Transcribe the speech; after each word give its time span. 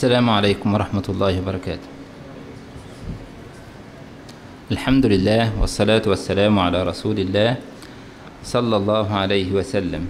السلام 0.00 0.30
عليكم 0.30 0.74
ورحمة 0.74 1.04
الله 1.08 1.44
وبركاته. 1.44 1.88
الحمد 4.72 5.06
لله 5.06 5.60
والصلاة 5.60 6.02
والسلام 6.06 6.58
على 6.58 6.88
رسول 6.88 7.20
الله 7.20 7.56
صلى 8.44 8.76
الله 8.76 9.06
عليه 9.12 9.52
وسلم. 9.52 10.00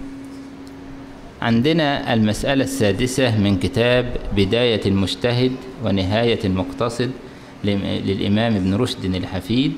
عندنا 1.41 2.13
المسألة 2.13 2.63
السادسة 2.63 3.35
من 3.35 3.59
كتاب 3.59 4.15
بداية 4.31 4.79
المجتهد 4.85 5.51
ونهاية 5.83 6.39
المقتصد 6.45 7.11
للإمام 8.07 8.55
ابن 8.55 8.71
رشد 8.75 9.03
الحفيد 9.03 9.71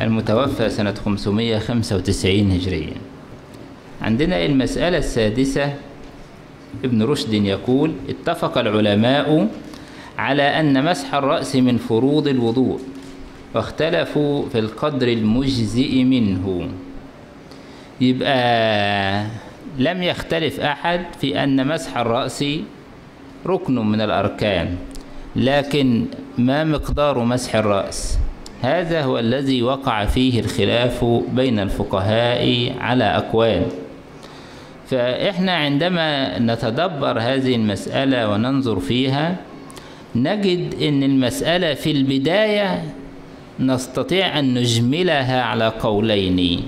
المتوفى 0.00 0.70
سنة 0.70 0.94
595 0.94 2.50
هجريا. 2.50 2.98
عندنا 4.02 4.46
المسألة 4.46 4.98
السادسة 4.98 5.91
ابن 6.84 7.02
رشد 7.02 7.32
يقول 7.34 7.92
اتفق 8.08 8.58
العلماء 8.58 9.48
على 10.18 10.42
أن 10.42 10.84
مسح 10.84 11.14
الرأس 11.14 11.56
من 11.56 11.76
فروض 11.78 12.28
الوضوء 12.28 12.80
واختلفوا 13.54 14.48
في 14.48 14.58
القدر 14.58 15.08
المجزئ 15.08 16.02
منه. 16.04 16.68
يبقى 18.00 19.26
لم 19.78 20.02
يختلف 20.02 20.60
أحد 20.60 21.00
في 21.20 21.44
أن 21.44 21.66
مسح 21.66 21.96
الرأس 21.96 22.44
ركن 23.46 23.74
من 23.74 24.00
الأركان 24.00 24.76
لكن 25.36 26.04
ما 26.38 26.64
مقدار 26.64 27.24
مسح 27.24 27.54
الرأس؟ 27.54 28.18
هذا 28.62 29.02
هو 29.02 29.18
الذي 29.18 29.62
وقع 29.62 30.04
فيه 30.04 30.40
الخلاف 30.40 31.04
بين 31.32 31.58
الفقهاء 31.58 32.74
على 32.80 33.04
أقوال. 33.04 33.66
فإحنا 34.86 35.52
عندما 35.52 36.38
نتدبر 36.38 37.18
هذه 37.20 37.54
المسألة 37.54 38.30
وننظر 38.30 38.80
فيها 38.80 39.36
نجد 40.16 40.74
أن 40.82 41.02
المسألة 41.02 41.74
في 41.74 41.90
البداية 41.90 42.84
نستطيع 43.60 44.38
أن 44.38 44.54
نجملها 44.54 45.42
على 45.42 45.68
قولين. 45.80 46.62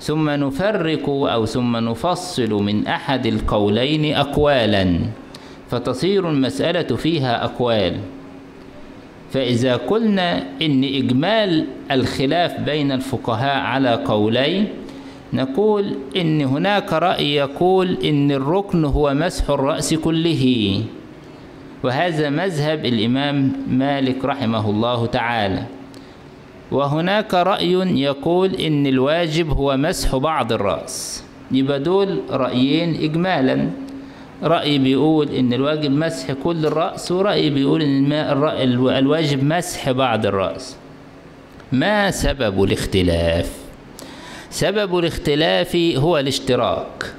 ثم 0.00 0.30
نفرق 0.30 1.08
أو 1.08 1.46
ثم 1.46 1.76
نفصل 1.76 2.50
من 2.52 2.86
أحد 2.86 3.26
القولين 3.26 4.14
أقوالا 4.14 4.98
فتصير 5.70 6.30
المسألة 6.30 6.96
فيها 6.96 7.44
أقوال. 7.44 7.96
فإذا 9.32 9.76
قلنا 9.76 10.44
إن 10.62 10.84
إجمال 10.84 11.64
الخلاف 11.90 12.60
بين 12.60 12.92
الفقهاء 12.92 13.56
على 13.56 13.94
قولين 13.94 14.68
نقول 15.32 15.94
إن 16.16 16.40
هناك 16.40 16.92
رأي 16.92 17.34
يقول 17.34 17.98
إن 18.04 18.30
الركن 18.32 18.84
هو 18.84 19.14
مسح 19.14 19.50
الرأس 19.50 19.94
كله. 19.94 20.82
وهذا 21.82 22.30
مذهب 22.30 22.84
الإمام 22.84 23.52
مالك 23.68 24.24
رحمه 24.24 24.70
الله 24.70 25.06
تعالى. 25.06 25.62
وهناك 26.70 27.34
رأي 27.34 27.72
يقول 28.00 28.54
إن 28.54 28.86
الواجب 28.86 29.50
هو 29.50 29.76
مسح 29.76 30.16
بعض 30.16 30.52
الرأس. 30.52 31.24
يبقى 31.50 31.80
دول 31.80 32.20
رأيين 32.30 32.94
إجمالا. 33.04 33.70
رأي 34.42 34.78
بيقول 34.78 35.28
إن 35.28 35.52
الواجب 35.52 35.90
مسح 35.90 36.32
كل 36.32 36.66
الرأس 36.66 37.12
ورأي 37.12 37.50
بيقول 37.50 37.82
إن 37.82 38.12
الواجب 38.88 39.44
مسح 39.44 39.90
بعض 39.90 40.26
الرأس. 40.26 40.76
ما 41.72 42.10
سبب 42.10 42.64
الاختلاف؟ 42.64 43.61
سبب 44.52 44.98
الاختلاف 44.98 45.76
هو 45.76 46.18
الاشتراك. 46.18 47.12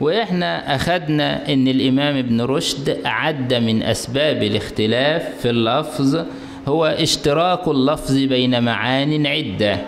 وإحنا 0.00 0.74
أخذنا 0.74 1.52
إن 1.52 1.68
الإمام 1.68 2.16
ابن 2.16 2.40
رشد 2.40 2.98
عد 3.04 3.54
من 3.54 3.82
أسباب 3.82 4.42
الاختلاف 4.42 5.22
في 5.42 5.50
اللفظ 5.50 6.24
هو 6.68 6.86
اشتراك 6.86 7.68
اللفظ 7.68 8.16
بين 8.16 8.62
معان 8.62 9.26
عدة. 9.26 9.78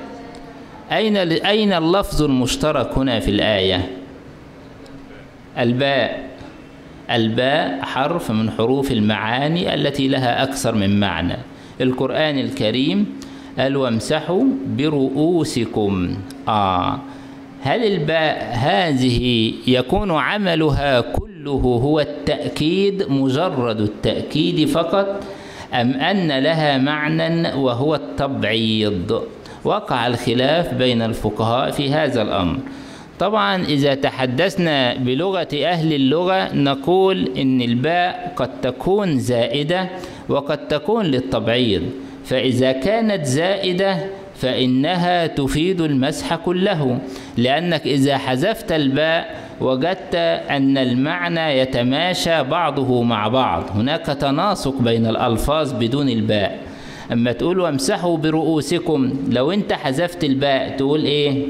أين 0.92 1.16
أين 1.16 1.72
اللفظ 1.72 2.22
المشترك 2.22 2.98
هنا 2.98 3.20
في 3.20 3.30
الآية؟ 3.30 3.90
الباء. 5.58 6.24
الباء 7.10 7.82
حرف 7.82 8.30
من 8.30 8.50
حروف 8.50 8.92
المعاني 8.92 9.74
التي 9.74 10.08
لها 10.08 10.42
أكثر 10.42 10.74
من 10.74 11.00
معنى. 11.00 11.36
القرآن 11.80 12.38
الكريم 12.38 13.06
قال 13.58 13.76
وامسحوا 13.76 14.44
برؤوسكم؟ 14.66 16.14
آه. 16.48 16.98
هل 17.62 17.84
الباء 17.84 18.50
هذه 18.52 19.52
يكون 19.66 20.10
عملها 20.10 21.00
كله 21.00 21.50
هو 21.84 22.00
التأكيد 22.00 23.04
مجرد 23.08 23.80
التأكيد 23.80 24.68
فقط 24.68 25.22
أم 25.74 25.90
أن 25.90 26.38
لها 26.38 26.78
معنى 26.78 27.54
وهو 27.54 27.94
التبعيض؟ 27.94 29.22
وقع 29.64 30.06
الخلاف 30.06 30.74
بين 30.74 31.02
الفقهاء 31.02 31.70
في 31.70 31.90
هذا 31.90 32.22
الأمر. 32.22 32.58
طبعا 33.18 33.64
إذا 33.64 33.94
تحدثنا 33.94 34.94
بلغة 34.94 35.48
أهل 35.54 35.92
اللغة 35.92 36.54
نقول 36.54 37.28
إن 37.38 37.60
الباء 37.62 38.32
قد 38.36 38.60
تكون 38.60 39.18
زائدة 39.18 39.88
وقد 40.28 40.68
تكون 40.68 41.04
للتبعيض. 41.04 41.82
فإذا 42.24 42.72
كانت 42.72 43.24
زائدة 43.26 43.96
فإنها 44.34 45.26
تفيد 45.26 45.80
المسح 45.80 46.34
كله 46.34 46.98
لأنك 47.36 47.86
إذا 47.86 48.18
حذفت 48.18 48.72
الباء 48.72 49.44
وجدت 49.60 50.14
أن 50.50 50.78
المعنى 50.78 51.58
يتماشى 51.58 52.42
بعضه 52.42 53.02
مع 53.02 53.28
بعض. 53.28 53.70
هناك 53.74 54.06
تناسق 54.06 54.78
بين 54.80 55.06
الألفاظ 55.06 55.72
بدون 55.72 56.08
الباء. 56.08 56.58
أما 57.12 57.32
تقول 57.32 57.60
وامسحوا 57.60 58.16
برؤوسكم 58.16 59.12
لو 59.30 59.52
أنت 59.52 59.72
حذفت 59.72 60.24
الباء 60.24 60.76
تقول 60.76 61.04
إيه؟ 61.04 61.46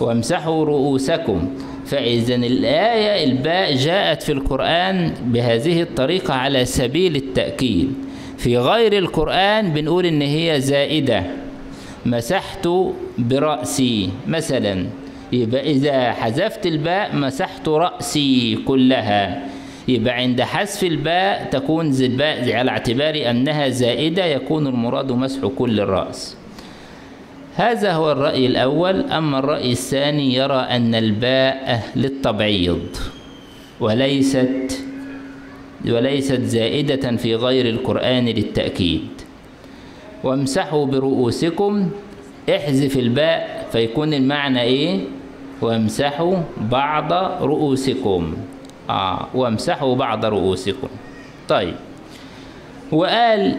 وامسحوا 0.00 0.64
رؤوسكم. 0.64 1.48
فإذا 1.86 2.34
الآية 2.34 3.24
الباء 3.24 3.74
جاءت 3.74 4.22
في 4.22 4.32
القرآن 4.32 5.12
بهذه 5.24 5.82
الطريقة 5.82 6.34
على 6.34 6.64
سبيل 6.64 7.16
التأكيد. 7.16 8.07
في 8.38 8.58
غير 8.58 8.98
القرآن 8.98 9.72
بنقول 9.72 10.06
إن 10.06 10.22
هي 10.22 10.60
زائدة. 10.60 11.22
مسحت 12.06 12.68
برأسي 13.18 14.10
مثلا. 14.26 14.86
يبقى 15.32 15.70
إذا 15.70 16.12
حذفت 16.12 16.66
الباء 16.66 17.16
مسحت 17.16 17.68
رأسي 17.68 18.58
كلها. 18.66 19.42
يبقى 19.88 20.14
عند 20.14 20.42
حذف 20.42 20.84
الباء 20.84 21.48
تكون 21.50 21.90
الباء 21.90 22.52
على 22.52 22.70
اعتبار 22.70 23.30
أنها 23.30 23.68
زائدة 23.68 24.24
يكون 24.24 24.66
المراد 24.66 25.12
مسح 25.12 25.46
كل 25.46 25.80
الرأس. 25.80 26.36
هذا 27.56 27.92
هو 27.92 28.12
الرأي 28.12 28.46
الأول. 28.46 29.10
أما 29.10 29.38
الرأي 29.38 29.72
الثاني 29.72 30.34
يرى 30.34 30.60
أن 30.70 30.94
الباء 30.94 31.82
للتبعيض 31.96 32.86
وليست 33.80 34.84
وليست 35.86 36.40
زائدة 36.40 37.16
في 37.16 37.34
غير 37.34 37.68
القرآن 37.68 38.24
للتأكيد. 38.26 39.08
وامسحوا 40.24 40.86
برؤوسكم 40.86 41.90
احذف 42.50 42.96
الباء 42.96 43.68
فيكون 43.72 44.14
المعنى 44.14 44.62
إيه؟ 44.62 45.00
وامسحوا 45.60 46.36
بعض 46.70 47.12
رؤوسكم. 47.42 48.36
آه 48.90 49.26
وامسحوا 49.34 49.94
بعض 49.94 50.24
رؤوسكم. 50.24 50.88
طيب. 51.48 51.74
وقال 52.92 53.56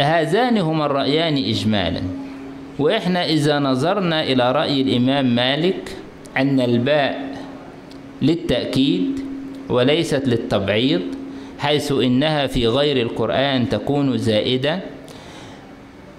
هذان 0.00 0.58
هما 0.58 0.86
الرأيان 0.86 1.36
إجمالا. 1.36 2.02
وإحنا 2.78 3.24
إذا 3.24 3.58
نظرنا 3.58 4.22
إلى 4.22 4.52
رأي 4.52 4.80
الإمام 4.80 5.34
مالك 5.34 5.96
أن 6.36 6.60
الباء 6.60 7.34
للتأكيد 8.22 9.20
وليست 9.68 10.28
للتبعيض 10.28 11.00
حيث 11.58 11.92
إنها 11.92 12.46
في 12.46 12.66
غير 12.66 12.96
القرآن 13.02 13.68
تكون 13.68 14.18
زائدة. 14.18 14.80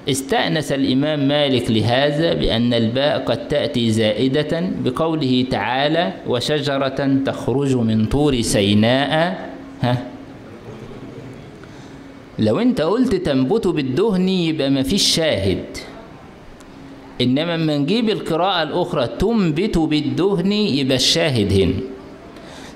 استأنس 0.10 0.72
الإمام 0.72 1.28
مالك 1.28 1.72
لهذا 1.72 2.34
بأن 2.34 2.74
الباء 2.74 3.24
قد 3.26 3.48
تأتي 3.48 3.92
زائدة 3.92 4.70
بقوله 4.86 5.46
تعالى 5.52 6.14
وشجرة 6.28 7.18
تخرج 7.26 7.76
من 7.76 8.06
طور 8.06 8.42
سيناء. 8.42 9.50
ها. 9.82 10.04
لو 12.40 12.60
أنت 12.60 12.82
قلت 12.82 13.16
تنبت 13.16 13.68
بالدهن 13.68 14.30
يبقى 14.30 14.70
ما 14.70 14.84
فيش 14.84 15.16
شاهد. 15.16 15.64
إنما 17.22 17.58
لما 17.58 17.78
نجيب 17.78 18.10
القراءة 18.10 18.64
الأخرى 18.64 19.08
تنبت 19.08 19.78
بالدهن 19.78 20.52
يبقى 20.52 20.96
الشاهد 20.96 21.54
هنا. 21.54 21.95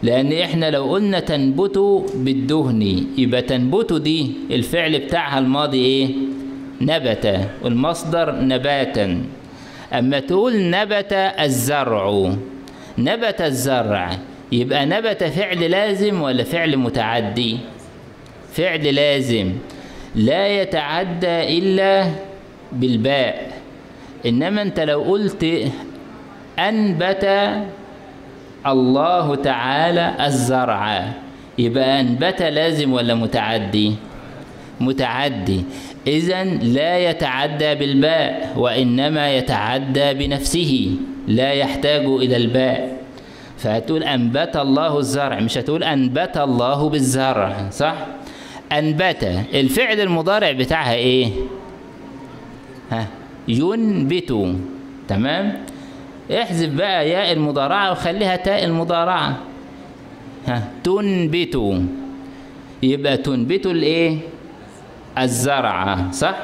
لأن 0.04 0.34
إحنا 0.34 0.70
لو 0.72 0.84
قلنا 0.92 1.20
تنبت 1.20 1.78
بالدهن 2.16 2.82
يبقى 3.18 3.42
تنبت 3.42 3.94
دي 3.94 4.32
الفعل 4.52 5.00
بتاعها 5.00 5.40
الماضي 5.40 5.78
إيه؟ 5.86 6.08
نبت 6.82 7.50
والمصدر 7.64 8.36
نباتا. 8.42 9.22
أما 9.94 10.20
تقول 10.20 10.70
نبت 10.70 11.14
الزرع 11.40 12.34
نبت 12.98 13.42
الزرع 13.42 14.18
يبقى 14.52 14.86
نبت 14.86 15.24
فعل 15.24 15.72
لازم 15.72 16.22
ولا 16.22 16.44
فعل 16.44 16.78
متعدي؟ 16.78 17.58
فعل 18.54 18.96
لازم. 18.96 19.52
لا 20.16 20.62
يتعدى 20.62 21.58
إلا 21.58 22.12
بالباء. 22.72 23.52
إنما 24.26 24.62
أنت 24.62 24.80
لو 24.80 25.02
قلت 25.02 25.46
أنبت 26.60 27.26
الله 28.68 29.36
تعالى 29.36 30.16
الزرع. 30.26 31.14
يبقى 31.58 32.00
أنبت 32.02 32.42
لازم 32.42 32.94
ولا 32.94 33.16
متعدي؟ 33.16 33.96
متعدي. 34.80 35.64
إذا 36.08 36.44
لا 36.44 36.98
يتعدى 36.98 37.76
بالباء 37.76 38.54
وإنما 38.58 39.38
يتعدى 39.38 40.14
بنفسه. 40.14 40.96
لا 41.28 41.52
يحتاج 41.52 42.06
إلى 42.06 42.36
الباء. 42.36 43.00
فهتقول 43.58 44.04
أنبت 44.04 44.58
الله 44.58 45.00
الزرع 45.00 45.40
مش 45.40 45.58
هتقول 45.58 45.84
أنبت 45.84 46.38
الله 46.38 46.90
بالزرع 46.90 47.70
صح؟ 47.72 47.96
أنبت 48.72 49.24
الفعل 49.54 50.00
المضارع 50.00 50.52
بتاعها 50.52 50.94
إيه؟ 50.94 51.28
ها؟ 52.92 53.08
ينبت. 53.48 54.56
تمام؟ 55.08 55.54
احذف 56.32 56.70
بقى 56.74 57.10
ياء 57.10 57.32
المضارعة 57.32 57.92
وخليها 57.92 58.36
تاء 58.36 58.66
المضارعة. 58.66 59.38
ها 60.48 60.68
تنبت 60.84 61.82
يبقى 62.84 63.18
تنبت 63.18 63.66
الايه؟ 63.66 64.18
الزرع 65.18 66.12
صح؟ 66.12 66.36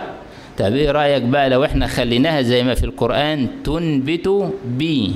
طب 0.57 0.73
إيه 0.73 0.91
رأيك 0.91 1.23
بقى 1.23 1.49
لو 1.49 1.65
إحنا 1.65 1.87
خليناها 1.87 2.41
زي 2.41 2.63
ما 2.63 2.73
في 2.73 2.83
القرآن 2.83 3.47
تنبت 3.63 4.51
بي 4.65 5.11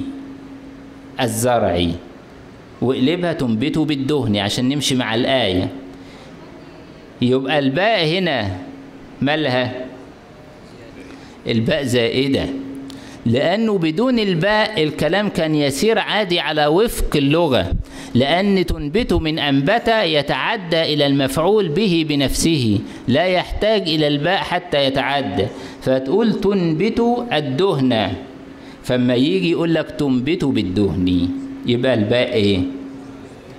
الزرع 1.21 1.86
واقلبها 2.81 3.33
تنبت 3.33 3.77
بالدهن 3.77 4.38
عشان 4.38 4.69
نمشي 4.69 4.95
مع 4.95 5.16
الآية. 5.16 5.69
يبقى 7.21 7.60
الباء 7.60 8.06
هنا 8.06 8.57
مالها؟ 9.21 9.71
الباء 11.48 11.83
زائدة. 11.83 12.45
لأنه 13.25 13.77
بدون 13.77 14.19
الباء 14.19 14.83
الكلام 14.83 15.30
كان 15.30 15.56
يسير 15.56 16.00
عادي 16.00 16.39
على 16.39 16.68
وفق 16.68 17.16
اللغة 17.16 17.71
لأن 18.16 18.66
تنبت 18.66 19.13
من 19.13 19.39
أنبت 19.39 19.88
يتعدى 19.88 20.81
إلى 20.81 21.06
المفعول 21.07 21.69
به 21.69 22.06
بنفسه 22.10 22.80
لا 23.07 23.25
يحتاج 23.25 23.81
إلى 23.81 24.07
الباء 24.07 24.38
حتى 24.38 24.86
يتعدى 24.86 25.45
فتقول 25.81 26.33
تنبت 26.33 27.04
الدهن 27.33 28.12
فما 28.83 29.16
يجي 29.16 29.51
يقول 29.51 29.74
لك 29.74 29.92
تنبت 29.92 30.45
بالدهن 30.45 31.27
يبقى 31.66 31.94
الباء 31.94 32.33
إيه؟ 32.33 32.60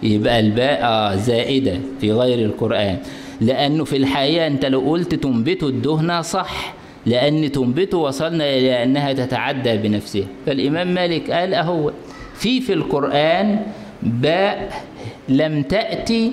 يبقى 0.03 0.41
الباء 0.41 0.81
آه 0.83 1.15
زائدة 1.17 1.79
في 2.01 2.13
غير 2.13 2.39
القرآن 2.39 2.99
لأنه 3.41 3.85
في 3.85 3.97
الحقيقة 3.97 4.47
أنت 4.47 4.65
لو 4.67 4.81
قلت 4.81 5.15
تنبت 5.15 5.63
الدهن 5.63 6.23
صح 6.23 6.75
لأن 7.07 7.53
تنبت 7.53 7.95
وصلنا 7.95 8.45
إلى 8.45 8.83
أنها 8.83 9.13
تتعدى 9.13 9.77
بنفسها. 9.77 10.27
فالإمام 10.47 10.95
مالك 10.95 11.31
قال 11.31 11.55
أهو 11.55 11.93
في 12.35 12.61
في 12.61 12.73
القرآن 12.73 13.61
باء 14.03 14.83
لم 15.29 15.63
تأتي 15.63 16.33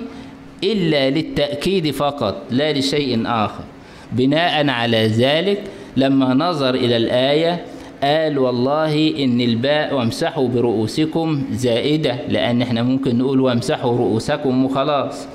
إلا 0.64 1.10
للتأكيد 1.10 1.90
فقط 1.90 2.42
لا 2.50 2.72
لشيء 2.72 3.22
آخر. 3.26 3.64
بناء 4.12 4.68
على 4.68 5.06
ذلك 5.06 5.62
لما 5.96 6.34
نظر 6.34 6.74
إلى 6.74 6.96
الآية 6.96 7.64
قال 8.02 8.38
والله 8.38 9.24
إن 9.24 9.40
الباء 9.40 9.94
وامسحوا 9.94 10.48
برؤوسكم 10.48 11.42
زائدة 11.52 12.16
لأن 12.28 12.62
إحنا 12.62 12.82
ممكن 12.82 13.18
نقول 13.18 13.40
وامسحوا 13.40 13.98
رؤوسكم 13.98 14.64
وخلاص. 14.64 15.26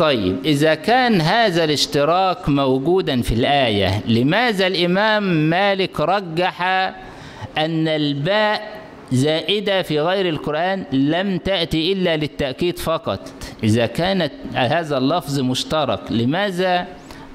طيب 0.00 0.36
إذا 0.44 0.74
كان 0.74 1.20
هذا 1.20 1.64
الاشتراك 1.64 2.48
موجودا 2.48 3.22
في 3.22 3.34
الآية 3.34 4.00
لماذا 4.06 4.66
الإمام 4.66 5.22
مالك 5.50 6.00
رجح 6.00 6.62
أن 7.58 7.88
الباء 7.88 8.80
زائدة 9.12 9.82
في 9.82 10.00
غير 10.00 10.28
القرآن 10.28 10.84
لم 10.92 11.38
تأتي 11.38 11.92
إلا 11.92 12.16
للتأكيد 12.16 12.78
فقط؟ 12.78 13.20
إذا 13.64 13.86
كانت 13.86 14.32
هذا 14.54 14.98
اللفظ 14.98 15.40
مشترك 15.40 16.00
لماذا 16.10 16.86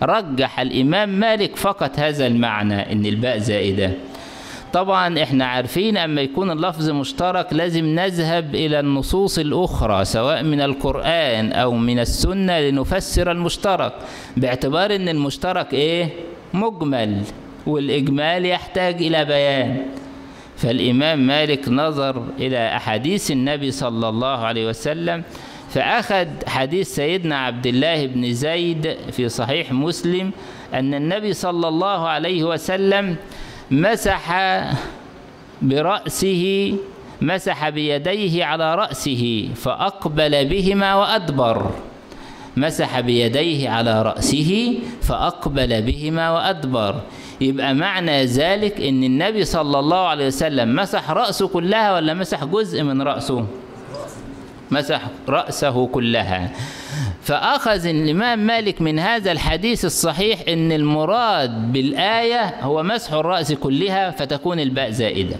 رجح 0.04 0.60
الإمام 0.60 1.10
مالك 1.10 1.56
فقط 1.56 2.00
هذا 2.00 2.28
المعنى 2.28 2.92
أن 2.92 3.06
الباء 3.06 3.38
زائدة؟ 3.38 3.92
طبعا 4.76 5.24
إحنا 5.24 5.46
عارفين 5.46 5.98
أما 5.98 6.22
يكون 6.22 6.52
اللفظ 6.52 6.90
مشترك 6.90 7.54
لازم 7.54 7.86
نذهب 7.86 8.56
إلى 8.56 8.80
النصوص 8.80 9.40
الأخرى 9.40 10.06
سواء 10.06 10.44
من 10.44 10.62
القرآن 10.62 11.52
أو 11.52 11.72
من 11.76 12.00
السنة 12.00 12.60
لنفسر 12.60 13.32
المشترك 13.32 13.94
باعتبار 14.38 14.96
إن 14.96 15.10
المشترك 15.10 15.74
إيه؟ 15.74 16.10
مجمل 16.54 17.22
والإجمال 17.68 18.46
يحتاج 18.46 18.96
إلى 19.04 19.26
بيان. 19.26 19.86
فالإمام 20.58 21.28
مالك 21.28 21.70
نظر 21.70 22.24
إلى 22.40 22.76
أحاديث 22.76 23.32
النبي 23.32 23.72
صلى 23.72 24.10
الله 24.10 24.38
عليه 24.38 24.68
وسلم 24.70 25.24
فأخذ 25.70 26.28
حديث 26.48 26.96
سيدنا 26.96 27.38
عبد 27.38 27.68
الله 27.68 28.06
بن 28.06 28.34
زيد 28.34 28.96
في 29.12 29.30
صحيح 29.30 29.72
مسلم 29.72 30.32
أن 30.74 30.94
النبي 30.94 31.34
صلى 31.34 31.68
الله 31.68 32.08
عليه 32.08 32.44
وسلم 32.44 33.16
مسح 33.72 34.26
برأسه 35.62 36.76
مسح 37.22 37.70
بيديه 37.70 38.46
على 38.46 38.76
رأسه 38.76 39.50
فأقبل 39.56 40.46
بهما 40.46 40.96
وأدبر. 40.96 41.72
مسح 42.58 43.00
بيديه 43.00 43.70
على 43.70 44.02
رأسه 44.02 44.80
فأقبل 45.02 45.82
بهما 45.82 46.32
وأدبر. 46.32 46.96
يبقى 47.42 47.74
معنى 47.74 48.26
ذلك 48.26 48.82
إن 48.82 49.04
النبي 49.04 49.46
صلى 49.46 49.80
الله 49.80 50.08
عليه 50.08 50.28
وسلم 50.28 50.76
مسح 50.76 51.12
رأسه 51.12 51.48
كلها 51.48 51.94
ولا 51.94 52.14
مسح 52.14 52.44
جزء 52.44 52.84
من 52.84 53.02
رأسه؟ 53.02 53.46
مسح 54.72 55.02
رأسه 55.30 55.88
كلها. 55.88 56.52
فأخذ 57.26 57.86
الإمام 57.86 58.40
مالك 58.40 58.82
من 58.82 59.00
هذا 59.00 59.32
الحديث 59.32 59.86
الصحيح 59.86 60.40
أن 60.48 60.72
المراد 60.72 61.72
بالآية 61.72 62.62
هو 62.62 62.84
مسح 62.84 63.14
الرأس 63.14 63.54
كلها 63.54 64.12
فتكون 64.12 64.60
الباء 64.60 64.90
زائدة. 64.90 65.36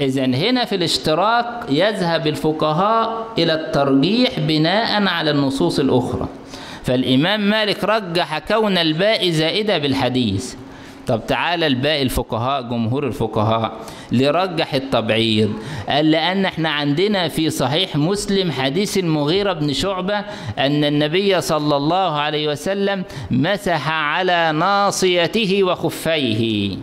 إذا 0.00 0.24
هنا 0.24 0.64
في 0.64 0.74
الاشتراك 0.74 1.46
يذهب 1.70 2.26
الفقهاء 2.26 3.26
إلى 3.38 3.54
الترجيح 3.54 4.40
بناء 4.40 5.06
على 5.06 5.30
النصوص 5.30 5.78
الأخرى. 5.78 6.28
فالإمام 6.84 7.40
مالك 7.40 7.84
رجح 7.84 8.38
كون 8.38 8.78
الباء 8.78 9.30
زائدة 9.30 9.78
بالحديث. 9.78 10.54
طب 11.08 11.26
تعالى 11.26 11.66
الباقي 11.66 12.02
الفقهاء 12.02 12.62
جمهور 12.62 13.06
الفقهاء 13.06 13.72
لرجح 14.12 14.74
التبعيض. 14.74 15.52
قال 15.88 16.10
لأن 16.10 16.44
إحنا 16.44 16.68
عندنا 16.68 17.28
في 17.28 17.50
صحيح 17.50 17.96
مسلم 17.96 18.52
حديث 18.52 18.98
المغيرة 18.98 19.52
بن 19.52 19.72
شعبة 19.72 20.18
أن 20.58 20.84
النبي 20.84 21.40
صلى 21.40 21.76
الله 21.76 22.20
عليه 22.20 22.48
وسلم 22.48 23.04
مسح 23.30 23.90
على 23.90 24.52
ناصيته 24.52 25.64
وخفيه. 25.64 26.76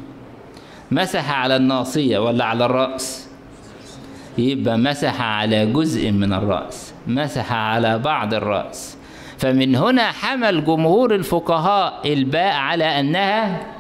مسح 0.92 1.32
على 1.32 1.56
الناصية 1.56 2.18
ولا 2.20 2.46
على 2.46 2.66
الرأس؟ 2.66 3.28
يبقى 4.38 4.78
مسح 4.78 5.22
على 5.22 5.66
جزء 5.66 6.12
من 6.12 6.34
الرأس 6.34 6.94
مسح 7.08 7.52
على 7.54 8.00
بعض 8.00 8.34
الرأس. 8.34 8.98
فمن 9.38 9.76
هنا 9.76 10.12
حمل 10.12 10.66
جمهور 10.66 11.16
الفقهاء 11.16 12.14
الباء 12.14 12.54
على 12.54 13.00
أنها 13.00 13.75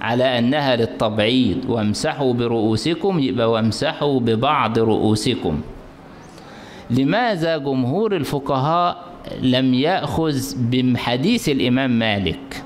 على 0.00 0.38
أنها 0.38 0.76
للتبعيض 0.76 1.64
وامسحوا 1.70 2.32
برؤوسكم 2.34 3.18
يبقى 3.18 3.50
وامسحوا 3.50 4.20
ببعض 4.20 4.78
رؤوسكم. 4.78 5.60
لماذا 6.90 7.56
جمهور 7.58 8.16
الفقهاء 8.16 9.04
لم 9.42 9.74
يأخذ 9.74 10.36
بحديث 10.58 11.48
الإمام 11.48 11.90
مالك 11.98 12.62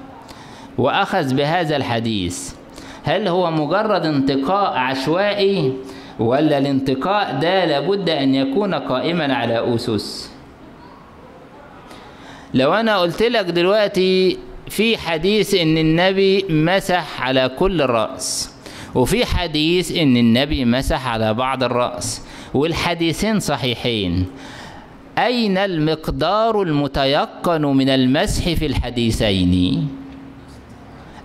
وأخذ 0.78 1.34
بهذا 1.34 1.76
الحديث؟ 1.76 2.54
هل 3.04 3.28
هو 3.28 3.50
مجرد 3.50 4.06
انتقاء 4.06 4.78
عشوائي 4.78 5.72
ولا 6.18 6.58
الانتقاء 6.58 7.38
ده 7.40 7.64
لابد 7.64 8.10
أن 8.10 8.34
يكون 8.34 8.74
قائما 8.74 9.34
على 9.34 9.74
أسس؟ 9.74 10.30
لو 12.54 12.74
أنا 12.74 12.98
قلت 12.98 13.22
لك 13.22 13.44
دلوقتي 13.44 14.38
في 14.68 14.98
حديث 14.98 15.54
إن 15.54 15.78
النبي 15.78 16.44
مسح 16.50 17.22
على 17.22 17.48
كل 17.58 17.82
الرأس 17.82 18.54
وفي 18.94 19.26
حديث 19.26 19.96
إن 19.98 20.16
النبي 20.16 20.64
مسح 20.64 21.06
على 21.08 21.34
بعض 21.34 21.62
الرأس 21.64 22.22
والحديثين 22.54 23.40
صحيحين. 23.40 24.26
أين 25.18 25.58
المقدار 25.58 26.62
المتيقن 26.62 27.62
من 27.62 27.88
المسح 27.88 28.52
في 28.52 28.66
الحديثين؟ 28.66 29.88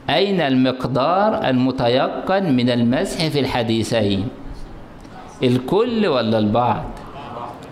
أين 0.09 0.41
المقدار 0.41 1.49
المتيقن 1.49 2.55
من 2.55 2.69
المسح 2.69 3.27
في 3.27 3.39
الحديثين؟ 3.39 4.27
الكل 5.43 6.07
ولا 6.07 6.37
البعض؟ 6.37 6.85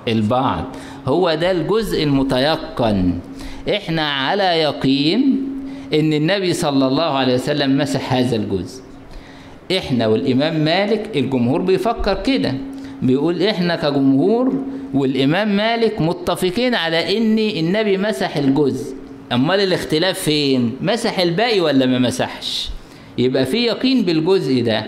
البعض. 0.08 0.64
هو 1.08 1.34
ده 1.34 1.52
الجزء 1.52 2.04
المتيقن. 2.04 3.20
إحنا 3.76 4.12
على 4.12 4.44
يقين 4.44 5.55
إن 5.96 6.14
النبي 6.14 6.54
صلى 6.54 6.88
الله 6.88 7.04
عليه 7.04 7.34
وسلم 7.34 7.78
مسح 7.78 8.14
هذا 8.14 8.36
الجزء. 8.36 8.84
إحنا 9.78 10.08
والإمام 10.08 10.60
مالك 10.60 11.18
الجمهور 11.18 11.62
بيفكر 11.62 12.24
كده. 12.24 12.54
بيقول 13.02 13.44
إحنا 13.44 13.76
كجمهور 13.76 14.64
والإمام 14.94 15.56
مالك 15.56 16.02
متفقين 16.02 16.76
على 16.76 17.18
إن 17.18 17.40
النبي 17.40 17.98
مسح 17.98 18.38
الجزء. 18.38 18.96
أمال 19.32 19.60
الاختلاف 19.60 20.20
فين؟ 20.20 20.76
مسح 20.82 21.20
الباقي 21.20 21.60
ولا 21.60 21.86
ما 21.86 22.00
مسحش؟ 22.00 22.70
يبقى 23.18 23.46
في 23.46 23.58
يقين 23.58 24.02
بالجزء 24.02 24.64
ده. 24.64 24.86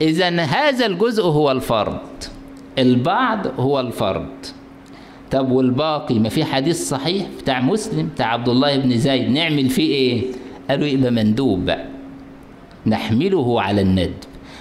اذا 0.00 0.28
هذا 0.40 0.86
الجزء 0.86 1.22
هو 1.22 1.50
الفرض 1.50 1.98
البعض 2.78 3.46
هو 3.60 3.80
الفرض 3.80 4.26
طب 5.30 5.50
والباقي؟ 5.50 6.18
ما 6.18 6.28
في 6.28 6.44
حديث 6.44 6.88
صحيح 6.88 7.26
بتاع 7.42 7.60
مسلم 7.60 8.08
بتاع 8.14 8.26
عبد 8.26 8.48
الله 8.48 8.76
بن 8.76 8.98
زيد. 8.98 9.30
نعمل 9.30 9.68
فيه 9.68 9.94
إيه؟ 9.94 10.22
قالوا 10.72 10.86
يبقى 10.86 11.10
مندوب. 11.10 11.64
بقى 11.66 11.84
نحمله 12.86 13.60
على 13.60 13.80
الندب 13.82 14.14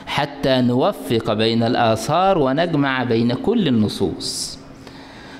حتى 0.05 0.61
نوفق 0.61 1.33
بين 1.33 1.63
الآثار 1.63 2.37
ونجمع 2.37 3.03
بين 3.03 3.33
كل 3.33 3.67
النصوص. 3.67 4.59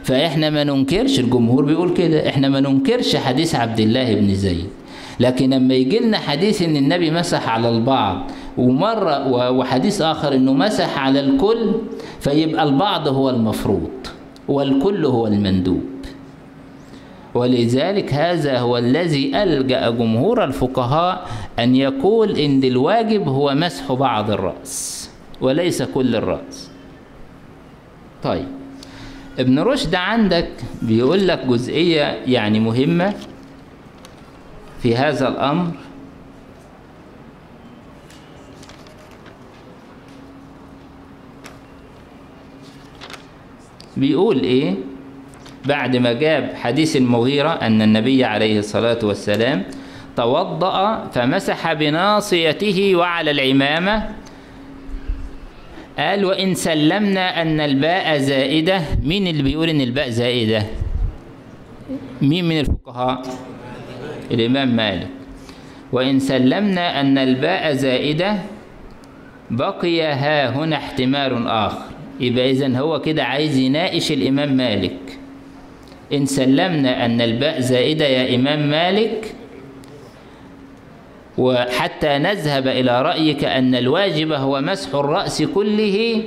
فإحنا 0.04 0.50
ما 0.50 0.63
ننكرش 0.63 1.20
الجمهور 1.20 1.66
بيقول 1.66 1.94
كده 1.94 2.30
إحنا 2.30 2.50
ما 2.50 2.60
ننكرش 2.60 3.16
حديث 3.16 3.56
عبد 3.56 3.80
الله 3.80 4.16
بن 4.16 4.36
زيد. 4.36 4.68
لكن 5.20 5.50
لما 5.50 5.74
يجي 5.74 6.00
لنا 6.00 6.18
حديث 6.18 6.62
إن 6.62 6.75
النبي 6.75 7.12
مسح 7.12 7.50
على 7.50 7.70
البعض 7.70 8.32
ومرة 8.58 9.51
وحديث 9.51 10.01
آخر 10.01 10.36
إنه 10.36 10.54
مسح 10.54 10.98
على 10.98 11.20
الكل 11.20 11.72
فيبقى 12.20 12.63
البعض 12.63 13.08
هو 13.08 13.30
المفروض 13.30 13.90
والكل 14.48 15.06
هو 15.06 15.28
المندوب. 15.28 15.90
ولذلك 17.34 18.14
هذا 18.14 18.60
هو 18.60 18.78
الذي 18.78 19.44
ألجأ 19.44 19.90
جمهور 19.90 20.44
الفقهاء 20.44 21.28
أن 21.60 21.76
يقول 21.76 22.38
إن 22.40 22.64
الواجب 22.64 23.28
هو 23.28 23.56
مسح 23.56 23.94
بعض 23.94 24.32
الرأس 24.32 25.10
وليس 25.42 25.82
كل 25.84 26.16
الرأس. 26.16 26.72
طيب 28.24 28.48
ابن 29.40 29.60
رشد 29.60 29.96
عندك 29.96 30.50
بيقول 30.82 31.28
لك 31.28 31.46
جزئية 31.46 32.04
يعني 32.26 32.60
مهمة 32.60 33.14
في 34.82 34.96
هذا 34.96 35.28
الأمر. 35.28 35.72
بيقول 43.98 44.40
إيه؟ 44.40 44.76
بعد 45.65 45.96
ما 45.98 46.13
جاب 46.13 46.53
حديث 46.56 46.96
المغيرة 46.96 47.50
أن 47.50 47.82
النبي 47.82 48.24
عليه 48.24 48.60
الصلاة 48.60 49.00
والسلام 49.03 49.63
توضأ 50.18 51.08
فمسح 51.13 51.74
بناصيته 51.74 52.96
وعلى 52.96 53.32
العمامة. 53.32 54.10
قال 56.00 56.25
وإن 56.25 56.53
سلمنا 56.53 57.41
أن 57.41 57.60
الباء 57.60 58.18
زائدة. 58.18 58.82
مين 59.03 59.27
اللي 59.27 59.44
بيقول 59.44 59.70
إن 59.70 59.82
الباء 59.82 60.10
زائدة؟ 60.10 60.63
مين 62.22 62.46
من 62.46 62.60
الفقهاء؟ 62.60 63.22
الإمام 64.32 64.75
مالك. 64.75 65.08
وإن 65.91 66.20
سلمنا 66.20 67.01
أن 67.01 67.18
الباء 67.18 67.74
زائدة 67.74 68.38
بقي 69.51 70.01
ها 70.01 70.50
هنا 70.50 70.75
احتمال 70.75 71.48
آخر. 71.48 71.86
يبقى 72.20 72.51
إذن 72.51 72.75
هو 72.75 73.01
كده 73.01 73.24
عايز 73.24 73.58
يناقش 73.58 74.12
الإمام 74.12 74.53
مالك. 74.58 74.98
إن 76.13 76.25
سلمنا 76.25 77.06
أن 77.06 77.22
الباء 77.22 77.60
زائدة 77.60 78.06
يا 78.06 78.36
إمام 78.36 78.70
مالك 78.70 79.36
وحتى 81.38 82.18
نذهب 82.18 82.68
إلى 82.68 83.01
رأيك 83.01 83.44
أن 83.44 83.75
الواجب 83.75 84.32
هو 84.32 84.62
مسح 84.62 84.96
الرأس 84.96 85.41
كله 85.44 86.24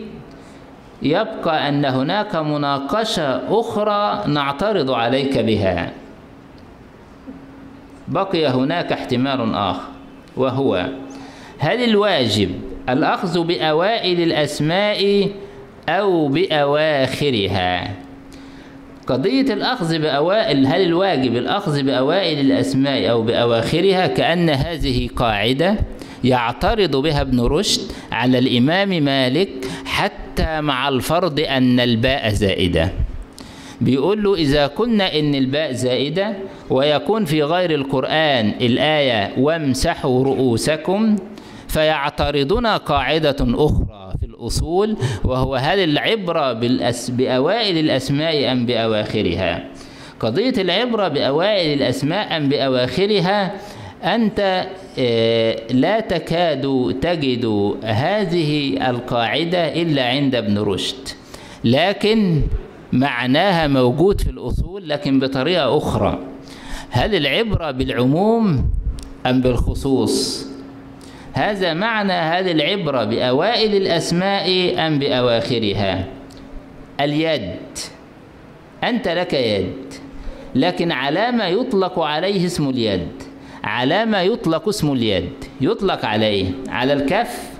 يبقى 1.03 1.69
أن 1.69 1.85
هناك 1.85 2.37
مناقشة 2.37 3.61
أخرى 3.61 4.25
نعترض 4.27 4.91
عليك 4.91 5.39
بها. 5.39 5.93
بقي 8.09 8.47
هناك 8.47 8.93
احتمال 8.93 9.55
آخر 9.55 9.89
وهو 10.37 10.87
هل 11.59 11.85
الواجب 11.85 12.51
الأخذ 12.89 13.45
بأوائل 13.45 14.21
الأسماء 14.21 15.31
أو 15.89 16.29
بأواخرها؟ 16.29 18.04
قضية 19.07 19.53
الأخذ 19.55 19.99
بأوائل 19.99 20.67
هل 20.67 20.83
الواجب 20.83 21.37
الأخذ 21.37 21.83
بأوائل 21.83 22.41
الأسماء 22.41 23.11
أو 23.11 23.23
بأواخرها 23.23 24.07
كأن 24.07 24.51
هذه 24.51 25.09
قاعدة 25.17 25.77
يعترض 26.25 26.97
بها 26.97 27.21
ابن 27.21 27.41
رشد 27.41 27.93
على 28.13 28.39
الإمام 28.39 28.89
مالك 28.89 29.49
حتى 29.85 30.61
مع 30.61 30.89
الفرض 30.89 31.41
أن 31.41 31.81
الباء 31.81 32.29
زائدة؟ 32.29 32.93
بيقول 33.81 34.23
له 34.23 34.35
إذا 34.35 34.67
كنا 34.67 35.19
إن 35.19 35.35
الباء 35.35 35.73
زائدة 35.73 36.37
ويكون 36.71 37.25
في 37.25 37.43
غير 37.43 37.75
القرآن 37.75 38.53
الآية 38.61 39.33
وامسحوا 39.39 40.25
رؤوسكم 40.25 41.17
فيعترضنا 41.69 42.77
قاعدة 42.77 43.37
أخرى. 43.41 44.04
الأصول 44.45 44.97
وهو 45.25 45.55
هل 45.55 45.79
العبرة 45.79 46.53
بالأس... 46.53 47.11
بأوائل 47.11 47.79
الأسماء 47.79 48.53
أم 48.53 48.67
بأواخرها؟ 48.67 49.65
قضية 50.21 50.55
العبرة 50.59 51.09
بأوائل 51.09 51.83
الأسماء 51.83 52.37
أم 52.37 52.49
بأواخرها؟ 52.49 53.55
أنت 54.03 54.67
لا 55.71 56.01
تكاد 56.01 56.97
تجد 57.01 57.75
هذه 57.85 58.77
القاعدة 58.91 59.83
إلا 59.83 60.09
عند 60.09 60.35
ابن 60.35 60.59
رشد. 60.59 61.09
لكن 61.65 62.43
معناها 62.93 63.67
موجود 63.67 64.21
في 64.21 64.31
الأصول 64.31 64.89
لكن 64.89 65.21
بطريقة 65.21 65.79
أخرى. 65.79 66.19
هل 66.91 67.15
العبرة 67.15 67.71
بالعموم 67.71 68.71
أم 69.27 69.41
بالخصوص؟ 69.41 70.47
هذا 71.35 71.75
معنى 71.75 72.13
هذه 72.13 72.53
العبرة 72.53 73.05
بأوائل 73.05 73.75
الأسماء 73.77 74.75
أم 74.87 74.99
بأواخرها؟ 74.99 76.07
اليد. 77.01 77.59
أنت 78.85 79.09
لك 79.09 79.33
يد. 79.33 79.95
لكن 80.55 80.93
على 80.93 81.33
ما 81.33 81.49
يطلق 81.49 81.99
عليه 82.01 82.47
اسم 82.47 82.69
اليد. 82.69 83.09
على 83.65 84.05
ما 84.05 84.23
يطلق 84.23 84.69
اسم 84.69 84.93
اليد. 84.93 85.33
يطلق 85.61 86.05
على 86.05 86.27
إيه؟ 86.27 86.47
على 86.69 86.93
الكف. 86.93 87.51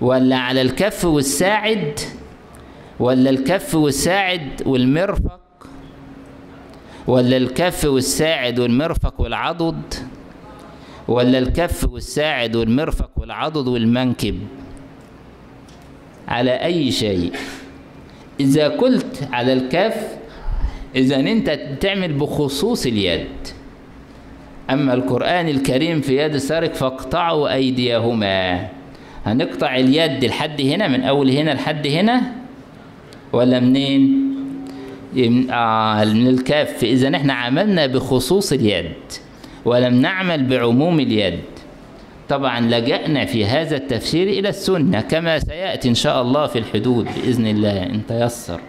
ولا 0.00 0.36
على 0.36 0.62
الكف 0.62 1.04
والساعد؟ 1.04 2.00
ولا 3.00 3.30
الكف 3.30 3.74
والساعد 3.74 4.62
والمرفق؟ 4.66 5.40
ولا 7.06 7.36
الكف 7.36 7.84
والساعد 7.84 8.58
والمرفق 8.58 9.20
والعضد؟ 9.20 9.94
ولا 11.10 11.38
الكف 11.38 11.88
والساعد 11.88 12.56
والمرفق 12.56 13.10
والعضد 13.16 13.68
والمنكب. 13.68 14.38
على 16.28 16.50
أي 16.50 16.92
شيء. 16.92 17.32
إذا 18.40 18.68
قلت 18.68 19.28
على 19.32 19.52
الكف 19.52 20.06
إذا 20.96 21.16
أنت 21.20 21.60
تعمل 21.80 22.12
بخصوص 22.12 22.86
اليد. 22.86 23.26
أما 24.70 24.94
القرآن 24.94 25.48
الكريم 25.48 26.00
في 26.00 26.16
يد 26.16 26.36
سارق 26.36 26.74
فاقطعوا 26.74 27.54
أيديهما. 27.54 28.68
هنقطع 29.26 29.76
اليد 29.76 30.24
لحد 30.24 30.60
هنا 30.60 30.88
من 30.88 31.02
أول 31.02 31.30
هنا 31.30 31.50
لحد 31.50 31.86
هنا؟ 31.86 32.22
ولا 33.32 33.60
منين؟ 33.60 34.30
آه 35.50 36.04
من 36.04 36.26
الكف. 36.26 36.84
إذا 36.84 37.16
إحنا 37.16 37.32
عملنا 37.32 37.86
بخصوص 37.86 38.52
اليد. 38.52 38.92
ولم 39.64 39.94
نعمل 39.94 40.44
بعموم 40.44 41.00
اليد. 41.00 41.40
طبعا 42.28 42.60
لجأنا 42.60 43.24
في 43.24 43.46
هذا 43.46 43.76
التفسير 43.76 44.28
إلى 44.28 44.48
السنة 44.48 45.00
كما 45.00 45.38
سيأتي 45.38 45.88
إن 45.88 45.94
شاء 45.94 46.22
الله 46.22 46.46
في 46.46 46.58
الحدود 46.58 47.04
بإذن 47.04 47.46
الله 47.46 47.82
إن 47.82 48.00
تيسر. 48.08 48.60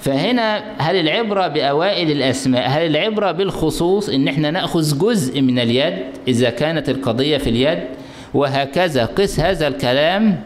فهنا 0.00 0.62
هل 0.78 0.96
العبرة 0.96 1.48
بأوائل 1.48 2.10
الأسماء 2.10 2.68
هل 2.68 2.86
العبرة 2.86 3.32
بالخصوص 3.32 4.08
إن 4.08 4.28
إحنا 4.28 4.50
نأخذ 4.50 4.98
جزء 4.98 5.40
من 5.40 5.58
اليد 5.58 5.94
إذا 6.28 6.50
كانت 6.50 6.88
القضية 6.88 7.38
في 7.38 7.50
اليد؟ 7.50 7.78
وهكذا 8.34 9.04
قس 9.04 9.40
هذا 9.40 9.68
الكلام 9.68 10.40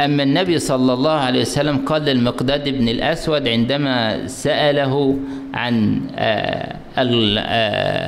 أما 0.00 0.22
النبي 0.22 0.58
صلى 0.58 0.92
الله 0.92 1.10
عليه 1.12 1.40
وسلم 1.40 1.76
قال 1.78 2.02
للمقداد 2.02 2.68
بن 2.68 2.88
الأسود 2.88 3.48
عندما 3.48 4.26
سأله 4.26 5.16
عن 5.54 6.00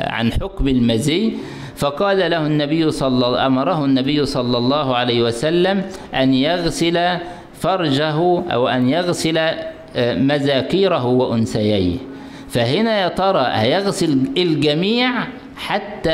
عن 0.09 0.33
حكم 0.33 0.69
المزي 0.69 1.33
فقال 1.77 2.31
له 2.31 2.47
النبي 2.47 2.91
صلى 2.91 3.47
أمره 3.47 3.85
النبي 3.85 4.27
صلى 4.27 4.59
الله 4.59 4.97
عليه 4.97 5.23
وسلم 5.23 5.83
أن 6.15 6.35
يغسل 6.35 7.17
فرجه 7.61 8.17
أو 8.53 8.69
أن 8.69 8.89
يغسل 8.89 9.41
مذاكيره 9.99 11.07
وأنثييه. 11.07 11.97
فهنا 12.49 13.01
يا 13.01 13.09
ترى 13.09 13.47
هيغسل 13.51 14.19
الجميع 14.37 15.11
حتى 15.57 16.11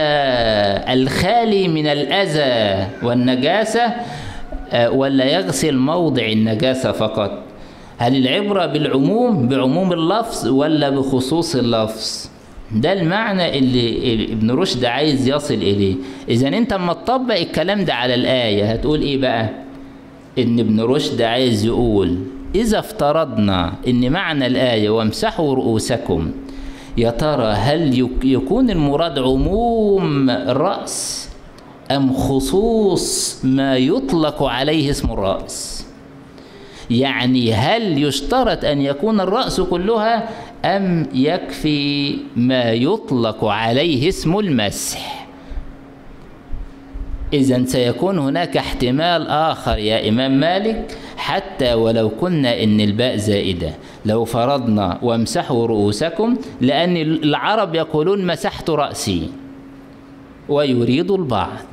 الخالي 0.92 1.68
من 1.68 1.86
الأذى 1.86 2.86
والنجاسة؟ 3.02 3.82
آه، 3.84 3.94
ولا 4.74 5.24
يغسل 5.24 5.76
موضع 5.76 6.22
النجاسة 6.26 6.92
فقط. 6.92 7.38
هل 7.98 8.16
العبرة 8.16 8.66
بالعموم 8.66 9.48
بعموم 9.48 9.92
اللفظ 9.92 10.48
ولا 10.48 10.90
بخصوص 10.90 11.56
اللفظ؟ 11.56 12.26
ده 12.72 12.92
المعنى 12.92 13.58
اللي 13.58 14.24
ابن 14.32 14.50
رشد 14.50 14.84
عايز 14.84 15.28
يصل 15.28 15.54
إليه. 15.54 15.94
إذا 16.28 16.48
أنت 16.48 16.72
أما 16.72 16.92
تطبق 16.92 17.34
الكلام 17.34 17.84
ده 17.84 17.94
على 17.94 18.14
الآية 18.14 18.72
هتقول 18.72 19.00
إيه 19.02 19.18
بقى؟ 19.20 19.50
إن 20.38 20.58
ابن 20.60 20.80
رشد 20.80 21.22
عايز 21.22 21.64
يقول 21.64 22.16
إذا 22.54 22.78
افترضنا 22.78 23.72
إن 23.88 24.10
معنى 24.12 24.46
الآية 24.46 24.90
وامسحوا 24.90 25.54
رؤوسكم 25.54 26.30
يا 26.98 27.10
ترى 27.10 27.44
هل 27.46 27.98
يك- 27.98 28.24
يكون 28.24 28.70
المراد 28.70 29.18
عموم 29.18 30.30
الرأس 30.30 31.28
أم 31.90 32.12
خصوص 32.12 33.38
ما 33.44 33.76
يطلق 33.76 34.42
عليه 34.42 34.90
اسم 34.90 35.12
الرأس؟ 35.12 35.86
يعني 36.90 37.52
هل 37.52 38.02
يشترط 38.02 38.64
أن 38.64 38.80
يكون 38.80 39.20
الرأس 39.20 39.60
كلها 39.60 40.28
أم 40.64 41.08
يكفي 41.14 42.18
ما 42.36 42.72
يطلق 42.72 43.44
عليه 43.44 44.08
اسم 44.08 44.38
المسح؟ 44.38 45.26
إذا 47.32 47.64
سيكون 47.64 48.18
هناك 48.18 48.56
احتمال 48.56 49.28
آخر 49.28 49.78
يا 49.78 50.08
إمام 50.08 50.40
مالك 50.40 50.98
حتى 51.16 51.74
ولو 51.74 52.08
كنا 52.08 52.62
إن 52.62 52.80
الباء 52.80 53.16
زائدة. 53.16 53.70
لو 54.04 54.24
فرضنا 54.24 54.98
وامسحوا 55.02 55.66
رؤوسكم 55.66 56.36
لأن 56.60 56.96
العرب 56.96 57.74
يقولون 57.74 58.26
مسحت 58.26 58.70
رأسي. 58.70 59.28
ويريد 60.48 61.10
البعض 61.10 61.66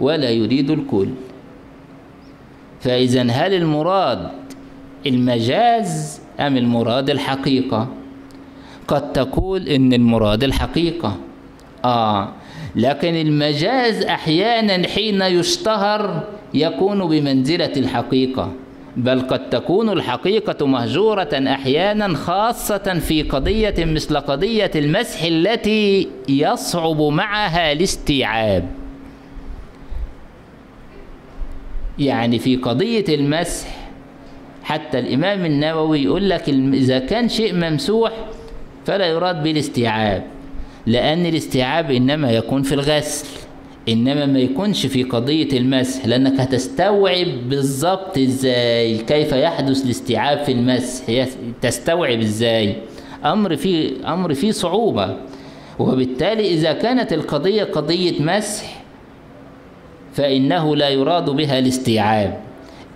ولا 0.00 0.30
يريد 0.30 0.70
الكل. 0.70 1.08
فإذا 2.80 3.22
هل 3.22 3.54
المراد 3.54 4.30
المجاز 5.06 6.20
أم 6.40 6.56
المراد 6.56 7.10
الحقيقة؟ 7.10 7.88
قد 8.88 9.12
تقول 9.12 9.68
إن 9.68 9.92
المراد 9.92 10.44
الحقيقة. 10.44 11.16
آه 11.84 12.28
لكن 12.76 13.14
المجاز 13.14 14.02
أحيانا 14.02 14.88
حين 14.88 15.22
يشتهر 15.22 16.24
يكون 16.54 17.08
بمنزلة 17.08 17.72
الحقيقة. 17.76 18.52
بل 18.96 19.20
قد 19.20 19.50
تكون 19.50 19.88
الحقيقة 19.88 20.66
مهجورة 20.66 21.28
أحيانا 21.32 22.14
خاصة 22.14 22.98
في 22.98 23.22
قضية 23.22 23.74
مثل 23.78 24.16
قضية 24.16 24.70
المسح 24.74 25.22
التي 25.22 26.08
يصعب 26.28 27.00
معها 27.02 27.72
الاستيعاب. 27.72 28.68
يعني 31.98 32.38
في 32.38 32.56
قضية 32.56 33.04
المسح 33.08 33.68
حتى 34.62 34.98
الإمام 34.98 35.44
النووي 35.44 36.02
يقول 36.02 36.30
لك 36.30 36.48
إذا 36.48 36.98
كان 36.98 37.28
شيء 37.28 37.54
ممسوح 37.54 38.12
فلا 38.86 39.06
يراد 39.06 39.42
به 39.42 39.50
الاستيعاب 39.50 40.24
لأن 40.86 41.26
الاستيعاب 41.26 41.90
إنما 41.90 42.30
يكون 42.32 42.62
في 42.62 42.74
الغسل. 42.74 43.45
إنما 43.88 44.26
ما 44.26 44.38
يكونش 44.38 44.86
في 44.86 45.02
قضية 45.02 45.58
المسح 45.58 46.06
لأنك 46.06 46.40
هتستوعب 46.40 47.26
بالظبط 47.48 48.18
إزاي 48.18 48.98
كيف 48.98 49.32
يحدث 49.32 49.84
الاستيعاب 49.84 50.44
في 50.44 50.52
المسح 50.52 51.26
تستوعب 51.62 52.20
إزاي. 52.20 52.76
أمر 53.24 53.56
فيه 53.56 53.92
أمر 54.14 54.34
فيه 54.34 54.50
صعوبة. 54.50 55.16
وبالتالي 55.78 56.48
إذا 56.54 56.72
كانت 56.72 57.12
القضية 57.12 57.64
قضية 57.64 58.22
مسح 58.22 58.82
فإنه 60.12 60.76
لا 60.76 60.88
يراد 60.88 61.30
بها 61.30 61.58
الاستيعاب. 61.58 62.40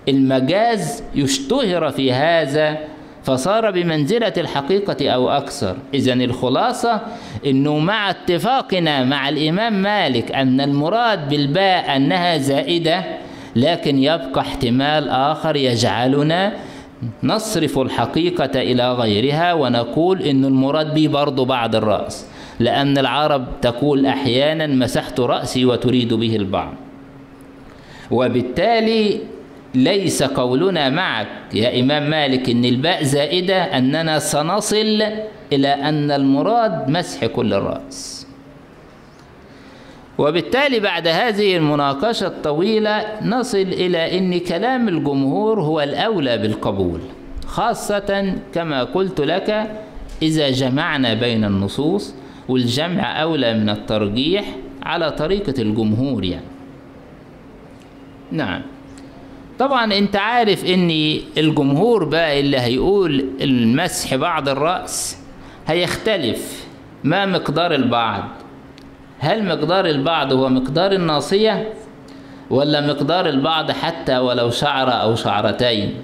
المجاز 0.09 1.03
يشتهر 1.14 1.90
في 1.90 2.12
هذا 2.12 2.79
فصار 3.24 3.70
بمنزلة 3.70 4.33
الحقيقة 4.37 5.11
أو 5.11 5.30
أكثر. 5.30 5.76
إذا 5.94 6.12
الخلاصة 6.12 7.00
أنه 7.46 7.78
مع 7.78 8.11
اتفاقنا 8.11 9.04
مع 9.04 9.28
الإمام 9.28 9.83
مالك 9.83 10.33
أن 10.33 10.61
المراد 10.61 11.28
بالباء 11.28 11.96
أنها 11.96 12.37
زائدة 12.38 13.04
لكن 13.56 13.98
يبقى 13.98 14.40
احتمال 14.40 15.09
آخر 15.09 15.56
يجعلنا 15.56 16.52
نصرف 17.22 17.78
الحقيقة 17.78 18.61
إلى 18.62 18.92
غيرها 18.92 19.52
ونقول 19.52 20.22
أن 20.22 20.44
المراد 20.44 20.94
به 20.94 21.09
برضو 21.09 21.44
بعض 21.44 21.76
الرأس 21.76 22.26
لأن 22.61 22.98
العرب 22.98 23.46
تقول 23.62 24.06
أحيانا 24.06 24.66
مسحت 24.66 25.20
رأسي 25.20 25.64
وتريد 25.64 26.14
به 26.14 26.37
البعض. 26.37 26.74
وبالتالي 28.11 29.20
ليس 29.74 30.22
قولنا 30.22 30.88
معك 30.88 31.28
يا 31.54 31.80
إمام 31.80 32.11
مالك 32.11 32.50
إن 32.50 32.64
الباء 32.64 33.02
زائدة 33.02 33.62
أننا 33.78 34.18
سنصل 34.18 35.02
إلى 35.52 35.68
أن 35.68 36.11
المراد 36.11 36.90
مسح 36.90 37.26
كل 37.26 37.54
الرأس. 37.54 38.26
وبالتالي 40.18 40.80
بعد 40.80 41.09
هذه 41.09 41.56
المناقشة 41.56 42.26
الطويلة 42.26 43.06
نصل 43.22 43.59
إلى 43.59 44.18
أن 44.18 44.40
كلام 44.40 44.88
الجمهور 44.88 45.61
هو 45.61 45.80
الأولى 45.80 46.38
بالقبول 46.38 47.00
خاصة 47.46 48.35
كما 48.54 48.85
قلت 48.85 49.20
لك 49.20 49.70
إذا 50.22 50.50
جمعنا 50.50 51.14
بين 51.14 51.44
النصوص 51.44 52.14
والجمع 52.48 53.22
أولى 53.22 53.54
من 53.54 53.68
الترجيح 53.70 54.44
على 54.83 55.11
طريقة 55.11 55.62
الجمهور 55.62 56.24
يعني. 56.24 56.44
نعم. 58.33 58.62
طبعا 59.61 59.99
أنت 59.99 60.16
عارف 60.16 60.64
ان 60.64 60.90
الجمهور 61.38 62.05
بقى 62.05 62.40
اللي 62.40 62.61
هيقول 62.61 63.25
المسح 63.40 64.14
بعض 64.14 64.49
الرأس 64.49 65.18
هيختلف 65.66 66.64
ما 67.05 67.27
مقدار 67.27 67.75
البعض. 67.75 68.25
هل 69.18 69.44
مقدار 69.49 69.87
البعض 69.87 70.33
هو 70.33 70.49
مقدار 70.49 70.92
الناصية 70.92 71.73
ولا 72.51 72.81
مقدار 72.87 73.29
البعض 73.29 73.70
حتى 73.70 74.18
ولو 74.18 74.51
شعرة 74.51 74.90
أو 74.90 75.14
شعرتين؟ 75.14 75.94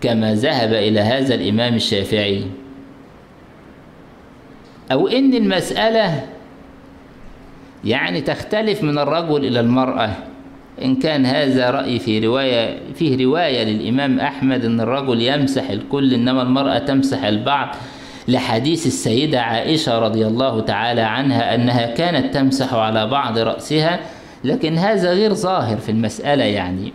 كما 0.00 0.34
ذهب 0.34 0.72
إلى 0.72 1.00
هذا 1.00 1.34
الإمام 1.34 1.74
الشافعي. 1.74 2.44
أو 4.92 5.08
إن 5.08 5.34
المسألة 5.34 6.26
يعني 7.84 8.20
تختلف 8.20 8.82
من 8.82 8.98
الرجل 8.98 9.44
إلى 9.44 9.60
المرأة. 9.60 10.10
إن 10.84 10.96
كان 10.96 11.26
هذا 11.26 11.70
رأي 11.70 11.98
في 11.98 12.18
رواية 12.26 12.78
فيه 12.94 13.24
رواية 13.24 13.64
للإمام 13.64 14.20
أحمد 14.20 14.64
أن 14.64 14.80
الرجل 14.80 15.22
يمسح 15.22 15.70
الكل 15.70 16.14
إنما 16.14 16.42
المرأة 16.42 16.78
تمسح 16.78 17.24
البعض. 17.24 17.76
لحديث 18.28 18.86
السيدة 18.86 19.40
عائشة 19.40 19.98
رضي 19.98 20.26
الله 20.26 20.60
تعالى 20.60 21.00
عنها 21.00 21.54
أنها 21.54 21.86
كانت 21.86 22.34
تمسح 22.34 22.74
على 22.74 23.06
بعض 23.06 23.38
رأسها 23.38 24.00
لكن 24.44 24.78
هذا 24.78 25.12
غير 25.12 25.34
ظاهر 25.34 25.76
في 25.76 25.88
المسألة 25.88 26.44
يعني. 26.44 26.92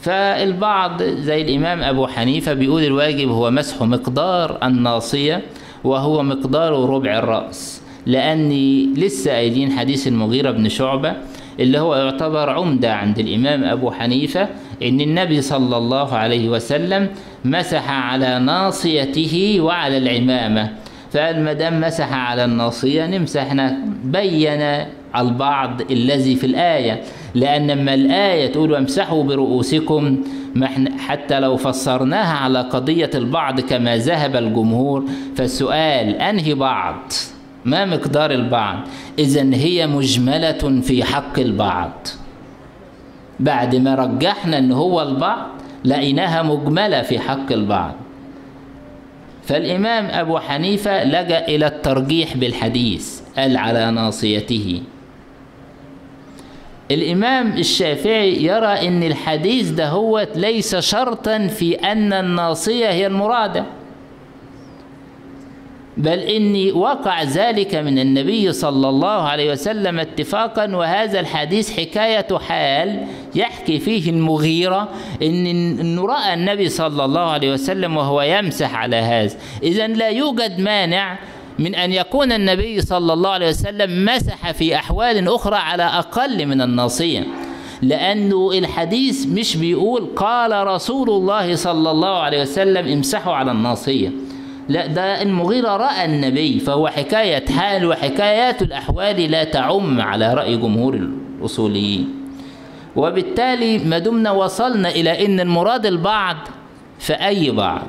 فالبعض 0.00 1.02
زي 1.02 1.42
الإمام 1.42 1.82
أبو 1.82 2.06
حنيفة 2.06 2.52
بيقول 2.52 2.84
الواجب 2.84 3.28
هو 3.28 3.50
مسح 3.50 3.82
مقدار 3.82 4.58
الناصية 4.62 5.42
وهو 5.84 6.22
مقدار 6.22 6.88
ربع 6.90 7.18
الرأس. 7.18 7.82
لأني 8.06 8.86
لسه 8.96 9.30
قايلين 9.30 9.72
حديث 9.72 10.08
المغيرة 10.08 10.50
بن 10.50 10.68
شعبة 10.68 11.14
اللي 11.60 11.78
هو 11.78 11.94
يعتبر 11.94 12.50
عمدة 12.50 12.94
عند 12.94 13.18
الإمام 13.18 13.64
أبو 13.64 13.90
حنيفة 13.90 14.48
إن 14.82 15.00
النبي 15.00 15.40
صلى 15.42 15.76
الله 15.76 16.14
عليه 16.14 16.48
وسلم 16.48 17.08
مسح 17.44 17.90
على 17.90 18.38
ناصيته 18.38 19.56
وعلى 19.60 19.98
العمامة. 19.98 20.72
فقال 21.12 21.44
ما 21.44 21.52
دام 21.52 21.80
مسح 21.80 22.12
على 22.12 22.44
الناصية 22.44 23.06
نمسحنا. 23.06 23.78
بين 24.04 24.84
البعض 25.16 25.80
الذي 25.90 26.36
في 26.36 26.46
الآية 26.46 27.00
لأن 27.34 27.70
لما 27.70 27.94
الآية 27.94 28.52
تقول 28.52 28.72
وامسحوا 28.72 29.24
برؤوسكم 29.24 30.24
ما 30.54 30.66
إحنا 30.66 30.98
حتى 30.98 31.40
لو 31.40 31.56
فسرناها 31.56 32.36
على 32.36 32.60
قضية 32.60 33.10
البعض 33.14 33.60
كما 33.60 33.96
ذهب 33.96 34.36
الجمهور. 34.36 35.04
فالسؤال 35.36 36.14
أنهي 36.14 36.54
بعض؟ 36.54 37.12
ما 37.64 37.84
مقدار 37.84 38.30
البعض. 38.30 38.78
إذا 39.18 39.54
هي 39.54 39.86
مجملة 39.86 40.80
في 40.80 41.04
حق 41.04 41.38
البعض. 41.38 41.92
بعد 43.40 43.76
ما 43.76 43.94
رجحنا 43.94 44.58
أن 44.58 44.72
هو 44.72 45.02
البعض 45.02 45.46
لقيناها 45.84 46.42
مجملة 46.42 47.02
في 47.02 47.18
حق 47.18 47.52
البعض. 47.52 47.94
فالإمام 49.44 50.06
أبو 50.06 50.38
حنيفة 50.38 51.04
لجأ 51.04 51.48
إلى 51.48 51.66
الترجيح 51.66 52.36
بالحديث 52.36 53.20
قال 53.36 53.56
على 53.56 53.90
ناصيته 53.90 54.82
الإمام 56.90 57.52
الشافعي 57.52 58.44
يرى 58.44 58.88
أن 58.88 59.02
الحديث 59.02 59.70
ده 59.70 59.88
هو 59.88 60.26
ليس 60.34 60.76
شرطا 60.76 61.46
في 61.46 61.74
أن 61.74 62.12
الناصية 62.12 62.90
هي 62.90 63.06
المرادة. 63.06 63.64
بل 65.96 66.18
إني 66.18 66.72
وقع 66.72 67.22
ذلك 67.22 67.74
من 67.74 67.98
النبي 67.98 68.52
صلى 68.52 68.88
الله 68.88 69.08
عليه 69.08 69.52
وسلم 69.52 69.98
اتفاقا 69.98 70.76
وهذا 70.76 71.20
الحديث 71.20 71.80
حكاية 71.80 72.38
حال 72.38 73.06
يحكي 73.34 73.78
فيه 73.78 74.10
المغيرة 74.10 74.88
إن 75.22 75.46
إنه 75.80 76.06
رأى 76.06 76.34
النبي 76.34 76.68
صلى 76.68 77.04
الله 77.04 77.20
عليه 77.20 77.52
وسلم 77.52 77.96
وهو 77.96 78.22
يمسح 78.22 78.74
على 78.74 78.96
هذا. 78.96 79.36
إذا 79.62 79.86
لا 79.86 80.08
يوجد 80.08 80.60
مانع 80.60 81.18
من 81.58 81.74
أن 81.74 81.92
يكون 81.92 82.32
النبي 82.32 82.80
صلى 82.80 83.12
الله 83.12 83.30
عليه 83.30 83.48
وسلم 83.48 84.04
مسح 84.04 84.50
في 84.50 84.76
أحوال 84.76 85.28
أخرى 85.28 85.56
على 85.56 85.82
أقل 85.82 86.46
من 86.46 86.60
الناصية 86.60 87.26
لأنه 87.82 88.50
الحديث 88.52 89.26
مش 89.26 89.56
بيقول 89.56 90.08
قال 90.16 90.66
رسول 90.66 91.10
الله 91.10 91.54
صلى 91.56 91.90
الله 91.90 92.18
عليه 92.18 92.42
وسلم 92.42 92.92
امسحوا 92.92 93.34
على 93.34 93.50
الناصية 93.52 94.10
لا 94.68 94.86
ده 94.86 95.22
المغيرة 95.22 95.76
رأى 95.76 96.04
النبي 96.04 96.60
فهو 96.60 96.88
حكاية 96.88 97.46
حال 97.46 97.86
وحكايات 97.86 98.62
الأحوال 98.62 99.30
لا 99.30 99.44
تعم 99.44 100.00
على 100.00 100.34
رأي 100.34 100.56
جمهور 100.56 100.94
الأصوليين. 100.94 102.08
وبالتالي 102.96 103.78
ما 103.78 103.98
دمنا 103.98 104.30
وصلنا 104.30 104.88
إلى 104.88 105.26
أن 105.26 105.40
المراد 105.40 105.86
البعض 105.86 106.36
فأي 106.98 107.50
بعض 107.50 107.86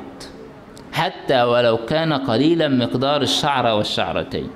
حتى 0.94 1.44
ولو 1.44 1.78
كان 1.78 2.14
قليلا 2.14 2.68
مقدار 2.68 3.22
الشعرة 3.22 3.76
والشعرتين. 3.76 4.48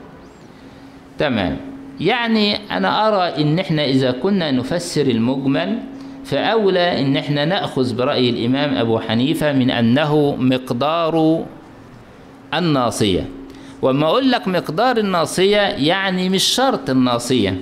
تمام. 1.20 1.58
يعني 2.00 2.56
أنا 2.72 3.08
أرى 3.08 3.42
إن 3.42 3.60
إحنا 3.60 3.86
إذا 3.86 4.12
كنا 4.12 4.52
نفسر 4.52 5.02
المجمل 5.02 5.80
فأولى 6.26 7.02
إن 7.02 7.18
إحنا 7.18 7.46
نأخذ 7.46 7.96
برأي 7.96 8.30
الإمام 8.30 8.78
أبو 8.78 9.00
حنيفة 9.00 9.54
من 9.54 9.72
أنه 9.72 10.36
مقدار 10.40 11.46
الناصية. 12.54 13.26
وما 13.82 14.06
أقول 14.06 14.32
لك 14.32 14.48
مقدار 14.48 14.98
الناصية 14.98 15.58
يعني 15.62 16.30
مش 16.30 16.44
شرط 16.44 16.90
الناصية. 16.90 17.62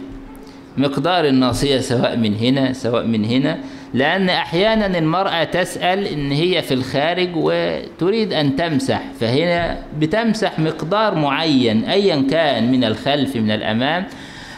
مقدار 0.78 1.26
الناصية 1.26 1.80
سواء 1.80 2.17
من 2.17 2.36
هنا 2.36 2.74
سواء 2.74 3.06
من 3.06 3.26
هنا 3.26 3.60
لأن 3.93 4.30
أحيانا 4.30 4.98
المرأة 4.98 5.43
تسأل 5.43 6.08
إن 6.08 6.32
هي 6.32 6.62
في 6.62 6.74
الخارج 6.74 7.30
وتريد 7.36 8.34
أن 8.34 8.56
تمسح 8.56 9.02
فهنا 9.19 9.78
بتمسح 10.00 10.60
مقدار 10.60 11.15
معين 11.15 11.84
أيا 11.86 12.28
كان 12.30 12.71
من 12.71 12.84
الخلف 12.84 13.36
من 13.36 13.52
الأمام. 13.52 14.06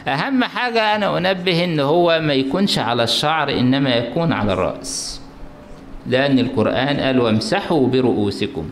أهم 0.07 0.43
حاجة 0.43 0.95
أنا 0.95 1.17
أنبه 1.17 1.63
إن 1.63 1.79
هو 1.79 2.19
ما 2.21 2.33
يكونش 2.33 2.79
على 2.79 3.03
الشعر 3.03 3.49
إنما 3.49 3.95
يكون 3.95 4.33
على 4.33 4.53
الرأس. 4.53 5.21
لأن 6.07 6.39
القرآن 6.39 6.99
قال 6.99 7.19
وامسحوا 7.19 7.87
برؤوسكم. 7.87 8.69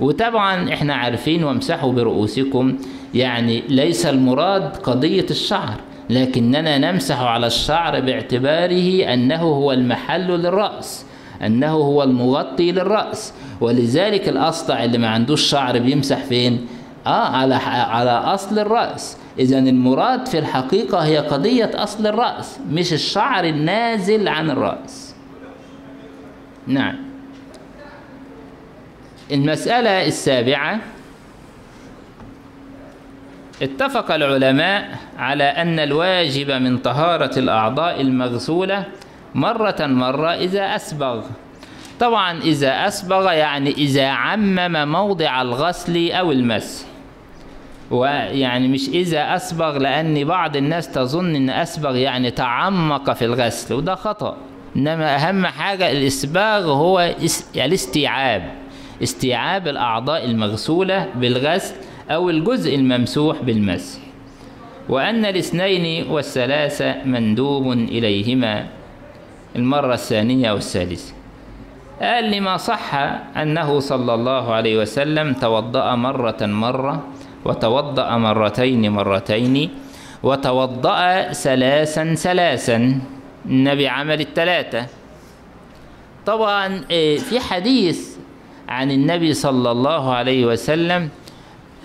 وطبعا 0.00 0.72
إحنا 0.74 0.94
عارفين 0.94 1.44
وامسحوا 1.44 1.92
برؤوسكم 1.92 2.76
يعني 3.14 3.62
ليس 3.68 4.06
المراد 4.06 4.76
قضية 4.76 5.26
الشعر 5.30 5.74
لكننا 6.10 6.78
نمسح 6.78 7.20
على 7.20 7.46
الشعر 7.46 8.00
باعتباره 8.00 9.14
أنه 9.14 9.42
هو 9.42 9.72
المحل 9.72 10.26
للرأس 10.26 11.04
أنه 11.46 11.70
هو 11.70 12.02
المغطي 12.02 12.72
للرأس 12.72 13.32
ولذلك 13.60 14.28
الأصلع 14.28 14.84
اللي 14.84 14.98
ما 14.98 15.08
عندوش 15.08 15.42
شعر 15.42 15.78
بيمسح 15.78 16.18
فين؟ 16.24 16.66
آه 17.06 17.28
على 17.28 17.54
على 17.54 18.10
أصل 18.10 18.58
الرأس. 18.58 19.16
إذا 19.38 19.58
المراد 19.58 20.26
في 20.26 20.38
الحقيقة 20.38 20.98
هي 20.98 21.18
قضية 21.18 21.70
أصل 21.74 22.06
الرأس 22.06 22.58
مش 22.70 22.92
الشعر 22.92 23.44
النازل 23.44 24.28
عن 24.28 24.50
الرأس. 24.50 25.14
نعم. 26.66 27.11
المسألة 29.32 30.06
السابعة 30.06 30.78
اتفق 33.62 34.12
العلماء 34.14 34.98
على 35.18 35.44
أن 35.44 35.78
الواجب 35.78 36.50
من 36.50 36.78
طهارة 36.78 37.38
الأعضاء 37.38 38.00
المغسولة 38.00 38.84
مرة 39.34 39.76
مرة 39.80 40.28
إذا 40.34 40.76
أسبغ. 40.76 41.22
طبعا 42.00 42.38
إذا 42.40 42.86
أسبغ 42.86 43.32
يعني 43.32 43.70
إذا 43.70 44.06
عمم 44.08 44.92
موضع 44.92 45.42
الغسل 45.42 46.10
أو 46.10 46.32
المسح 46.32 46.86
ويعني 47.90 48.68
مش 48.68 48.88
إذا 48.88 49.36
أسبغ 49.36 49.78
لأن 49.78 50.24
بعض 50.24 50.56
الناس 50.56 50.90
تظن 50.92 51.36
أن 51.36 51.50
أسبغ 51.50 51.96
يعني 51.96 52.30
تعمق 52.30 53.12
في 53.12 53.24
الغسل 53.24 53.74
وده 53.74 53.94
خطأ. 53.94 54.36
إنما 54.76 55.16
أهم 55.16 55.46
حاجة 55.46 55.90
الإسباغ 55.90 56.70
هو 56.70 57.14
الاستيعاب. 57.56 58.61
استيعاب 59.02 59.68
الأعضاء 59.68 60.24
المغسولة 60.24 61.08
بالغسل 61.14 61.74
أو 62.10 62.30
الجزء 62.30 62.74
الممسوح 62.74 63.42
بالمسح. 63.42 64.00
وأن 64.88 65.24
الاثنين 65.24 66.10
والثلاثة 66.10 67.04
مندوب 67.04 67.72
إليهما. 67.72 68.66
المرة 69.56 69.94
الثانية 69.94 70.52
والثالثة. 70.52 71.14
قال 72.02 72.30
لما 72.30 72.56
صح 72.56 72.94
أنه 73.36 73.80
صلى 73.80 74.14
الله 74.14 74.54
عليه 74.54 74.78
وسلم 74.78 75.34
توضأ 75.34 75.94
مرة 75.94 76.36
مرة 76.40 77.02
وتوضأ 77.44 78.16
مرتين 78.16 78.92
مرتين 78.92 79.70
وتوضأ 80.22 81.32
ثلاثا 81.32 82.14
ثلاثا 82.14 83.00
النبي 83.46 83.88
عمل 83.88 84.20
الثلاثة. 84.20 84.86
طبعا 86.26 86.80
في 87.18 87.40
حديث 87.40 88.11
عن 88.68 88.90
النبي 88.90 89.34
صلى 89.34 89.70
الله 89.70 90.12
عليه 90.12 90.46
وسلم 90.46 91.08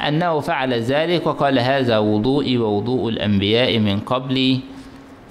أنه 0.07 0.39
فعل 0.39 0.73
ذلك 0.73 1.27
وقال 1.27 1.59
هذا 1.59 1.97
وضوئي 1.97 2.57
ووضوء 2.57 3.09
الأنبياء 3.09 3.79
من 3.79 3.99
قبلي 3.99 4.59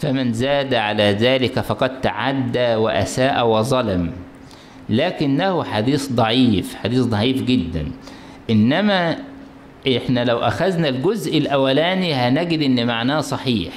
فمن 0.00 0.32
زاد 0.32 0.74
على 0.74 1.02
ذلك 1.02 1.60
فقد 1.60 2.00
تعدى 2.00 2.74
وأساء 2.74 3.46
وظلم. 3.46 4.12
لكنه 4.88 5.64
حديث 5.64 6.12
ضعيف 6.12 6.74
حديث 6.74 7.00
ضعيف 7.00 7.42
جدا. 7.42 7.90
إنما 8.50 9.16
إحنا 9.96 10.24
لو 10.24 10.38
أخذنا 10.38 10.88
الجزء 10.88 11.38
الأولاني 11.38 12.14
هنجد 12.14 12.62
إن 12.62 12.86
معناه 12.86 13.20
صحيح. 13.20 13.72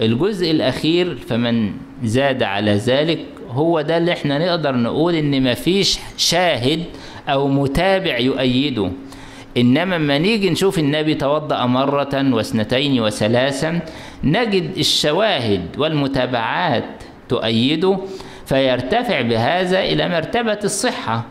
الجزء 0.00 0.50
الأخير 0.50 1.16
فمن 1.16 1.72
زاد 2.04 2.42
على 2.42 2.72
ذلك 2.72 3.18
هو 3.52 3.80
ده 3.80 3.96
اللي 3.96 4.12
إحنا 4.12 4.38
نقدر 4.38 4.76
نقول 4.76 5.14
إن 5.14 5.50
مفيش 5.50 5.98
شاهد 6.16 6.84
أو 7.28 7.48
متابع 7.48 8.18
يؤيده. 8.18 8.90
إنما 9.56 9.94
لما 9.94 10.18
نيجي 10.18 10.50
نشوف 10.50 10.78
النبي 10.78 11.14
توضأ 11.14 11.66
مرة 11.66 12.34
واثنتين 12.34 13.00
وثلاثا 13.00 13.80
نجد 14.24 14.78
الشواهد 14.78 15.62
والمتابعات 15.78 16.84
تؤيده 17.28 17.98
فيرتفع 18.46 19.20
بهذا 19.20 19.80
إلى 19.80 20.08
مرتبة 20.08 20.58
الصحة 20.64 21.24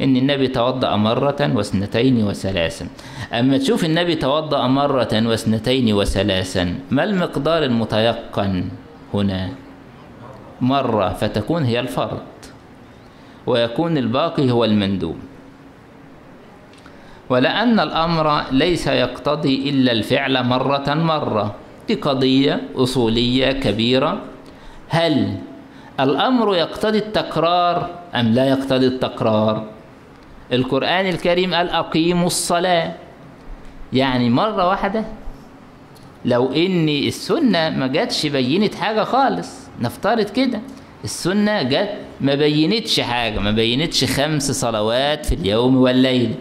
إن 0.00 0.16
النبي 0.16 0.48
توضأ 0.48 0.96
مرة 0.96 1.52
واثنتين 1.54 2.24
وثلاثا. 2.24 2.86
أما 3.32 3.58
تشوف 3.58 3.84
النبي 3.84 4.14
توضأ 4.14 4.66
مرة 4.66 5.08
واثنتين 5.12 5.92
وثلاثا 5.92 6.74
ما 6.90 7.04
المقدار 7.04 7.64
المتيقن 7.64 8.64
هنا؟ 9.14 9.65
مرة 10.60 11.08
فتكون 11.08 11.64
هي 11.64 11.80
الفرض 11.80 12.22
ويكون 13.46 13.98
الباقي 13.98 14.50
هو 14.50 14.64
المندوب. 14.64 15.16
ولأن 17.28 17.80
الأمر 17.80 18.42
ليس 18.50 18.86
يقتضي 18.86 19.70
إلا 19.70 19.92
الفعل 19.92 20.42
مرة 20.44 20.94
مرة 20.94 21.54
دي 21.88 21.94
قضية 21.94 22.60
أصولية 22.74 23.52
كبيرة. 23.52 24.20
هل 24.88 25.36
الأمر 26.00 26.56
يقتضي 26.56 26.98
التكرار 26.98 27.90
أم 28.14 28.26
لا 28.26 28.48
يقتضي 28.48 28.86
التكرار؟ 28.86 29.64
القرآن 30.52 31.06
الكريم 31.06 31.54
قال 31.54 31.70
أقيموا 31.70 32.26
الصلاة. 32.26 32.92
يعني 33.92 34.30
مرة 34.30 34.68
واحدة؟ 34.68 35.04
لو 36.24 36.52
إن 36.52 36.88
السنة 36.88 37.70
ما 37.70 37.86
جاتش 37.86 38.26
بينت 38.26 38.74
حاجة 38.74 39.04
خالص. 39.04 39.65
نفترض 39.80 40.30
كده. 40.30 40.60
السنة 41.04 41.62
جت 41.62 41.90
ما 42.20 42.34
بينتش 42.34 43.00
حاجة 43.00 43.38
ما 43.38 43.50
بينتش 43.50 44.04
خمس 44.04 44.50
صلوات 44.50 45.26
في 45.26 45.34
اليوم 45.34 45.76
والليل. 45.76 46.34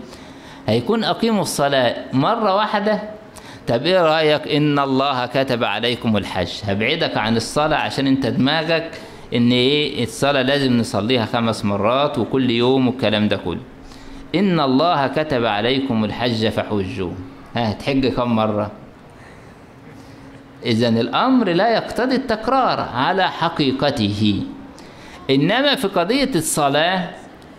هيكون 0.68 1.04
أقيموا 1.04 1.42
الصلاة 1.42 1.96
مرة 2.14 2.56
واحدة؟ 2.56 3.02
طب 3.68 3.86
إيه 3.86 4.02
رأيك؟ 4.02 4.48
إن 4.48 4.80
الله 4.80 5.26
كتب 5.26 5.64
عليكم 5.64 6.18
الحج. 6.18 6.50
هبعدك 6.64 7.18
عن 7.18 7.38
الصلاة 7.38 7.78
عشان 7.78 8.08
أنت 8.08 8.26
دماغك 8.26 8.92
إن 9.36 9.52
إيه 9.52 10.04
الصلاة 10.04 10.42
لازم 10.42 10.78
نصليها 10.78 11.26
خمس 11.26 11.66
مرات 11.66 12.18
وكل 12.18 12.50
يوم 12.52 12.88
والكلام 12.88 13.28
ده 13.28 13.38
كله. 13.38 13.60
إن 14.36 14.60
الله 14.60 15.08
كتب 15.08 15.46
عليكم 15.46 16.06
الحج 16.06 16.48
فحجوا 16.48 17.12
ها 17.56 17.72
هتحج 17.72 18.08
كم 18.08 18.36
مرة؟ 18.36 18.72
إذا 20.66 20.88
الأمر 20.88 21.50
لا 21.50 21.74
يقتضي 21.74 22.16
التكرار 22.16 22.80
على 22.80 23.32
حقيقته. 23.32 24.44
إنما 25.30 25.76
في 25.76 25.88
قضية 25.88 26.32
الصلاة 26.36 27.10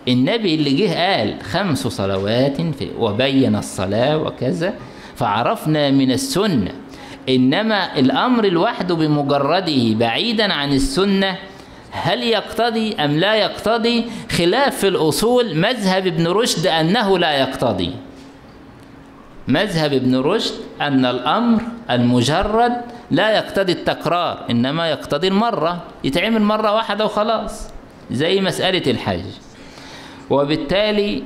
النبي 0.07 0.55
اللي 0.55 0.73
جه 0.73 0.93
قال 0.93 1.41
خمس 1.41 1.87
صلوات 1.87 2.61
في 2.61 2.89
وبين 2.99 3.55
الصلاة 3.55 4.17
وكذا 4.17 4.73
فعرفنا 5.15 5.91
من 5.91 6.11
السنة. 6.11 6.71
إنما 7.29 7.99
الأمر 7.99 8.45
لوحده 8.45 8.95
بمجرده 8.95 9.93
بعيدا 9.93 10.53
عن 10.53 10.73
السنة 10.73 11.37
هل 11.91 12.23
يقتضي 12.23 12.95
أم 12.95 13.11
لا 13.11 13.35
يقتضي؟ 13.35 14.05
خلاف 14.31 14.77
في 14.77 14.87
الأصول 14.87 15.55
مذهب 15.55 16.07
ابن 16.07 16.27
رشد 16.27 16.67
أنه 16.67 17.19
لا 17.19 17.31
يقتضي. 17.31 17.91
مذهب 19.47 19.93
ابن 19.93 20.15
رشد 20.15 20.53
أن 20.81 21.05
الأمر 21.05 21.61
المجرد 21.91 22.73
لا 23.11 23.29
يقتضي 23.31 23.71
التكرار 23.71 24.45
إنما 24.49 24.89
يقتضي 24.89 25.27
المرة 25.27 25.83
يتعمل 26.03 26.41
مرة 26.41 26.73
واحدة 26.73 27.05
وخلاص 27.05 27.69
زي 28.11 28.41
مسألة 28.41 28.91
الحج. 28.91 29.25
وبالتالي 30.29 31.23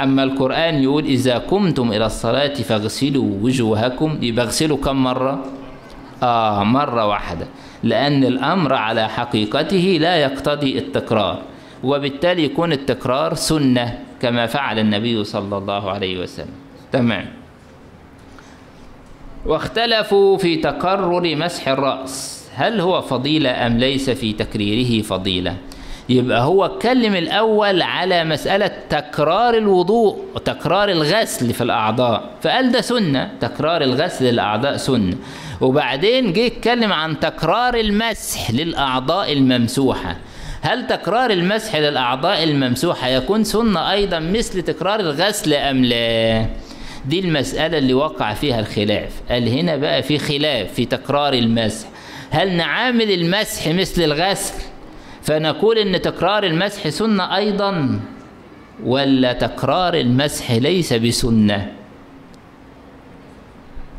أما 0.00 0.22
القرآن 0.22 0.74
يقول 0.82 1.04
إذا 1.04 1.38
قمتم 1.38 1.92
إلى 1.92 2.06
الصلاة 2.06 2.54
فاغسلوا 2.54 3.30
وجوهكم 3.42 4.18
يبقى 4.22 4.44
اغسلوا 4.44 4.76
كم 4.76 4.96
مرة؟ 5.04 5.44
آه 6.22 6.64
مرة 6.64 7.06
واحدة. 7.06 7.46
لأن 7.82 8.24
الأمر 8.24 8.74
على 8.74 9.08
حقيقته 9.08 9.98
لا 10.00 10.16
يقتضي 10.16 10.78
التكرار. 10.78 11.42
وبالتالي 11.84 12.44
يكون 12.44 12.72
التكرار 12.72 13.34
سنة. 13.34 13.98
كما 14.22 14.46
فعل 14.46 14.78
النبي 14.78 15.24
صلى 15.24 15.58
الله 15.58 15.90
عليه 15.90 16.18
وسلم. 16.18 16.54
تمام. 16.92 17.26
واختلفوا 19.46 20.36
في 20.38 20.56
تكرر 20.56 21.36
مسح 21.36 21.68
الرأس. 21.68 22.48
هل 22.54 22.80
هو 22.80 23.00
فضيلة 23.02 23.66
أم 23.66 23.78
ليس 23.78 24.10
في 24.10 24.32
تكريره 24.32 25.02
فضيلة؟ 25.02 25.56
يبقى 26.08 26.42
هو 26.42 26.64
اتكلم 26.64 27.14
الأول 27.14 27.82
على 27.82 28.24
مسألة 28.24 28.70
تكرار 28.90 29.54
الوضوء 29.54 30.18
وتكرار 30.34 30.88
الغسل 30.88 31.54
في 31.54 31.60
الأعضاء. 31.60 32.30
فقال 32.42 32.72
ده 32.72 32.80
سنة 32.80 33.30
تكرار 33.40 33.82
الغسل 33.82 34.24
للأعضاء 34.24 34.76
سنة. 34.76 35.16
وبعدين 35.60 36.32
جه 36.32 36.46
اتكلم 36.46 36.92
عن 36.92 37.20
تكرار 37.20 37.74
المسح 37.74 38.50
للأعضاء 38.50 39.32
الممسوحة. 39.32 40.16
هل 40.60 40.86
تكرار 40.86 41.30
المسح 41.30 41.76
للأعضاء 41.76 42.44
الممسوحة 42.44 43.08
يكون 43.08 43.44
سنة 43.44 43.92
أيضا 43.92 44.18
مثل 44.18 44.62
تكرار 44.62 45.00
الغسل 45.00 45.54
أم 45.54 45.84
لا؟ 45.84 46.46
دي 47.06 47.20
المسألة 47.20 47.78
اللي 47.78 47.94
وقع 47.94 48.34
فيها 48.34 48.60
الخلاف. 48.60 49.10
قال 49.30 49.48
هنا 49.48 49.76
بقى 49.76 50.02
في 50.02 50.18
خلاف 50.18 50.72
في 50.72 50.84
تكرار 50.84 51.32
المسح. 51.32 51.88
هل 52.30 52.52
نعامل 52.56 53.10
المسح 53.10 53.68
مثل 53.68 54.02
الغسل 54.02 54.54
فنقول 55.22 55.78
إن 55.78 56.02
تكرار 56.02 56.44
المسح 56.44 56.88
سنة 56.88 57.36
أيضا 57.36 58.00
ولا 58.84 59.32
تكرار 59.32 59.94
المسح 59.94 60.50
ليس 60.52 60.92
بسنة؟ 60.92 61.72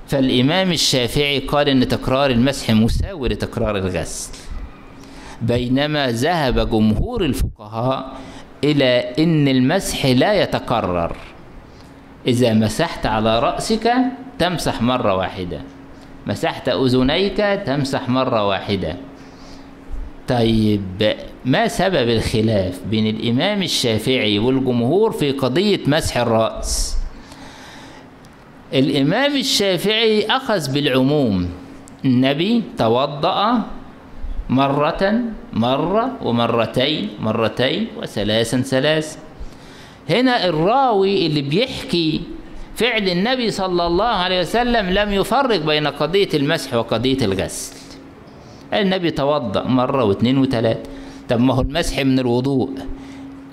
فالإمام 0.07 0.71
الشافعي 0.71 1.39
قال 1.39 1.69
إن 1.69 1.87
تكرار 1.87 2.29
المسح 2.29 2.71
مساوي 2.71 3.29
لتكرار 3.29 3.77
الغسل. 3.77 4.31
بينما 5.41 6.11
ذهب 6.11 6.69
جمهور 6.69 7.25
الفقهاء 7.25 8.13
إلى 8.63 9.13
إن 9.19 9.47
المسح 9.47 10.05
لا 10.05 10.33
يتكرر. 10.33 11.15
إذا 12.27 12.53
مسحت 12.53 13.05
على 13.05 13.39
رأسك 13.39 13.93
تمسح 14.39 14.81
مرة 14.81 15.15
واحدة. 15.15 15.61
مسحت 16.27 16.69
أذنيك 16.69 17.37
تمسح 17.65 18.09
مرة 18.09 18.47
واحدة. 18.47 18.95
طيب 20.27 21.15
ما 21.45 21.67
سبب 21.67 22.09
الخلاف 22.09 22.79
بين 22.91 23.07
الإمام 23.07 23.63
الشافعي 23.63 24.39
والجمهور 24.39 25.11
في 25.11 25.31
قضية 25.31 25.79
مسح 25.87 26.17
الرأس؟ 26.17 26.97
الإمام 28.73 29.35
الشافعي 29.35 30.25
أخذ 30.25 30.73
بالعموم. 30.73 31.49
النبي 32.05 32.63
توضأ 32.77 33.61
مرة 34.49 35.21
مرة 35.53 36.17
ومرتين 36.23 37.09
مرتين 37.19 37.87
وثلاثا 37.97 38.61
ثلاثا 38.61 39.19
هنا 40.09 40.45
الراوي 40.45 41.25
اللي 41.25 41.41
بيحكي 41.41 42.21
فعل 42.75 43.09
النبي 43.09 43.51
صلى 43.51 43.87
الله 43.87 44.05
عليه 44.05 44.39
وسلم 44.39 44.89
لم 44.89 45.13
يفرق 45.13 45.65
بين 45.65 45.87
قضية 45.87 46.29
المسح 46.33 46.73
وقضية 46.73 47.17
الغسل. 47.25 47.75
النبي 48.73 49.11
توضأ 49.11 49.63
مرة 49.63 50.03
واثنين 50.03 50.37
وثلاثة 50.37 50.89
طب 51.29 51.39
ما 51.39 51.53
هو 51.53 51.61
المسح 51.61 51.99
من 51.99 52.19
الوضوء. 52.19 52.69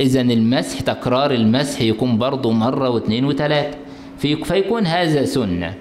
إذا 0.00 0.20
المسح 0.20 0.80
تكرار 0.80 1.30
المسح 1.30 1.80
يكون 1.80 2.18
برضه 2.18 2.52
مرة 2.52 2.88
واثنين 2.88 3.24
وثلاثة 3.24 3.78
في 4.18 4.44
فيكون 4.44 4.86
هذا 4.86 5.24
سنة. 5.24 5.74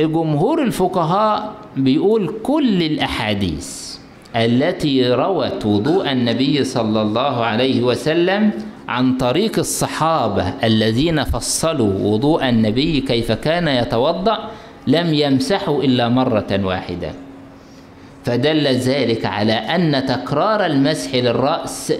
جمهور 0.00 0.62
الفقهاء 0.62 1.52
بيقول 1.76 2.34
كل 2.42 2.82
الأحاديث 2.82 3.96
التي 4.36 5.12
روت 5.12 5.66
وضوء 5.66 6.12
النبي 6.12 6.64
صلى 6.64 7.02
الله 7.02 7.44
عليه 7.44 7.82
وسلم 7.82 8.50
عن 8.88 9.16
طريق 9.16 9.58
الصحابة 9.58 10.54
الذين 10.64 11.24
فصلوا 11.24 12.12
وضوء 12.12 12.48
النبي 12.48 13.00
كيف 13.00 13.32
كان 13.32 13.68
يتوضأ 13.68 14.50
لم 14.86 15.14
يمسحوا 15.14 15.82
إلا 15.82 16.08
مرة 16.08 16.60
واحدة. 16.64 17.12
فدل 18.24 18.66
ذلك 18.66 19.26
على 19.26 19.52
أن 19.52 20.06
تكرار 20.06 20.66
المسح 20.66 21.14
للرأس 21.14 21.92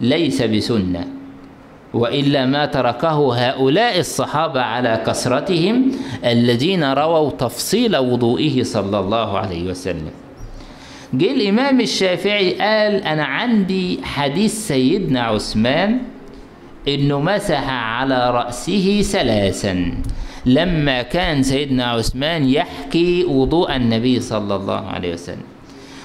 ليس 0.00 0.42
بسنة. 0.42 1.19
وإلا 1.94 2.46
ما 2.46 2.66
تركه 2.66 3.34
هؤلاء 3.34 3.98
الصحابة 3.98 4.60
على 4.60 5.02
كثرتهم 5.06 5.90
الذين 6.24 6.84
رووا 6.84 7.30
تفصيل 7.30 7.96
وضوئه 7.96 8.62
صلى 8.62 8.98
الله 8.98 9.38
عليه 9.38 9.70
وسلم. 9.70 10.10
جه 11.14 11.32
الإمام 11.32 11.80
الشافعي 11.80 12.50
قال 12.52 13.02
أنا 13.02 13.24
عندي 13.24 13.98
حديث 14.02 14.54
سيدنا 14.54 15.22
عثمان 15.22 15.98
إنه 16.88 17.20
مسح 17.20 17.68
على 17.68 18.30
رأسه 18.30 19.02
ثلاثا. 19.02 19.94
لما 20.46 21.02
كان 21.02 21.42
سيدنا 21.42 21.84
عثمان 21.84 22.48
يحكي 22.48 23.24
وضوء 23.24 23.76
النبي 23.76 24.20
صلى 24.20 24.56
الله 24.56 24.86
عليه 24.86 25.12
وسلم. 25.12 25.50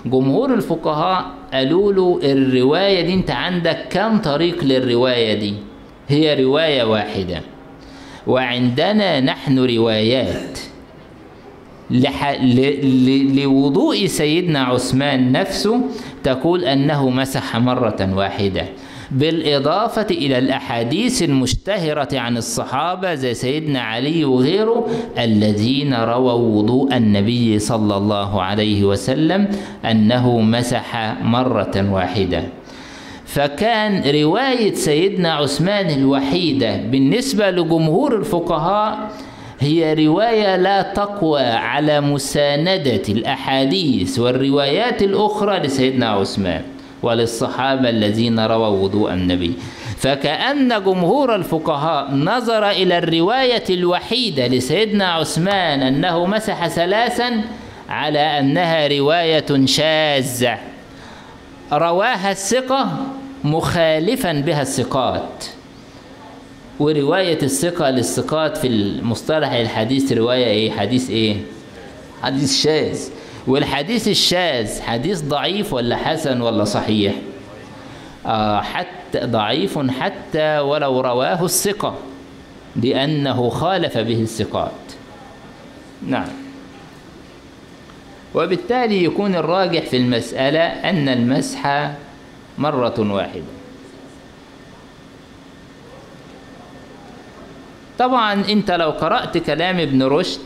جمهور 0.05 0.53
الفقهاء 0.53 1.25
قالوا 1.53 1.93
له 1.93 2.19
الرواية 2.23 3.01
دي 3.01 3.13
انت 3.13 3.31
عندك 3.31 3.85
كم 3.89 4.17
طريق 4.17 4.63
للرواية 4.63 5.33
دي؟ 5.39 5.53
هي 6.09 6.43
رواية 6.43 6.83
واحدة. 6.83 7.41
وعندنا 8.27 9.19
نحن 9.19 9.59
روايات 9.59 10.59
لح... 11.91 12.31
ل... 12.41 12.55
ل... 13.05 13.41
لوضوء 13.41 14.05
سيدنا 14.05 14.59
عثمان 14.59 15.31
نفسه 15.31 15.81
تقول 16.23 16.65
أنه 16.65 17.09
مسح 17.09 17.57
مرة 17.57 18.09
واحدة. 18.15 18.65
بالإضافة 19.11 20.07
إلى 20.11 20.37
الأحاديث 20.37 21.23
المشتهرة 21.23 22.19
عن 22.19 22.37
الصحابة 22.37 23.15
زي 23.15 23.33
سيدنا 23.33 23.79
علي 23.79 24.25
وغيره 24.25 24.87
الذين 25.17 25.93
رووا 25.93 26.31
وضوء 26.31 26.97
النبي 26.97 27.59
صلى 27.59 27.97
الله 27.97 28.41
عليه 28.41 28.83
وسلم 28.83 29.47
أنه 29.85 30.39
مسح 30.39 31.15
مرة 31.21 31.91
واحدة. 31.91 32.43
فكان 33.35 34.21
رواية 34.21 34.73
سيدنا 34.73 35.33
عثمان 35.33 35.89
الوحيدة 35.89 36.77
بالنسبة 36.77 37.51
لجمهور 37.51 38.17
الفقهاء 38.17 39.11
هي 39.59 40.07
رواية 40.07 40.55
لا 40.55 40.81
تقوى 40.81 41.41
على 41.41 42.01
مساندة 42.01 43.01
الأحاديث 43.09 44.19
والروايات 44.19 45.01
الأخرى 45.03 45.59
لسيدنا 45.59 46.09
عثمان 46.09 46.61
وللصحابة 47.03 47.89
الذين 47.89 48.39
رووا 48.39 48.67
وضوء 48.67 49.13
النبي. 49.13 49.53
فكأن 49.97 50.83
جمهور 50.83 51.35
الفقهاء 51.35 52.11
نظر 52.11 52.69
إلى 52.69 52.97
الرواية 52.97 53.63
الوحيدة 53.69 54.47
لسيدنا 54.47 55.13
عثمان 55.13 55.81
أنه 55.81 56.25
مسح 56.25 56.67
ثلاثا 56.67 57.41
على 57.89 58.19
أنها 58.19 58.87
رواية 58.87 59.65
شاذة. 59.65 60.57
رواها 61.73 62.31
الثقة 62.31 63.14
مخالفا 63.45 64.31
بها 64.31 64.61
الثقات. 64.61 65.45
ورواية 66.79 67.41
الثقة 67.43 67.89
للثقات 67.89 68.57
في 68.57 68.67
المصطلح 68.67 69.51
الحديث 69.51 70.11
رواية 70.11 70.45
إيه؟ 70.45 70.71
حديث 70.71 71.09
إيه؟ 71.09 71.37
حديث 72.23 72.61
شاذ. 72.63 72.99
والحديث 73.47 74.07
الشاذ 74.07 74.81
حديث 74.81 75.21
ضعيف 75.21 75.73
ولا 75.73 75.95
حسن 75.95 76.41
ولا 76.41 76.63
صحيح؟ 76.63 77.13
آه 78.25 78.61
حتى 78.61 79.19
ضعيف 79.19 79.79
حتى 79.99 80.59
ولو 80.59 81.01
رواه 81.01 81.45
الثقة 81.45 81.95
لأنه 82.75 83.49
خالف 83.49 83.97
به 83.97 84.21
الثقات. 84.21 84.71
نعم. 86.07 86.27
وبالتالي 88.35 89.03
يكون 89.03 89.35
الراجح 89.35 89.81
في 89.81 89.97
المسألة 89.97 90.59
أن 90.59 91.09
المسح 91.09 91.91
مرة 92.57 92.93
واحدة. 92.99 93.43
طبعا 97.99 98.33
أنت 98.49 98.71
لو 98.71 98.89
قرأت 98.89 99.37
كلام 99.37 99.79
ابن 99.79 100.03
رشد 100.03 100.39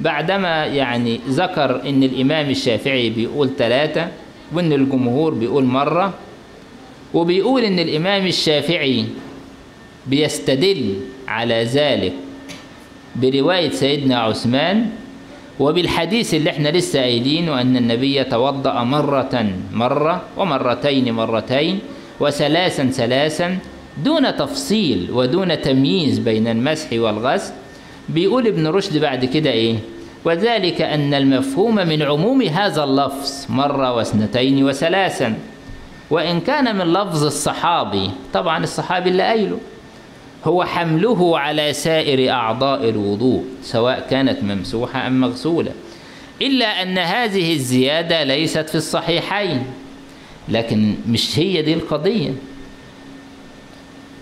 بعدما 0.00 0.66
يعني 0.66 1.20
ذكر 1.28 1.88
أن 1.88 2.02
الإمام 2.02 2.50
الشافعي 2.50 3.10
بيقول 3.10 3.50
ثلاثة 3.58 4.08
وأن 4.52 4.72
الجمهور 4.72 5.34
بيقول 5.34 5.64
مرة 5.64 6.14
وبيقول 7.14 7.64
أن 7.64 7.78
الإمام 7.78 8.26
الشافعي 8.26 9.04
بيستدل 10.06 10.94
على 11.28 11.64
ذلك 11.64 12.12
برواية 13.16 13.70
سيدنا 13.70 14.18
عثمان 14.18 14.90
وبالحديث 15.60 16.34
اللي 16.34 16.50
إحنا 16.50 16.68
لسه 16.68 17.00
قايلينه 17.00 17.60
أن 17.60 17.76
النبي 17.76 18.24
توضأ 18.24 18.82
مرة 18.82 19.50
مرة 19.72 20.22
ومرتين 20.36 21.12
مرتين 21.14 21.78
وثلاثا 22.20 22.86
ثلاثا 22.86 23.58
دون 24.04 24.36
تفصيل 24.36 25.08
ودون 25.12 25.60
تمييز 25.60 26.18
بين 26.18 26.48
المسح 26.48 26.88
والغسل. 26.92 27.52
بيقول 28.08 28.46
ابن 28.46 28.66
رشد 28.66 28.96
بعد 29.00 29.24
كده 29.24 29.50
إيه؟ 29.50 29.76
وذلك 30.24 30.82
أن 30.82 31.14
المفهوم 31.14 31.74
من 31.74 32.02
عموم 32.02 32.42
هذا 32.42 32.84
اللفظ 32.84 33.46
مرة 33.48 33.94
واثنتين 33.94 34.64
وثلاثا. 34.64 35.34
وإن 36.10 36.40
كان 36.40 36.76
من 36.76 36.92
لفظ 36.92 37.24
الصحابي 37.24 38.10
طبعا 38.32 38.64
الصحابي 38.64 39.10
اللي 39.10 39.22
قايله. 39.22 39.58
هو 40.44 40.64
حمله 40.64 41.38
على 41.38 41.72
سائر 41.72 42.30
أعضاء 42.30 42.88
الوضوء 42.88 43.44
سواء 43.62 44.06
كانت 44.10 44.42
ممسوحة 44.42 45.06
أم 45.06 45.20
مغسولة. 45.20 45.72
إلا 46.42 46.82
أن 46.82 46.98
هذه 46.98 47.52
الزيادة 47.52 48.24
ليست 48.24 48.68
في 48.68 48.74
الصحيحين 48.74 49.62
لكن 50.48 50.94
مش 51.08 51.38
هي 51.38 51.62
دي 51.62 51.74
القضية. 51.74 52.30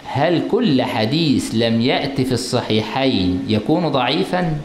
هل 0.05 0.43
كل 0.51 0.83
حديث 0.83 1.51
لم 1.55 1.81
يأتي 1.81 2.25
في 2.25 2.33
الصحيحين 2.33 3.45
يكون 3.49 3.89
ضعيفا؟ 3.89 4.57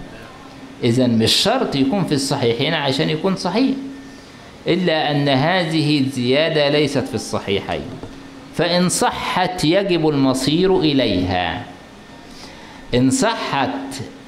إذا 0.83 1.07
مش 1.07 1.33
شرط 1.33 1.75
يكون 1.75 2.03
في 2.03 2.13
الصحيحين 2.13 2.73
عشان 2.73 3.09
يكون 3.09 3.35
صحيح. 3.35 3.75
إلا 4.67 5.11
أن 5.11 5.29
هذه 5.29 5.99
الزيادة 5.99 6.69
ليست 6.69 7.07
في 7.07 7.15
الصحيحين. 7.15 7.81
فإن 8.55 8.89
صحت 8.89 9.63
يجب 9.63 10.09
المصير 10.09 10.79
إليها. 10.79 11.65
إن 12.95 13.09
صحت 13.09 13.69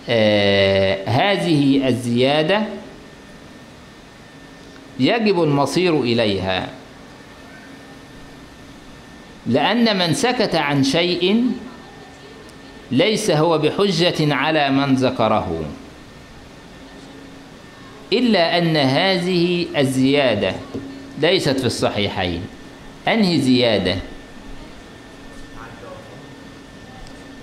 آه 0.09 1.09
هذه 1.09 1.88
الزيادة 1.88 2.63
يجب 4.99 5.43
المصير 5.43 6.01
إليها. 6.01 6.69
لأن 9.47 9.97
من 9.97 10.13
سكت 10.13 10.55
عن 10.55 10.83
شيء 10.83 11.45
ليس 12.91 13.31
هو 13.31 13.57
بحجة 13.57 14.36
على 14.36 14.69
من 14.69 14.95
ذكره. 14.95 15.65
إلا 18.13 18.57
أن 18.57 18.77
هذه 18.77 19.65
الزيادة 19.77 20.53
ليست 21.19 21.59
في 21.59 21.65
الصحيحين. 21.65 22.41
أنهي 23.07 23.41
زيادة؟ 23.41 23.95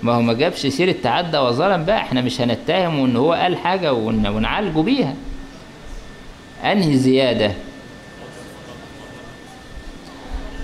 ما 0.03 0.13
هو 0.13 0.21
ما 0.21 0.33
جابش 0.33 0.67
سيرة 0.67 0.95
تعدى 1.03 1.37
وظلم 1.37 1.85
بقى 1.85 1.97
إحنا 1.97 2.21
مش 2.21 2.41
هنتهمه 2.41 3.05
ان 3.05 3.15
هو 3.15 3.33
قال 3.33 3.57
حاجة 3.57 3.93
ون- 3.93 4.27
ونعالجه 4.27 4.79
بيها. 4.79 5.13
أنهي 6.63 6.97
زيادة؟ 6.97 7.51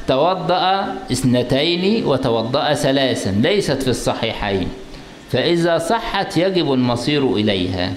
توضأ 0.08 0.96
اثنتين 1.12 2.06
وتوضأ 2.06 2.74
ثلاثا 2.74 3.30
ليست 3.30 3.84
في 3.84 3.90
الصحيحين. 3.90 4.68
فإذا 5.32 5.78
صحت 5.78 6.38
يجب 6.38 6.74
المصير 6.74 7.34
إليها. 7.36 7.94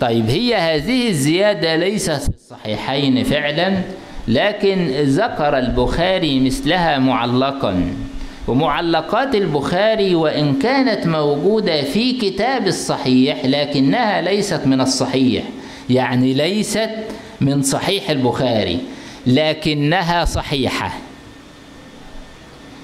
طيب 0.00 0.26
هي 0.30 0.54
هذه 0.54 1.08
الزيادة 1.08 1.76
ليست 1.76 2.10
في 2.22 2.28
الصحيحين 2.28 3.24
فعلا 3.24 3.74
لكن 4.28 4.88
ذكر 5.02 5.58
البخاري 5.58 6.40
مثلها 6.40 6.98
معلقا. 6.98 7.94
ومعلقات 8.48 9.34
البخاري 9.34 10.14
وإن 10.14 10.58
كانت 10.58 11.06
موجودة 11.06 11.82
في 11.82 12.12
كتاب 12.12 12.66
الصحيح 12.66 13.44
لكنها 13.44 14.20
ليست 14.20 14.60
من 14.66 14.80
الصحيح. 14.80 15.44
يعني 15.90 16.32
ليست 16.32 16.90
من 17.40 17.62
صحيح 17.62 18.10
البخاري 18.10 18.78
لكنها 19.26 20.24
صحيحة. 20.24 20.92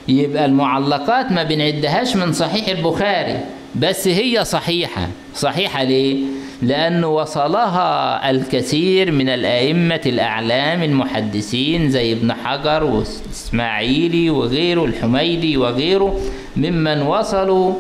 يبقى 0.09 0.45
المعلقات 0.45 1.33
ما 1.33 1.43
بنعدهاش 1.43 2.17
من 2.17 2.33
صحيح 2.33 2.69
البخاري 2.69 3.41
بس 3.77 4.09
هي 4.09 4.45
صحيحة. 4.45 5.09
صحيحة 5.35 5.83
ليه؟ 5.83 6.17
لأنه 6.63 7.07
وصلها 7.09 8.31
الكثير 8.31 9.13
من 9.13 9.29
الأئمة 9.29 10.01
الأعلام 10.07 10.83
المحدثين 10.83 11.91
زي 11.91 12.13
ابن 12.13 12.33
حجر 12.33 12.85
والإسماعيلي 12.85 14.31
وغيره 14.31 14.85
الحميدي 14.85 15.57
وغيره 15.57 16.21
ممن 16.57 17.03
وصلوا 17.03 17.75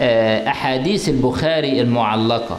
آه، 0.00 0.48
أحاديث 0.48 1.08
البخاري 1.08 1.80
المعلقة. 1.80 2.58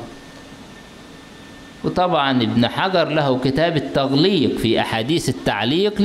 وطبعا 1.84 2.42
ابن 2.44 2.68
حجر 2.68 3.10
له 3.10 3.40
كتاب 3.44 3.78
التغليق 3.78 4.58
في 4.58 4.80
أحاديث 4.80 5.30
التعليق 5.30 6.02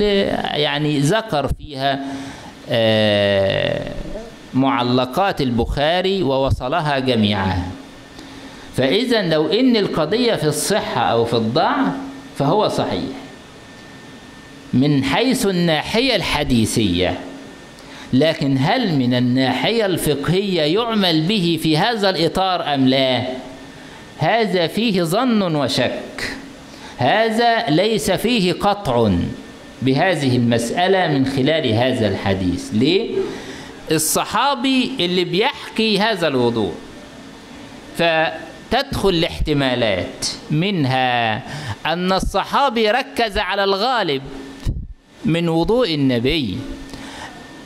يعني 0.55 0.99
ذكر 0.99 1.51
فيها 1.59 2.01
آه، 2.71 3.91
معلقات 4.55 5.41
البخاري 5.41 6.23
ووصلها 6.23 6.99
جميعها 6.99 7.67
فإذا 8.79 9.23
لو 9.23 9.47
إن 9.47 9.77
القضية 9.77 10.35
في 10.35 10.45
الصحة 10.45 11.01
أو 11.01 11.25
في 11.25 11.35
الضعف 11.35 11.93
فهو 12.39 12.69
صحيح 12.69 13.17
من 14.73 15.05
حيث 15.05 15.47
الناحية 15.47 16.17
الحديثية 16.17 17.19
لكن 18.13 18.57
هل 18.61 18.95
من 18.95 19.15
الناحية 19.15 19.87
الفقهية 19.87 20.63
يعمل 20.63 21.23
به 21.23 21.59
في 21.63 21.79
هذا 21.79 22.11
الإطار 22.11 22.75
أم 22.75 22.89
لا؟ 22.89 23.23
هذا 24.19 24.67
فيه 24.67 25.03
ظن 25.03 25.57
وشك 25.57 26.33
هذا 26.99 27.65
ليس 27.69 28.11
فيه 28.11 28.53
قطع 28.53 29.11
بهذه 29.83 30.37
المسألة 30.37 31.19
من 31.19 31.27
خلال 31.27 31.73
هذا 31.73 32.09
الحديث 32.09 32.71
ليه؟ 32.73 33.11
الصحابي 33.91 34.91
اللي 35.01 35.25
بيحكي 35.25 35.99
هذا 35.99 36.29
الوضوء 36.29 36.73
فتدخل 38.71 39.09
الاحتمالات. 39.09 40.27
منها 40.51 41.43
أن 41.87 42.13
الصحابي 42.13 42.91
ركز 42.91 43.39
على 43.39 43.65
الغالب 43.65 44.23
من 45.25 45.49
وضوء 45.49 45.95
النبي. 45.95 46.59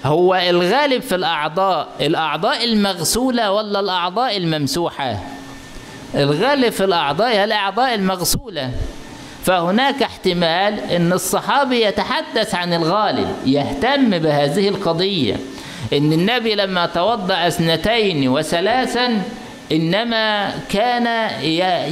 هو 0.05 0.35
الغالب 0.35 1.03
في 1.03 1.15
الأعضاء. 1.15 1.89
الأعضاء 2.01 2.65
المغسولة 2.65 3.53
ولا 3.53 3.81
الأعضاء 3.81 4.37
الممسوحة؟ 4.37 5.19
الغالب 6.15 6.73
في 6.73 6.85
الأعضاء 6.85 7.29
هي 7.29 7.45
الأعضاء 7.45 7.95
المغسولة. 7.95 8.71
فهناك 9.45 10.03
احتمال 10.03 10.81
أن 10.81 11.13
الصحابي 11.13 11.83
يتحدث 11.83 12.55
عن 12.55 12.75
الغالب 12.75 13.37
يهتم 13.47 14.19
بهذه 14.19 14.69
القضية. 14.69 15.37
أن 15.93 16.13
النبي 16.13 16.55
لما 16.55 16.87
توضأ 16.87 17.47
اثنتين 17.47 18.29
وثلاثا 18.29 19.23
إنما 19.73 20.55
كان 20.69 21.07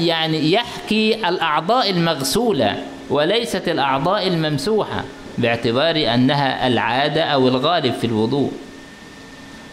يعني 0.05 0.53
يحكي 0.53 1.29
الأعضاء 1.29 1.91
المغسولة 1.91 2.83
وليست 3.11 3.69
الأعضاء 3.69 4.27
الممسوحة 4.29 5.05
باعتبار 5.39 6.15
أنها 6.15 6.67
العادة 6.67 7.23
أو 7.23 7.49
الغالب 7.49 7.95
في 7.95 8.07
الوضوء. 8.07 8.53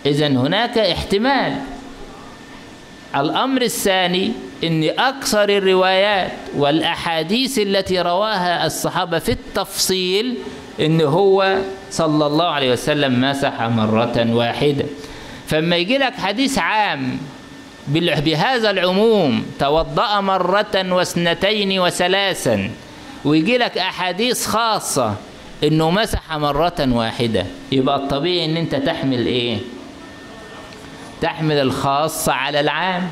إذا 0.06 0.28
هناك 0.28 0.78
احتمال. 0.78 1.54
الأمر 3.16 3.62
الثاني 3.62 4.32
أن 4.64 4.84
أكثر 5.00 5.50
الروايات 5.50 6.32
والأحاديث 6.56 7.60
التي 7.60 8.02
رواها 8.02 8.66
الصحابة 8.66 9.20
في 9.20 9.32
التفصيل 9.32 10.38
أن 10.80 11.02
هو 11.02 11.58
صلى 11.92 12.26
الله 12.26 12.48
عليه 12.48 12.72
وسلم 12.72 13.22
مسح 13.22 13.62
مرة 13.62 14.28
واحدة. 14.30 14.86
فما 15.48 15.76
يجي 15.76 15.98
لك 15.98 16.14
حديث 16.14 16.58
عام 16.58 17.18
بهذا 17.88 18.70
العموم 18.70 19.46
توضأ 19.60 20.22
مرة 20.22 20.94
واثنتين 20.94 21.80
وثلاثا 21.80 22.72
ويجي 23.26 23.58
لك 23.58 23.78
أحاديث 23.78 24.46
خاصة 24.46 25.16
أنه 25.64 25.92
مسح 25.92 26.38
مرة 26.38 26.76
واحدة. 26.80 27.46
يبقى 27.72 27.96
الطبيعي 27.96 28.46
أن 28.46 28.58
أنت 28.58 28.76
تحمل 28.76 29.26
إيه؟ 29.26 29.58
تحمل 31.22 31.56
الخاص 31.56 32.30
على 32.30 32.60
العام. 32.60 33.10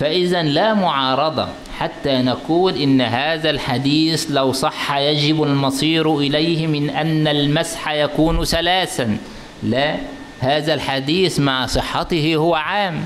فإذا 0.00 0.42
لا 0.42 0.74
معارضة 0.74 1.48
حتى 1.78 2.18
نقول 2.18 2.76
إن 2.76 3.00
هذا 3.00 3.50
الحديث 3.50 4.26
لو 4.30 4.52
صح 4.52 4.96
يجب 4.96 5.42
المصير 5.42 6.18
إليه 6.18 6.66
من 6.66 6.90
أن 6.90 7.28
المسح 7.28 7.92
يكون 7.92 8.44
ثلاثا. 8.44 9.18
لا 9.62 9.96
هذا 10.40 10.74
الحديث 10.74 11.40
مع 11.40 11.66
صحته 11.66 12.36
هو 12.36 12.54
عام. 12.54 13.04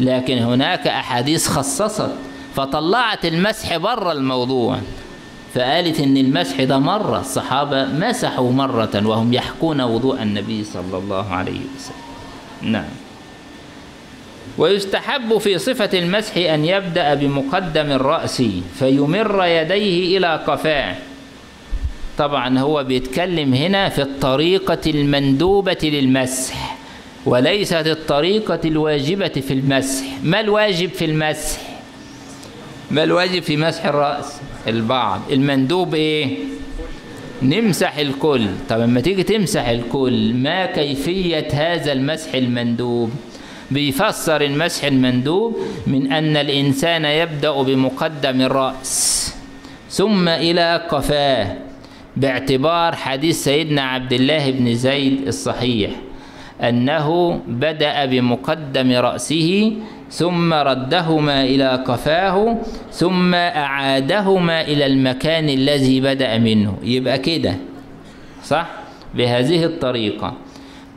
لكن 0.00 0.38
هناك 0.38 0.86
أحاديث 0.86 1.48
خصصت 1.48 2.10
فطلعت 2.56 3.24
المسح 3.24 3.76
بره 3.76 4.12
الموضوع. 4.12 4.78
فقالت 5.54 6.00
إن 6.00 6.16
المسح 6.16 6.62
ده 6.62 6.78
مرة. 6.78 7.20
الصحابة 7.20 7.84
مسحوا 7.84 8.52
مرة 8.52 9.02
وهم 9.06 9.32
يحكون 9.32 9.80
وضوء 9.80 10.22
النبي 10.22 10.64
صلى 10.64 10.98
الله 10.98 11.30
عليه 11.32 11.60
وسلم. 11.76 12.72
نعم. 12.72 12.84
ويستحب 14.58 15.38
في 15.38 15.58
صفة 15.58 15.98
المسح 15.98 16.36
أن 16.36 16.64
يبدأ 16.64 17.14
بمقدم 17.14 17.90
الرأس 17.90 18.42
فيمر 18.78 19.44
يديه 19.44 20.18
إلى 20.18 20.36
قفاه 20.46 20.96
طبعا 22.18 22.58
هو 22.58 22.84
بيتكلم 22.84 23.54
هنا 23.54 23.88
في 23.88 24.02
الطريقة 24.02 24.90
المندوبة 24.90 25.78
للمسح. 25.82 26.76
وليست 27.26 27.86
الطريقة 27.86 28.60
الواجبة 28.64 29.28
في 29.28 29.52
المسح. 29.52 30.04
ما 30.22 30.40
الواجب 30.40 30.88
في 30.90 31.04
المسح؟ 31.04 31.60
ما 32.90 33.04
الواجب 33.04 33.42
في 33.42 33.56
مسح 33.56 33.86
الرأس؟ 33.86 34.40
البعض. 34.66 35.20
المندوب 35.32 35.94
إيه؟ 35.94 36.36
نمسح 37.42 37.96
الكل. 37.96 38.46
طب 38.68 38.80
لما 38.80 39.00
تيجي 39.00 39.22
تمسح 39.22 39.68
الكل 39.68 40.34
ما 40.34 40.66
كيفية 40.66 41.48
هذا 41.52 41.92
المسح 41.92 42.34
المندوب؟ 42.34 43.10
بيفسر 43.70 44.40
المسح 44.40 44.84
المندوب 44.84 45.56
من 45.86 46.12
أن 46.12 46.36
الإنسان 46.36 47.04
يبدأ 47.04 47.62
بمقدم 47.62 48.40
الرأس 48.40 49.34
ثم 49.90 50.28
إلى 50.28 50.86
قفاه 50.90 51.56
باعتبار 52.16 52.96
حديث 52.96 53.44
سيدنا 53.44 53.82
عبد 53.82 54.12
الله 54.12 54.50
بن 54.50 54.74
زيد 54.74 55.26
الصحيح. 55.26 55.90
أنه 56.60 57.40
بدأ 57.48 58.04
بمقدم 58.04 58.92
رأسه 58.92 59.72
ثم 60.10 60.54
ردهما 60.54 61.44
إلى 61.44 61.68
قفاه 61.86 62.56
ثم 62.90 63.34
أعادهما 63.34 64.60
إلى 64.60 64.86
المكان 64.86 65.48
الذي 65.48 66.00
بدأ 66.00 66.38
منه. 66.38 66.76
يبقى 66.82 67.18
كده 67.18 67.54
صح؟ 68.44 68.66
بهذه 69.14 69.64
الطريقة. 69.64 70.32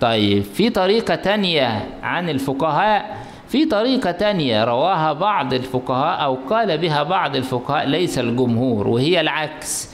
طيب 0.02 0.44
في 0.44 0.70
طريقة 0.70 1.16
تانية 1.16 1.86
عن 2.04 2.30
الفقهاء. 2.30 3.18
في 3.48 3.66
طريقة 3.66 4.12
تانية 4.12 4.64
رواها 4.64 5.14
بعض 5.14 5.54
الفقهاء 5.54 6.24
أو 6.24 6.38
قال 6.50 6.78
بها 6.78 7.04
بعض 7.04 7.36
الفقهاء 7.36 7.88
ليس 7.88 8.20
الجمهور 8.20 8.88
وهي 8.88 9.22
العكس. 9.22 9.90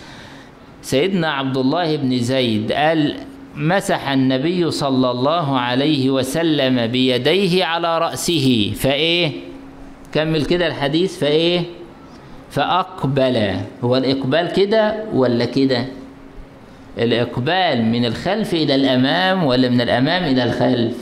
سيدنا 0.82 1.32
عبد 1.32 1.58
الله 1.58 1.96
بن 1.96 2.18
زيد 2.20 2.72
قال 2.72 3.16
مسح 3.56 4.10
النبي 4.10 4.72
صلى 4.72 5.12
الله 5.12 5.60
عليه 5.60 6.10
وسلم 6.10 6.88
بيديه 6.88 7.66
على 7.66 7.98
رأسه 7.98 8.74
فإيه؟ 8.76 9.32
كمل 10.14 10.46
كده 10.46 10.68
الحديث 10.68 11.20
فإيه؟ 11.20 11.62
فأقبل. 12.52 13.56
هو 13.84 13.98
الإقبال 13.98 14.52
كده 14.52 15.04
ولا 15.14 15.46
كده؟ 15.46 15.86
الإقبال 16.98 17.86
من 17.86 18.06
الخلف 18.06 18.54
إلى 18.54 18.76
الأمام 18.76 19.44
ولا 19.44 19.70
من 19.70 19.82
الأمام 19.82 20.24
إلى 20.24 20.44
الخلف؟ 20.44 20.96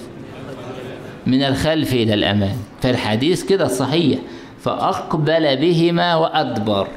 من 1.28 1.44
الخلف 1.44 1.94
إلى 1.94 2.14
الأمام. 2.14 2.58
فالحديث 2.82 3.44
كده 3.44 3.68
صحيح. 3.68 4.20
فأقبل 4.62 5.58
بهما 5.58 6.16
وأدبر. 6.16 6.88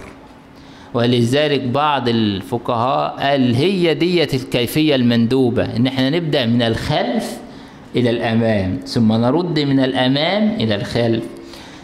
ولذلك 0.95 1.61
بعض 1.61 2.09
الفقهاء 2.09 3.17
قال 3.21 3.55
هي 3.55 3.95
دية 3.95 4.29
الكيفية 4.35 4.95
المندوبة 4.95 5.77
إن 5.77 5.87
إحنا 5.87 6.11
نبدأ 6.11 6.47
من 6.47 6.63
الخلف 6.63 7.39
إلى 7.97 8.11
الأمام 8.11 8.81
ثم 8.85 9.13
نرد 9.13 9.59
من 9.59 9.81
الأمام 9.81 10.51
إلى 10.61 10.75
الخلف. 10.75 11.25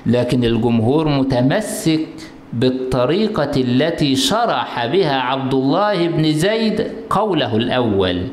لكن 0.06 0.44
الجمهور 0.44 1.08
متمسك 1.08 2.06
بالطريقة 2.52 3.50
التي 3.56 4.16
شرح 4.16 4.86
بها 4.86 5.20
عبد 5.20 5.54
الله 5.54 6.08
بن 6.08 6.32
زيد 6.32 6.86
قوله 7.10 7.56
الأول. 7.56 8.26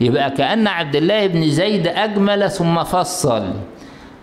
يبقى 0.00 0.30
كأن 0.30 0.66
عبد 0.66 0.96
الله 0.96 1.26
بن 1.26 1.50
زيد 1.50 1.86
أجمل 1.86 2.50
ثم 2.50 2.84
فصل. 2.84 3.42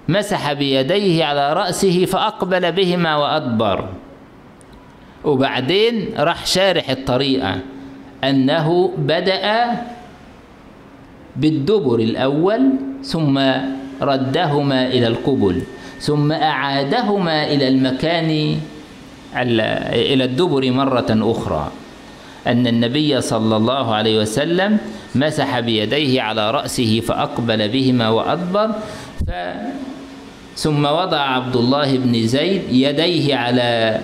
مسح 0.09 0.53
بيديه 0.53 1.25
على 1.25 1.53
رأسه 1.53 2.05
فأقبل 2.05 2.71
بهما 2.71 3.15
وأدبر. 3.15 3.89
وبعدين 5.25 6.09
راح 6.17 6.45
شارح 6.45 6.89
الطريقة 6.89 7.59
أنه 8.23 8.91
بدأ 8.97 9.71
بالدبر 11.35 11.99
الأول 11.99 12.61
ثم 13.03 13.39
ردهما 14.01 14.87
إلى 14.87 15.07
القبل 15.07 15.61
ثم 15.99 16.31
أعادهما 16.31 17.47
إلى 17.47 17.67
المكان 17.67 18.57
إلى 19.91 20.23
الدبر 20.23 20.71
مرة 20.71 21.05
أخرى. 21.09 21.71
أن 22.47 22.67
النبي 22.67 23.21
صلى 23.21 23.55
الله 23.57 23.95
عليه 23.95 24.19
وسلم 24.21 24.77
مسح 25.15 25.59
بيديه 25.59 26.21
على 26.21 26.51
رأسه 26.51 26.99
فأقبل 26.99 27.69
بهما 27.69 28.09
وأدبر 28.09 28.71
ف 29.27 29.31
ثم 30.55 30.85
وضع 30.85 31.19
عبد 31.19 31.55
الله 31.55 31.97
بن 31.97 32.27
زيد 32.27 32.61
يديه 32.71 33.35
على 33.35 33.99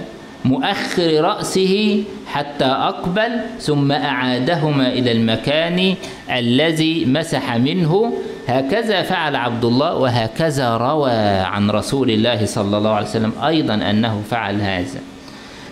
مؤخر 0.46 1.22
رأسه 1.22 2.04
حتى 2.28 2.66
أقبل 2.66 3.32
ثم 3.60 3.92
أعادهما 3.92 4.88
إلى 4.88 5.12
المكان 5.12 5.96
الذي 6.32 7.06
مسح 7.06 7.56
منه. 7.56 8.14
هكذا 8.48 9.02
فعل 9.02 9.36
عبد 9.36 9.66
الله 9.66 9.96
وهكذا 9.96 10.78
روى 10.78 11.12
عن 11.42 11.72
رسول 11.72 12.10
الله 12.12 12.46
صلى 12.46 12.78
الله 12.78 12.90
عليه 12.90 13.08
وسلم 13.08 13.34
أيضا 13.46 13.74
أنه 13.74 14.22
فعل 14.30 14.62
هذا. 14.62 15.00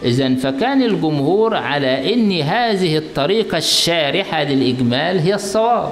إذا 0.05 0.35
فكان 0.35 0.83
الجمهور 0.83 1.55
على 1.55 2.13
أن 2.13 2.31
هذه 2.41 2.97
الطريقة 2.97 3.57
الشارحة 3.57 4.43
للإجمال 4.43 5.19
هي 5.19 5.35
الصواب. 5.35 5.91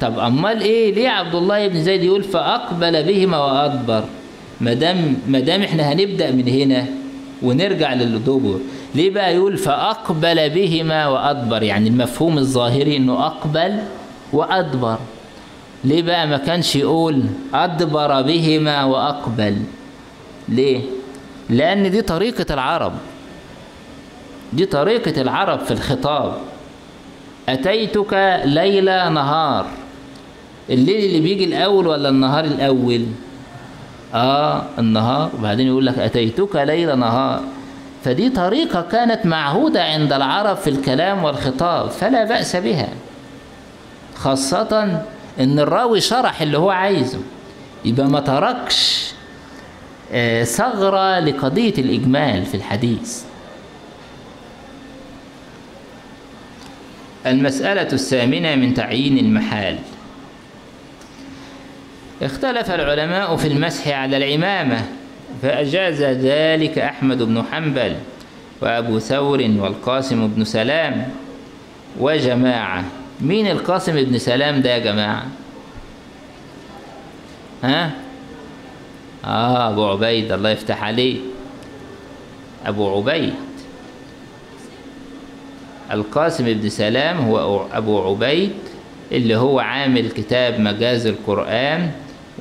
طب 0.00 0.18
أمال 0.18 0.60
إيه 0.60 0.94
ليه 0.94 1.08
عبد 1.08 1.34
الله 1.34 1.68
بن 1.68 1.82
زيد 1.82 2.02
يقول 2.02 2.22
فأقبل 2.24 3.02
بهما 3.02 3.38
وأدبر؟ 3.38 4.04
مدام 4.60 5.16
مدام 5.28 5.62
إحنا 5.62 5.92
هنبدأ 5.92 6.30
من 6.30 6.48
هنا 6.48 6.86
ونرجع 7.42 7.94
للدبر. 7.94 8.58
ليه 8.94 9.10
بقى 9.10 9.34
يقول 9.34 9.56
فأقبل 9.56 10.50
بهما 10.50 11.06
وأدبر؟ 11.06 11.62
يعني 11.62 11.88
المفهوم 11.88 12.38
الظاهري 12.38 12.96
إنه 12.96 13.26
أقبل 13.26 13.78
وأدبر. 14.32 14.98
ليه 15.84 16.02
بقى 16.02 16.26
ما 16.26 16.36
كانش 16.36 16.76
يقول 16.76 17.22
أدبر 17.54 18.22
بهما 18.22 18.84
وأقبل؟ 18.84 19.56
ليه؟ 20.48 20.80
لأن 21.50 21.90
دي 21.90 22.02
طريقة 22.02 22.54
العرب. 22.54 22.92
دي 24.52 24.66
طريقة 24.66 25.22
العرب 25.22 25.58
في 25.58 25.70
الخطاب. 25.70 26.34
أتيتك 27.48 28.40
ليلة 28.44 29.08
نهار؟ 29.08 29.66
الليل 30.70 31.04
اللي 31.04 31.20
بيجي 31.20 31.44
الأول 31.44 31.86
ولا 31.86 32.08
النهار 32.08 32.44
الأول؟ 32.44 33.06
آه 34.14 34.62
النهار. 34.78 35.30
وبعدين 35.38 35.66
يقول 35.66 35.86
لك 35.86 35.98
أتيتك 35.98 36.56
ليلة 36.56 36.94
نهار. 36.94 37.42
فدي 38.04 38.30
طريقة 38.30 38.82
كانت 38.82 39.26
معهودة 39.26 39.84
عند 39.84 40.12
العرب 40.12 40.56
في 40.56 40.70
الكلام 40.70 41.24
والخطاب 41.24 41.90
فلا 41.90 42.24
بأس 42.24 42.56
بها. 42.56 42.88
خاصة 44.16 45.02
إن 45.40 45.58
الراوي 45.58 46.00
شرح 46.00 46.42
اللي 46.42 46.58
هو 46.58 46.70
عايزه. 46.70 47.18
يبقى 47.84 48.06
ما 48.06 48.20
تركش 48.20 49.12
ثغرة 50.42 51.18
لقضية 51.20 51.74
الإجمال 51.78 52.44
في 52.46 52.56
الحديث. 52.56 53.22
المسألة 57.26 57.92
الثامنة 57.92 58.54
من 58.54 58.74
تعيين 58.74 59.18
المحال. 59.18 59.78
اختلف 62.22 62.70
العلماء 62.70 63.36
في 63.36 63.48
المسح 63.48 63.88
على 63.88 64.16
العمامة 64.16 64.84
فأجاز 65.42 66.02
ذلك 66.02 66.78
أحمد 66.78 67.22
بن 67.22 67.42
حنبل 67.52 67.94
وأبو 68.60 68.98
ثور 68.98 69.50
والقاسم 69.58 70.28
بن 70.28 70.44
سلام. 70.44 71.08
وجماعة 72.00 72.84
مين 73.20 73.46
القاسم 73.50 74.04
بن 74.04 74.18
سلام 74.18 74.62
ده 74.62 74.70
يا 74.70 74.78
جماعة؟ 74.78 75.26
ها؟ 77.64 77.90
آه 79.24 79.70
أبو 79.70 79.86
عبيد 79.86 80.32
الله 80.32 80.50
يفتح 80.50 80.84
عليه 80.84 81.16
أبو 82.66 82.96
عبيد. 82.96 83.34
القاسم 85.92 86.44
بن 86.44 86.68
سلام 86.68 87.16
هو 87.18 87.66
أبو 87.72 88.10
عبيد 88.10 88.52
اللي 89.12 89.36
هو 89.36 89.60
عامل 89.60 90.10
كتاب 90.10 90.60
مجاز 90.60 91.06
القرآن. 91.06 91.90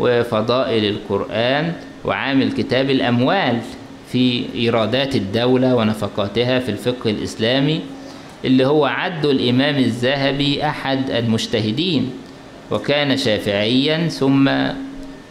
وفضائل 0.02 0.86
القرآن 0.86 1.74
وعامل 2.06 2.52
كتاب 2.52 2.90
الأموال 2.90 3.60
في 4.12 4.46
إيرادات 4.56 5.16
الدولة 5.16 5.76
ونفقاتها 5.76 6.60
في 6.60 6.70
الفقه 6.70 7.10
الإسلامي 7.10 7.82
اللي 8.46 8.66
هو 8.68 8.86
عده 8.86 9.32
الإمام 9.32 9.76
الذهبي 9.78 10.66
أحد 10.66 11.10
المجتهدين 11.12 12.10
وكان 12.72 13.18
شافعيا 13.18 14.08
ثم 14.08 14.50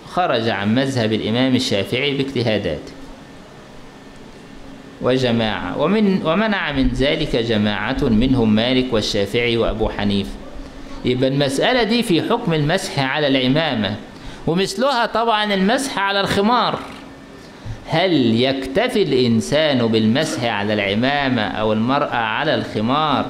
خرج 0.07 0.49
عن 0.49 0.75
مذهب 0.75 1.13
الإمام 1.13 1.57
الشافعي 1.57 2.17
باجتهاداته 2.17 2.93
وجماعة 5.03 5.81
ومن 5.83 6.23
ومنع 6.27 6.73
من 6.73 6.89
ذلك 6.89 7.37
جماعة 7.37 7.97
منهم 8.03 8.55
مالك 8.55 8.93
والشافعي 8.93 9.57
وأبو 9.57 9.89
حنيفة. 9.89 10.31
يبقى 11.05 11.29
المسألة 11.29 11.83
دي 11.83 12.03
في 12.03 12.23
حكم 12.23 12.53
المسح 12.55 12.99
على 12.99 13.27
العمامة. 13.27 13.95
ومثلها 14.47 15.07
طبعا 15.07 15.55
المسح 15.55 15.99
على 15.99 16.21
الخمار. 16.21 16.79
هل 17.89 18.41
يكتفي 18.41 19.03
الإنسان 19.03 19.87
بالمسح 19.87 20.45
على 20.45 20.75
العمامة 20.75 21.43
أو 21.43 21.73
المرأة 21.73 22.17
على 22.17 22.55
الخمار 22.55 23.27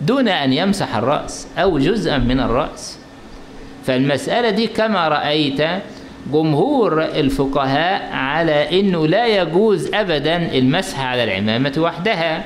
دون 0.00 0.28
أن 0.28 0.52
يمسح 0.52 0.96
الرأس 0.96 1.48
أو 1.58 1.78
جزءا 1.78 2.18
من 2.18 2.40
الرأس؟ 2.40 2.98
فالمسألة 3.86 4.50
دي 4.50 4.66
كما 4.66 5.08
رأيت 5.08 5.62
جمهور 6.32 7.02
الفقهاء 7.04 8.12
على 8.12 8.80
أنه 8.80 9.06
لا 9.06 9.26
يجوز 9.26 9.94
أبدا 9.94 10.36
المسح 10.58 11.00
على 11.00 11.24
العمامة 11.24 11.72
وحدها 11.78 12.44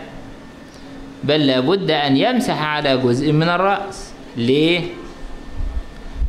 بل 1.25 1.47
لابد 1.47 1.91
أن 1.91 2.17
يمسح 2.17 2.63
على 2.63 2.97
جزء 2.97 3.33
من 3.33 3.49
الرأس. 3.49 4.13
ليه؟ 4.37 4.81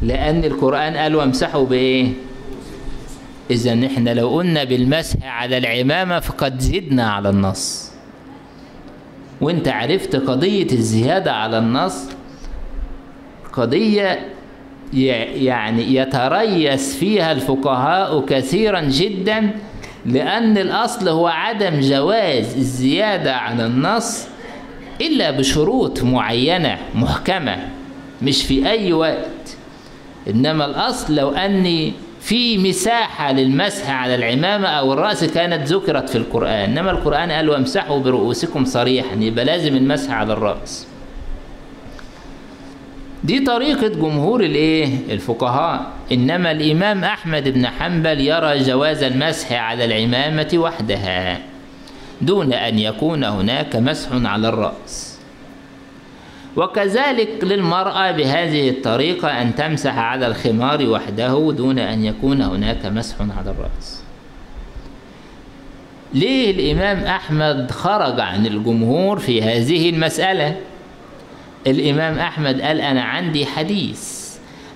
لأن 0.06 0.44
القرآن 0.44 0.98
قال 0.98 1.16
وامسحوا 1.16 1.66
بإيه؟ 1.66 2.08
إذا 3.52 3.86
إحنا 3.86 4.14
لو 4.14 4.30
قلنا 4.30 4.64
بالمسح 4.64 5.18
على 5.24 5.58
العمامة 5.58 6.20
فقد 6.20 6.60
زدنا 6.60 7.10
على 7.12 7.30
النص. 7.30 7.92
وأنت 9.42 9.68
عرفت 9.68 10.16
قضية 10.16 10.72
الزيادة 10.72 11.34
على 11.34 11.58
النص؟ 11.58 12.04
قضية 13.54 14.20
يعني 14.94 15.96
يتريث 15.96 16.96
فيها 16.98 17.32
الفقهاء 17.32 18.26
كثيرا 18.26 18.82
جدا 18.82 19.50
لأن 20.06 20.58
الأصل 20.58 21.10
هو 21.10 21.28
عدم 21.28 21.80
جواز 21.80 22.56
الزيادة 22.58 23.36
على 23.36 23.66
النص 23.66 24.28
إلا 25.02 25.32
بشروط 25.32 26.04
معينة 26.04 26.78
محكمة 26.96 27.58
مش 28.22 28.44
في 28.44 28.70
أي 28.70 28.94
وقت. 28.94 29.35
إنما 30.30 30.66
الأصل 30.66 31.16
لو 31.16 31.30
أني 31.32 31.94
في 32.22 32.58
مساحة 32.58 33.32
للمسح 33.32 33.90
على 33.90 34.16
العمامة 34.16 34.68
أو 34.68 34.94
الرأس 34.94 35.24
كانت 35.24 35.68
ذكرت 35.68 36.10
في 36.10 36.18
القرآن. 36.18 36.52
إنما 36.70 36.92
القرآن 36.92 37.32
قال 37.32 37.50
وامسحوا 37.50 38.00
برؤوسكم 38.00 38.66
صريحا 38.66 39.16
يبقى 39.16 39.46
لازم 39.46 39.76
المسح 39.76 40.12
على 40.12 40.34
الرأس. 40.34 40.88
دي 43.24 43.40
طريقة 43.40 43.88
جمهور 43.88 44.44
الإيه؟ 44.44 44.88
الفقهاء. 45.10 45.92
إنما 46.12 46.52
الإمام 46.52 47.04
أحمد 47.04 47.50
بن 47.50 47.68
حنبل 47.68 48.22
يرى 48.22 48.60
جواز 48.60 49.04
المسح 49.04 49.52
على 49.54 49.86
العمامة 49.86 50.50
وحدها 50.54 51.40
دون 52.22 52.54
أن 52.54 52.80
يكون 52.80 53.24
هناك 53.24 53.76
مسح 53.76 54.10
على 54.12 54.50
الرأس. 54.50 55.15
وكذلك 56.58 57.44
للمرأة 57.44 58.12
بهذه 58.12 58.70
الطريقة 58.70 59.42
أن 59.42 59.56
تمسح 59.56 59.98
على 59.98 60.28
الخمار 60.28 60.90
وحده 60.90 61.54
دون 61.58 61.80
أن 61.80 62.06
يكون 62.06 62.42
هناك 62.42 62.86
مسح 62.86 63.16
على 63.22 63.52
الرأس. 63.52 64.02
ليه 66.14 66.52
الإمام 66.52 67.04
أحمد 67.06 67.72
خرج 67.72 68.20
عن 68.20 68.46
الجمهور 68.46 69.20
في 69.20 69.42
هذه 69.42 69.90
المسألة؟ 69.90 70.56
الإمام 71.68 72.20
أحمد 72.20 72.62
قال 72.62 72.82
أنا 72.82 73.02
عندي 73.02 73.46
حديث 73.46 74.26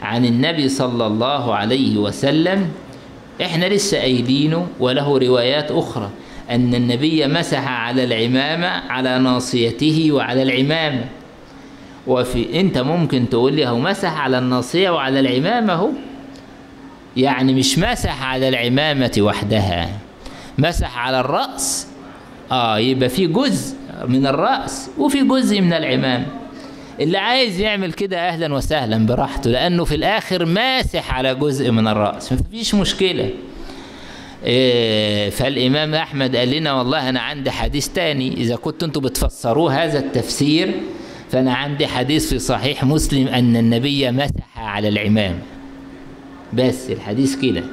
عن 0.02 0.26
النبي 0.26 0.70
صلى 0.70 1.08
الله 1.08 1.56
عليه 1.56 1.98
وسلم 1.98 2.72
إحنا 3.42 3.66
لسه 3.66 3.98
قايلينه 4.00 4.68
وله 4.80 5.18
روايات 5.18 5.72
أخرى 5.72 6.10
أن 6.50 6.76
النبي 6.76 7.28
مسح 7.28 7.68
على 7.68 8.04
العمامة 8.04 8.68
على 8.68 9.20
ناصيته 9.20 10.12
وعلى 10.12 10.42
العمامة. 10.44 11.06
وفي 12.08 12.60
أنت 12.60 12.78
ممكن 12.78 13.30
تقول 13.30 13.54
لي 13.54 13.68
هو 13.68 13.80
مسح 13.80 14.18
على 14.22 14.38
الناصية 14.38 14.90
وعلى 14.90 15.20
العمامة 15.20 15.74
هو 15.74 15.90
يعني 17.18 17.54
مش 17.54 17.80
مسح 17.80 18.24
على 18.24 18.50
العمامة 18.50 19.12
وحدها. 19.20 19.90
مسح 20.58 20.98
على 20.98 21.20
الرأس. 21.20 21.88
آه 22.52 22.80
يبقى 22.80 23.10
في 23.10 23.28
جزء 23.28 23.76
من 24.08 24.28
الرأس 24.28 24.90
وفي 24.98 25.24
جزء 25.24 25.62
من 25.62 25.74
العمامة 25.74 26.26
اللي 27.00 27.18
عايز 27.18 27.60
يعمل 27.60 27.94
كده 27.94 28.28
أهلا 28.30 28.54
وسهلا 28.54 29.06
براحته 29.06 29.50
لأنه 29.50 29.84
في 29.86 29.96
الآخر 29.96 30.46
ماسح 30.46 31.14
على 31.14 31.36
جزء 31.36 31.72
من 31.72 31.88
الرأس. 31.88 32.34
مفيش 32.34 32.76
مشكلة. 32.76 33.30
إيه 34.46 35.30
فالإمام 35.30 35.96
أحمد 35.96 36.36
قال 36.36 36.50
لنا 36.52 36.74
والله 36.74 37.10
أنا 37.10 37.20
عندي 37.20 37.52
حديث 37.52 37.88
تاني. 37.88 38.34
إذا 38.34 38.56
كنتوا 38.56 38.88
أنتوا 38.88 39.02
بتفسروه 39.02 39.84
هذا 39.84 40.00
التفسير 40.00 40.74
فأنا 41.30 41.54
عندي 41.54 41.88
حديث 41.88 42.30
في 42.30 42.40
صحيح 42.40 42.84
مسلم 42.84 43.28
أن 43.28 43.56
النبي 43.56 44.12
مسح 44.12 44.58
على 44.58 44.88
العمام. 44.88 45.40
بس 46.54 46.90
الحديث 46.90 47.36
كده. 47.36 47.64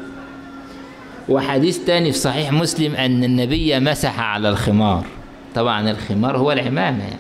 وحديث 1.29 1.79
تاني 1.79 2.13
في 2.13 2.19
صحيح 2.19 2.53
مسلم 2.53 2.95
أن 2.95 3.25
النبي 3.25 3.81
مسح 3.81 4.21
على 4.21 4.49
الخمار. 4.49 5.07
طبعا 5.55 5.91
الخمار 5.91 6.39
هو 6.39 6.53
العمامة. 6.53 7.05
يعني 7.05 7.19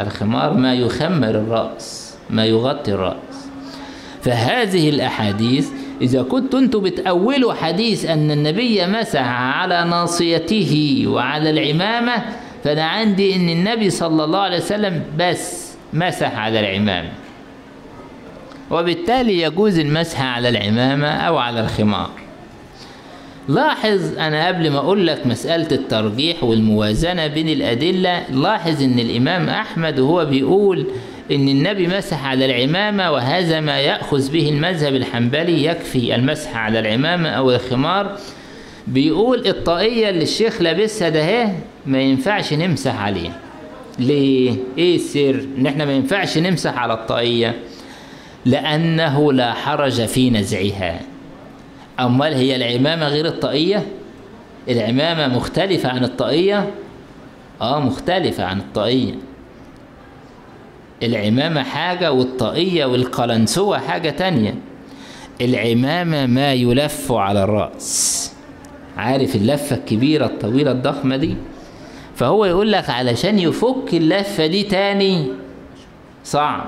الخمار 0.00 0.54
ما 0.54 0.74
يخمر 0.74 1.30
الرأس 1.30 2.14
ما 2.30 2.44
يغطي 2.44 2.92
الرأس. 2.92 3.48
فهذه 4.22 4.88
الأحاديث 4.88 5.68
إذا 6.00 6.22
كنت 6.22 6.54
أنتم 6.54 6.80
بتأولوا 6.80 7.54
حديث 7.54 8.04
أن 8.06 8.30
النبي 8.30 8.86
مسح 8.86 9.26
على 9.26 9.84
ناصيته 9.90 11.04
وعلى 11.06 11.50
العمامة 11.50 12.24
فأنا 12.64 12.84
عندي 12.84 13.36
أن 13.36 13.48
النبي 13.48 13.90
صلى 13.90 14.24
الله 14.24 14.38
عليه 14.38 14.56
وسلم 14.56 15.02
بس 15.18 15.67
مسح 15.92 16.38
على 16.38 16.60
العمامة 16.60 17.10
وبالتالي 18.70 19.42
يجوز 19.42 19.78
المسح 19.78 20.20
على 20.22 20.48
العمامة 20.48 21.08
أو 21.08 21.38
على 21.38 21.60
الخمار. 21.60 22.10
لاحظ 23.48 24.18
أنا 24.18 24.46
قبل 24.48 24.70
ما 24.70 24.78
أقول 24.78 25.06
لك 25.06 25.26
مسألة 25.26 25.68
الترجيح 25.72 26.44
والموازنة 26.44 27.26
بين 27.26 27.48
الأدلة 27.48 28.22
لاحظ 28.30 28.82
أن 28.82 28.98
الإمام 28.98 29.48
أحمد 29.48 29.98
وهو 29.98 30.24
بيقول 30.24 30.86
أن 31.32 31.48
النبي 31.48 31.86
مسح 31.86 32.24
على 32.26 32.44
العمامة 32.44 33.12
وهذا 33.12 33.60
ما 33.60 33.78
يأخذ 33.78 34.32
به 34.32 34.48
المذهب 34.48 34.94
الحنبلي 34.94 35.64
يكفي 35.64 36.14
المسح 36.14 36.56
على 36.56 36.78
العمامة 36.78 37.28
أو 37.28 37.50
الخمار. 37.50 38.16
بيقول 38.86 39.46
الطاقية 39.46 40.08
اللي 40.10 40.22
الشيخ 40.22 40.62
لابسها 40.62 41.08
ده 41.08 41.48
ما 41.86 42.00
ينفعش 42.00 42.52
نمسح 42.52 43.00
عليه. 43.02 43.30
ليه؟ 43.98 44.56
إيه 44.78 44.96
السر؟ 44.96 45.46
إن 45.58 45.66
إحنا 45.66 45.84
ما 45.84 45.92
ينفعش 45.92 46.38
نمسح 46.38 46.78
على 46.78 46.92
الطاقية. 46.94 47.60
لأنه 48.44 49.32
لا 49.32 49.52
حرج 49.52 50.04
في 50.04 50.30
نزعها. 50.30 51.00
أمال 52.00 52.34
هي 52.34 52.56
العمامة 52.56 53.08
غير 53.08 53.26
الطاقية؟ 53.26 53.86
العمامة 54.68 55.36
مختلفة 55.36 55.88
عن 55.88 56.04
الطاقية؟ 56.04 56.70
آه 57.60 57.80
مختلفة 57.80 58.44
عن 58.44 58.58
الطاقية. 58.58 59.14
العمامة 61.02 61.62
حاجة 61.62 62.12
والطاقية 62.12 62.84
والقلنسوة 62.84 63.78
حاجة 63.78 64.10
تانية. 64.10 64.54
العمامة 65.40 66.26
ما 66.26 66.52
يلف 66.52 67.12
على 67.12 67.44
الرأس. 67.44 68.32
عارف 68.96 69.36
اللفة 69.36 69.76
الكبيرة 69.76 70.26
الطويلة 70.26 70.70
الضخمة 70.70 71.16
دي؟ 71.16 71.36
فهو 72.18 72.44
يقول 72.44 72.72
لك 72.72 72.90
علشان 72.90 73.38
يفك 73.38 73.94
اللفة 73.94 74.46
دي 74.46 74.62
تاني. 74.62 75.26
صعب. 76.24 76.64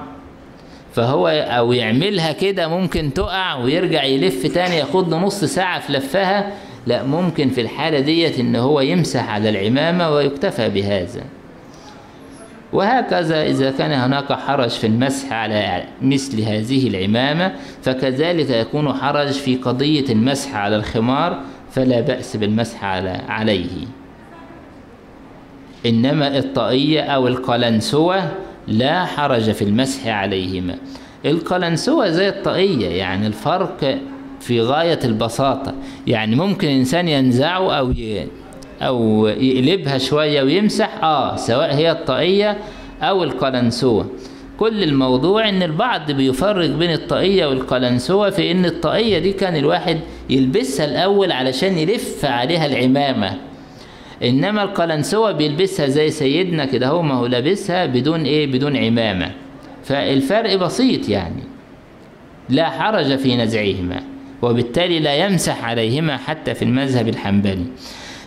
فهو 0.94 1.28
أو 1.28 1.72
يعملها 1.72 2.32
كده 2.32 2.68
ممكن 2.68 3.14
تقع 3.14 3.54
ويرجع 3.54 4.04
يلف 4.04 4.46
تاني 4.46 4.76
ياخد 4.76 5.10
له 5.10 5.18
نص 5.18 5.44
ساعة 5.44 5.80
في 5.80 5.92
لفها. 5.92 6.52
لا 6.86 7.02
ممكن 7.02 7.48
في 7.48 7.60
الحالة 7.60 8.00
ديت 8.00 8.38
إن 8.38 8.56
هو 8.56 8.80
يمسح 8.80 9.30
على 9.30 9.48
العمامة 9.48 10.10
ويكتفى 10.10 10.68
بهذا. 10.68 11.24
وهكذا 12.72 13.46
إذا 13.46 13.70
كان 13.70 13.92
هناك 13.92 14.32
حرج 14.32 14.70
في 14.70 14.86
المسح 14.86 15.32
على 15.32 15.84
مثل 16.02 16.42
هذه 16.42 16.88
العمامة 16.88 17.52
فكذلك 17.82 18.50
يكون 18.50 18.92
حرج 18.92 19.30
في 19.30 19.56
قضية 19.56 20.12
المسح 20.12 20.54
على 20.54 20.76
الخمار 20.76 21.40
فلا 21.70 22.00
بأس 22.00 22.36
بالمسح 22.36 22.84
على 22.84 23.20
عليه. 23.28 23.99
إنما 25.86 26.38
الطاقية 26.38 27.00
أو 27.00 27.28
القلنسوة 27.28 28.30
لا 28.68 29.04
حرج 29.04 29.50
في 29.50 29.62
المسح 29.62 30.06
عليهما 30.06 30.76
القلنسوة 31.26 32.10
زي 32.10 32.28
الطاقية 32.28 32.88
يعني 32.88 33.26
الفرق 33.26 33.98
في 34.40 34.60
غاية 34.60 34.98
البساطة. 35.04 35.74
يعني 36.06 36.36
ممكن 36.36 36.68
إنسان 36.68 37.08
ينزعه 37.08 37.72
أو. 37.78 37.92
أو 38.82 39.26
يقلبها 39.26 39.98
شوية 39.98 40.42
ويمسح 40.42 41.04
آه 41.04 41.36
سواء 41.36 41.74
هي 41.74 41.90
الطاقية 41.90 42.58
أو 43.02 43.24
القلنسوة. 43.24 44.06
كل 44.58 44.82
الموضوع 44.82 45.48
إن 45.48 45.62
البعض 45.62 46.10
بيفرق 46.10 46.66
بين 46.70 46.92
الطاقية 46.92 47.46
والقلنسوة 47.46 48.30
في 48.30 48.50
إن 48.50 48.64
الطاقية 48.64 49.18
دي 49.18 49.32
كان 49.32 49.56
الواحد 49.56 50.00
يلبسها 50.30 50.86
الأول 50.86 51.32
علشان 51.32 51.78
يلف 51.78 52.24
عليها 52.24 52.66
العمامة. 52.66 53.49
إنما 54.22 54.62
القلنسوة 54.62 55.32
بيلبسها 55.32 55.86
زي 55.86 56.10
سيدنا 56.10 56.64
كده 56.64 56.88
هو 56.88 57.02
ما 57.02 57.14
هو 57.14 57.26
لابسها 57.26 57.86
بدون 57.86 58.24
إيه؟ 58.24 58.46
بدون 58.46 58.76
عمامة. 58.76 59.30
فالفرق 59.84 60.54
بسيط 60.54 61.08
يعني 61.08 61.42
لا 62.48 62.70
حرج 62.70 63.16
في 63.16 63.36
نزعهما 63.36 64.02
وبالتالي 64.42 64.98
لا 64.98 65.14
يمسح 65.14 65.64
عليهما 65.64 66.16
حتى 66.16 66.54
في 66.54 66.62
المذهب 66.64 67.08
الحنبلي. 67.08 67.64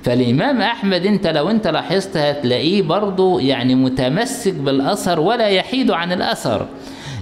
فالإمام 0.04 0.62
أحمد 0.62 1.06
أنت 1.06 1.28
لو 1.28 1.50
أنت 1.50 1.68
لاحظت 1.68 2.18
هتلاقيه 2.18 2.82
برضه 2.82 3.41
يعني 3.41 3.76
متمسك 3.76 4.54
بالأثر 4.54 5.20
ولا 5.20 5.48
يحيد 5.48 5.91
عن 5.91 6.12
الأثر. 6.12 6.68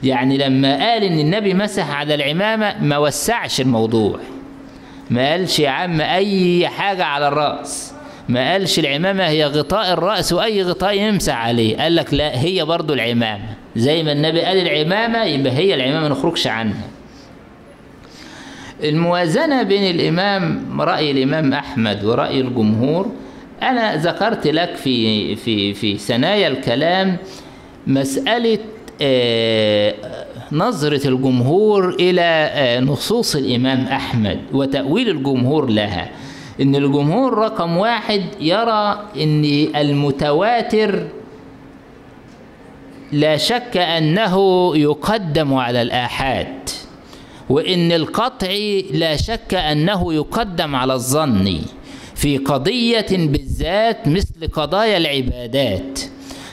يعني 0.04 0.38
لما 0.38 0.90
قال 0.90 1.04
إن 1.04 1.20
النبي 1.20 1.54
مسح 1.54 1.92
على 1.92 2.16
العمامة 2.16 2.84
ما 2.84 2.98
وسعش 2.98 3.62
الموضوع. 3.62 4.20
ما 5.10 5.32
قالش 5.32 5.60
يا 5.60 5.70
عم 5.70 6.02
أي 6.02 6.68
حاجة 6.68 7.04
على 7.06 7.28
الرأس. 7.28 7.94
ما 8.30 8.52
قالش 8.52 8.80
العمامة 8.80 9.24
هي 9.28 9.46
غطاء 9.46 9.94
الرأس 9.94 10.34
وأي 10.34 10.64
غطاء 10.64 10.98
يمسح 10.98 11.36
عليه. 11.36 11.78
قال 11.78 11.96
لك 11.96 12.14
لا 12.14 12.42
هي 12.42 12.66
برضه 12.66 12.94
العمامة. 12.94 13.46
زي 13.76 14.04
ما 14.04 14.12
النبي 14.12 14.42
قال 14.42 14.58
العمامة 14.58 15.24
يبقى 15.24 15.54
هي 15.54 15.76
العمامة 15.76 16.02
ما 16.02 16.10
نخرجش 16.10 16.48
عنها. 16.48 16.88
الموازنة 18.84 19.64
بين 19.64 19.96
الإمام 19.96 20.82
رأي 20.82 21.12
الإمام 21.12 21.54
أحمد 21.54 22.04
ورأي 22.04 22.42
الجمهور 22.42 23.12
أنا 23.62 23.96
ذكرت 23.96 24.48
لك 24.48 24.76
في 24.76 25.36
في 25.36 25.74
في 25.74 25.98
ثنايا 25.98 26.48
الكلام 26.48 27.18
مسألة 27.88 28.58
آه، 29.02 29.94
نظرة 30.52 31.08
الجمهور 31.08 31.90
إلى 31.90 32.22
آه، 32.22 32.80
نصوص 32.80 33.36
الإمام 33.36 33.86
أحمد 33.86 34.40
وتأويل 34.54 35.10
الجمهور 35.10 35.70
لها. 35.70 36.10
إن 36.62 36.76
الجمهور 36.76 37.34
رقم 37.38 37.78
واحد 37.78 38.22
يرى 38.40 39.00
إن 39.18 39.46
المتواتر 39.76 41.08
لا 43.12 43.38
شك 43.38 43.78
أنه 43.78 44.36
يقدم 44.78 45.54
على 45.54 45.82
الآحاد 45.82 46.70
وإن 47.50 47.92
القطع 47.92 48.54
لا 48.92 49.16
شك 49.16 49.54
أنه 49.54 50.14
يقدم 50.14 50.76
على 50.76 50.94
الظن 50.94 51.60
في 52.16 52.38
قضية 52.38 53.06
بالذات 53.12 54.08
مثل 54.08 54.48
قضايا 54.54 54.98
العبادات. 54.98 56.00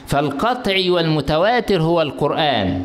فالقطع 0.07 0.77
والمتواتر 0.89 1.83
هو 1.83 2.03
القرآن 2.03 2.83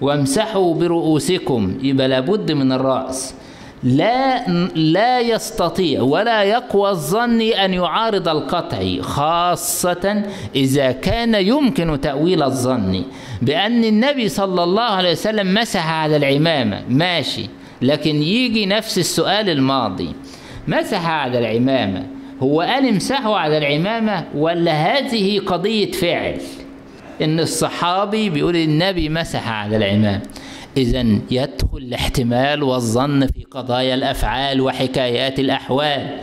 وامسحوا 0.00 0.74
برؤوسكم 0.74 1.78
يبقى 1.82 2.08
لابد 2.08 2.52
من 2.52 2.72
الرأس. 2.72 3.34
لا 3.82 4.46
لا 4.74 5.20
يستطيع 5.20 6.02
ولا 6.02 6.42
يقوى 6.42 6.90
الظن 6.90 7.40
أن 7.40 7.74
يعارض 7.74 8.28
القطع 8.28 9.00
خاصة 9.00 10.22
إذا 10.54 10.92
كان 10.92 11.34
يمكن 11.34 12.00
تأويل 12.00 12.42
الظن 12.42 13.04
بأن 13.42 13.84
النبي 13.84 14.28
صلى 14.28 14.64
الله 14.64 14.82
عليه 14.82 15.10
وسلم 15.10 15.54
مسح 15.54 15.90
على 15.90 16.16
العمامة. 16.16 16.82
ماشي 16.88 17.48
لكن 17.82 18.22
يجي 18.22 18.66
نفس 18.66 18.98
السؤال 18.98 19.50
الماضي. 19.50 20.12
مسح 20.68 21.08
على 21.08 21.38
العمامة 21.38 22.06
هو 22.42 22.60
قال 22.60 22.88
امسحوا 22.88 23.36
على 23.36 23.58
العمامة 23.58 24.24
ولا 24.34 24.72
هذه 24.72 25.38
قضية 25.38 25.90
فعل؟ 25.90 26.40
إن 27.22 27.40
الصحابي 27.40 28.30
بيقول 28.30 28.56
النبي 28.56 29.08
مسح 29.08 29.48
على 29.48 29.76
العمامة. 29.76 30.20
إذا 30.76 31.00
يدخل 31.30 31.78
الاحتمال 31.78 32.62
والظن 32.62 33.26
في 33.26 33.44
قضايا 33.50 33.94
الأفعال 33.94 34.60
وحكايات 34.60 35.38
الأحوال. 35.38 36.18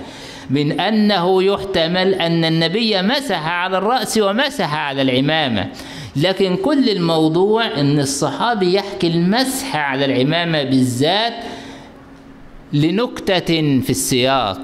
من 0.49 0.79
أنه 0.79 1.43
يحتمل 1.43 2.13
أن 2.13 2.45
النبي 2.45 3.01
مسح 3.01 3.47
على 3.47 3.77
الرأس 3.77 4.17
ومسح 4.17 4.73
على 4.73 5.01
العمامة. 5.01 5.67
لكن 6.15 6.55
كل 6.55 6.89
الموضوع 6.89 7.65
أن 7.79 7.99
الصحابي 7.99 8.73
يحكي 8.73 9.07
المسح 9.07 9.75
على 9.75 10.05
العمامة 10.05 10.63
بالذات 10.63 11.33
لنكتة 12.73 13.79
في 13.79 13.89
السياق. 13.89 14.59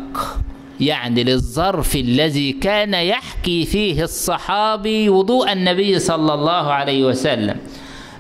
يعني 0.80 1.24
للظرف 1.24 1.96
الذي 1.96 2.52
كان 2.52 2.94
يحكي 2.94 3.66
فيه 3.66 4.04
الصحابي 4.04 5.10
وضوء 5.10 5.52
النبي 5.52 6.00
صلى 6.00 6.34
الله 6.34 6.74
عليه 6.74 7.04
وسلم. 7.06 7.58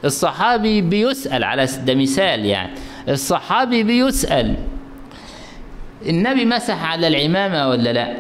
الصحابي 0.06 0.82
بيسأل 0.82 1.44
على 1.44 1.68
ده 1.86 1.96
مثال 1.96 2.46
يعني. 2.46 2.72
الصحابي 3.10 3.84
بيسأل 3.84 4.56
النبي 6.06 6.46
مسح 6.46 6.84
على 6.84 7.08
العمامة 7.08 7.70
ولا 7.70 7.94
لا؟ 7.94 8.14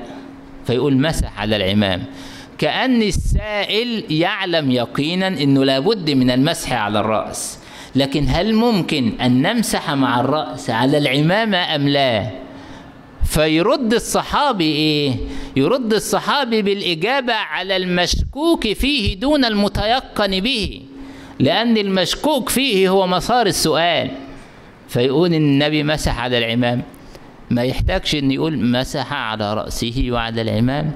فيقول 0.68 1.02
مسح 1.02 1.40
على 1.40 1.56
العمامة 1.56 2.04
كأن 2.58 3.02
السائل 3.02 4.04
يعلم 4.10 4.72
يقينا 4.72 5.28
أنه 5.28 5.66
لابد 5.66 6.12
من 6.12 6.32
المسح 6.32 6.74
على 6.74 7.00
الرأس. 7.00 7.60
لكن 7.96 8.26
هل 8.30 8.54
ممكن 8.54 9.14
أن 9.22 9.42
نمسح 9.42 9.92
مع 9.92 10.20
الرأس 10.20 10.70
على 10.70 10.98
العمامة 10.98 11.76
أم 11.76 11.90
لا؟ 11.90 12.30
فيرد 13.26 13.94
الصحابي 13.94 14.64
إيه؟ 14.66 15.16
يرد 15.56 15.94
الصحابي 15.94 16.62
بالإجابة 16.62 17.34
على 17.34 17.76
المشكوك 17.78 18.74
فيه 18.74 19.20
دون 19.20 19.46
المتيقن 19.46 20.40
به. 20.40 20.82
لأن 21.40 21.78
المشكوك 21.78 22.50
فيه 22.50 22.90
هو 22.90 23.08
مسار 23.08 23.46
السؤال. 23.46 24.12
فيقول 24.88 25.34
النبي 25.34 25.84
مسح 25.84 26.20
على 26.20 26.38
العمام. 26.38 26.82
ما 27.52 27.64
يحتاجش 27.64 28.16
إن 28.16 28.32
يقول 28.32 28.66
مسح 28.72 29.14
على 29.14 29.54
رأسه 29.54 30.08
وعلى 30.10 30.42
العمام. 30.42 30.92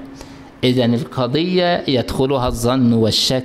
إذا 0.64 0.84
القضية 0.84 1.84
يدخلها 1.88 2.46
الظن 2.46 2.92
والشك 2.92 3.44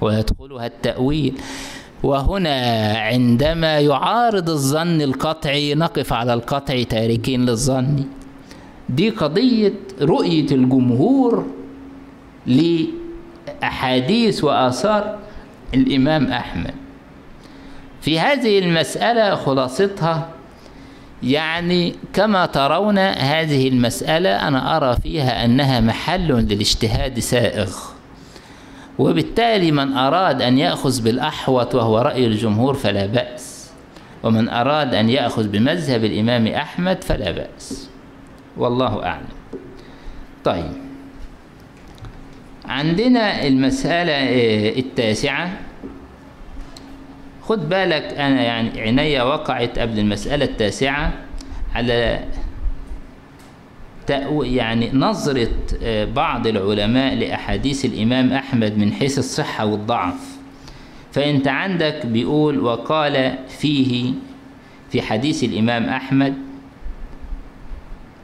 ويدخلها 0.00 0.66
التأويل. 0.66 1.34
وهنا 2.02 2.92
عندما 2.98 3.80
يعارض 3.80 4.50
الظن 4.50 5.02
القطعي 5.02 5.74
نقف 5.74 6.12
على 6.12 6.34
القطع 6.34 6.82
تاركين 6.82 7.46
للظن. 7.46 8.04
دي 8.88 9.10
قضية 9.10 9.72
رؤية 10.02 10.46
الجمهور 10.52 11.46
لأحاديث 13.62 14.44
وآثار 14.44 15.18
الإمام 15.74 16.26
أحمد. 16.26 16.74
في 18.00 18.20
هذه 18.20 18.58
المسألة 18.58 19.34
خلاصتها 19.34 20.28
يعني 21.22 21.94
كما 22.12 22.46
ترون 22.46 22.98
هذه 22.98 23.68
المسألة 23.68 24.48
أنا 24.48 24.76
أرى 24.76 24.96
فيها 25.02 25.44
أنها 25.44 25.80
محل 25.80 26.28
للاجتهاد 26.28 27.18
سائغ. 27.18 27.76
وبالتالي 28.98 29.72
من 29.72 29.92
أراد 29.92 30.42
أن 30.42 30.58
يأخذ 30.58 31.02
بالأحوط 31.02 31.74
وهو 31.74 31.98
رأي 31.98 32.26
الجمهور 32.26 32.74
فلا 32.74 33.06
بأس. 33.06 33.70
ومن 34.22 34.48
أراد 34.48 34.94
أن 34.94 35.10
يأخذ 35.10 35.48
بمذهب 35.48 36.04
الإمام 36.04 36.46
أحمد 36.46 37.04
فلا 37.04 37.30
بأس. 37.30 37.88
والله 38.56 39.04
أعلم. 39.04 39.28
طيب. 40.44 40.89
عندنا 42.70 43.46
المسألة 43.46 44.12
التاسعة. 44.78 45.50
خد 47.42 47.68
بالك 47.68 48.02
أنا 48.02 48.42
يعني 48.42 48.80
عيني 48.80 49.20
وقعت 49.20 49.78
قبل 49.78 49.98
المسألة 49.98 50.44
التاسعة 50.44 51.12
على 51.74 52.24
يعني 54.42 54.90
نظرة 54.92 55.48
بعض 56.04 56.46
العلماء 56.46 57.14
لأحاديث 57.14 57.84
الإمام 57.84 58.32
أحمد 58.32 58.78
من 58.78 58.92
حيث 58.92 59.18
الصحة 59.18 59.66
والضعف. 59.66 60.38
فأنت 61.12 61.48
عندك 61.48 62.06
بيقول 62.06 62.60
وقال 62.60 63.38
فيه 63.48 64.12
في 64.90 65.02
حديث 65.02 65.44
الإمام 65.44 65.84
أحمد 65.84 66.34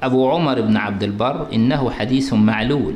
أبو 0.02 0.30
عمر 0.30 0.60
بن 0.60 0.76
عبد 0.76 1.02
البر 1.02 1.46
إنه 1.52 1.90
حديث 1.90 2.32
معلول. 2.32 2.94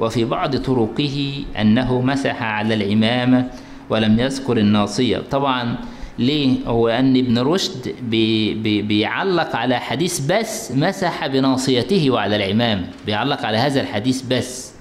وفي 0.00 0.24
بعض 0.24 0.56
طرقه 0.56 1.44
أنه 1.60 2.00
مسح 2.00 2.42
على 2.42 2.74
العمامة 2.74 3.50
ولم 3.90 4.20
يذكر 4.20 4.56
الناصية. 4.58 5.22
طبعا 5.30 5.76
ليه 6.18 6.56
هو 6.66 6.88
أن 6.88 7.16
ابن 7.16 7.38
رشد 7.38 7.94
بي 8.02 8.54
بي 8.54 8.82
بيعلق 8.82 9.56
على 9.56 9.80
حديث 9.80 10.20
بس 10.20 10.72
مسح 10.72 11.26
بناصيته 11.26 12.10
وعلى 12.10 12.36
العمام 12.36 12.86
بيعلق 13.06 13.46
على 13.46 13.56
هذا 13.58 13.80
الحديث 13.80 14.22
بس. 14.22 14.74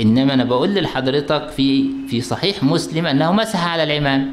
إنما 0.00 0.34
أنا 0.34 0.44
بقول 0.44 0.74
لحضرتك 0.74 1.48
في 1.48 1.90
في 2.08 2.20
صحيح 2.20 2.62
مسلم 2.62 3.06
أنه 3.06 3.32
مسح 3.32 3.66
على 3.66 3.82
العمام 3.82 4.32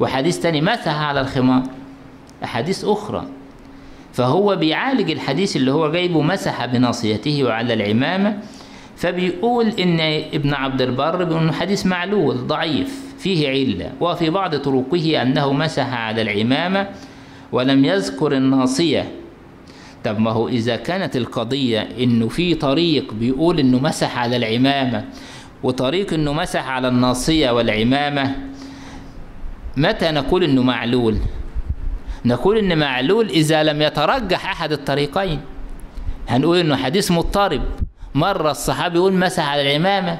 وحديث 0.00 0.38
تاني 0.38 0.60
مسح 0.60 0.94
على 0.94 1.20
الخمار 1.20 1.62
أحاديث 2.44 2.84
أخرى. 2.84 3.26
فهو 4.12 4.56
بيعالج 4.56 5.10
الحديث 5.10 5.56
اللي 5.56 5.72
هو 5.72 5.92
جايبه 5.92 6.22
مسح 6.22 6.66
بناصيته 6.66 7.44
وعلى 7.44 7.74
العمامة 7.74 8.38
فبيقول 9.00 9.66
إن 9.66 10.00
ابن 10.34 10.54
عبد 10.54 10.82
البر 10.82 11.24
بيقول 11.24 11.42
إنه 11.42 11.52
حديث 11.52 11.86
معلول 11.86 12.46
ضعيف 12.46 13.14
فيه 13.18 13.48
علة 13.48 13.92
وفي 14.00 14.30
بعض 14.30 14.56
طرقه 14.56 15.22
أنه 15.22 15.52
مسح 15.52 15.92
على 15.92 16.22
العمامة 16.22 16.88
ولم 17.52 17.84
يذكر 17.84 18.32
الناصية. 18.32 19.08
طب 20.04 20.18
ما 20.18 20.30
هو 20.30 20.48
إذا 20.48 20.76
كانت 20.76 21.16
القضية 21.16 21.80
إنه 21.80 22.28
في 22.28 22.54
طريق 22.54 23.14
بيقول 23.14 23.58
إنه 23.58 23.78
مسح 23.78 24.18
على 24.18 24.36
العمامة 24.36 25.04
وطريق 25.62 26.12
إنه 26.12 26.32
مسح 26.32 26.68
على 26.68 26.88
الناصية 26.88 27.50
والعمامة 27.50 28.36
متى 29.76 30.10
نقول 30.10 30.44
إنه 30.44 30.62
معلول؟ 30.62 31.16
نقول 32.24 32.58
إن 32.58 32.78
معلول 32.78 33.28
إذا 33.28 33.62
لم 33.62 33.82
يترجح 33.82 34.50
أحد 34.50 34.72
الطريقين. 34.72 35.40
هنقول 36.28 36.58
إنه 36.58 36.76
حديث 36.76 37.10
مضطرب. 37.10 37.62
مرة 38.14 38.50
الصحابي 38.50 38.96
يقول 38.96 39.12
مسح 39.12 39.48
على 39.48 39.62
العمامة 39.62 40.18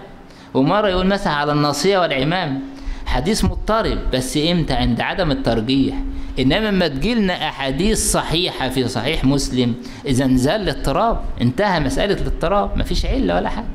ومرة 0.55 0.89
يقول 0.89 1.07
مسح 1.07 1.31
على 1.31 1.53
الناصية 1.53 1.99
والعمامة. 1.99 2.59
حديث 3.07 3.45
مضطرب 3.45 3.99
بس 4.13 4.37
إمتى؟ 4.37 4.73
عند 4.75 5.01
عدم 5.01 5.31
الترجيح. 5.31 5.97
إنما 6.39 6.71
لما 6.71 6.89
تجيلنا 6.89 7.49
أحاديث 7.49 8.13
صحيحة 8.13 8.69
في 8.69 8.89
صحيح 8.89 9.25
مسلم 9.25 9.75
إذا 10.07 10.27
نزل 10.27 10.51
الاضطراب 10.51 11.21
انتهى 11.41 11.81
مسألة 11.81 12.15
الاضطراب 12.15 12.79
مفيش 12.79 13.07
علة 13.07 13.35
ولا 13.35 13.49
حاجة. 13.49 13.67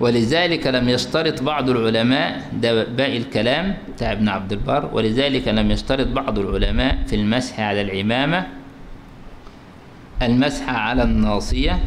ولذلك 0.00 0.66
لم 0.66 0.88
يشترط 0.88 1.42
بعض 1.42 1.70
العلماء 1.70 2.42
ده 2.52 2.84
باقي 2.84 3.16
الكلام 3.16 3.76
بتاع 3.94 4.12
ابن 4.12 4.28
عبد 4.28 4.52
البر 4.52 4.90
ولذلك 4.92 5.48
لم 5.48 5.70
يشترط 5.70 6.06
بعض 6.06 6.38
العلماء 6.38 6.98
في 7.06 7.16
المسح 7.16 7.60
على 7.60 7.80
العمامة. 7.80 8.46
المسح 10.26 10.68
على 10.68 11.02
الناصية 11.02 11.78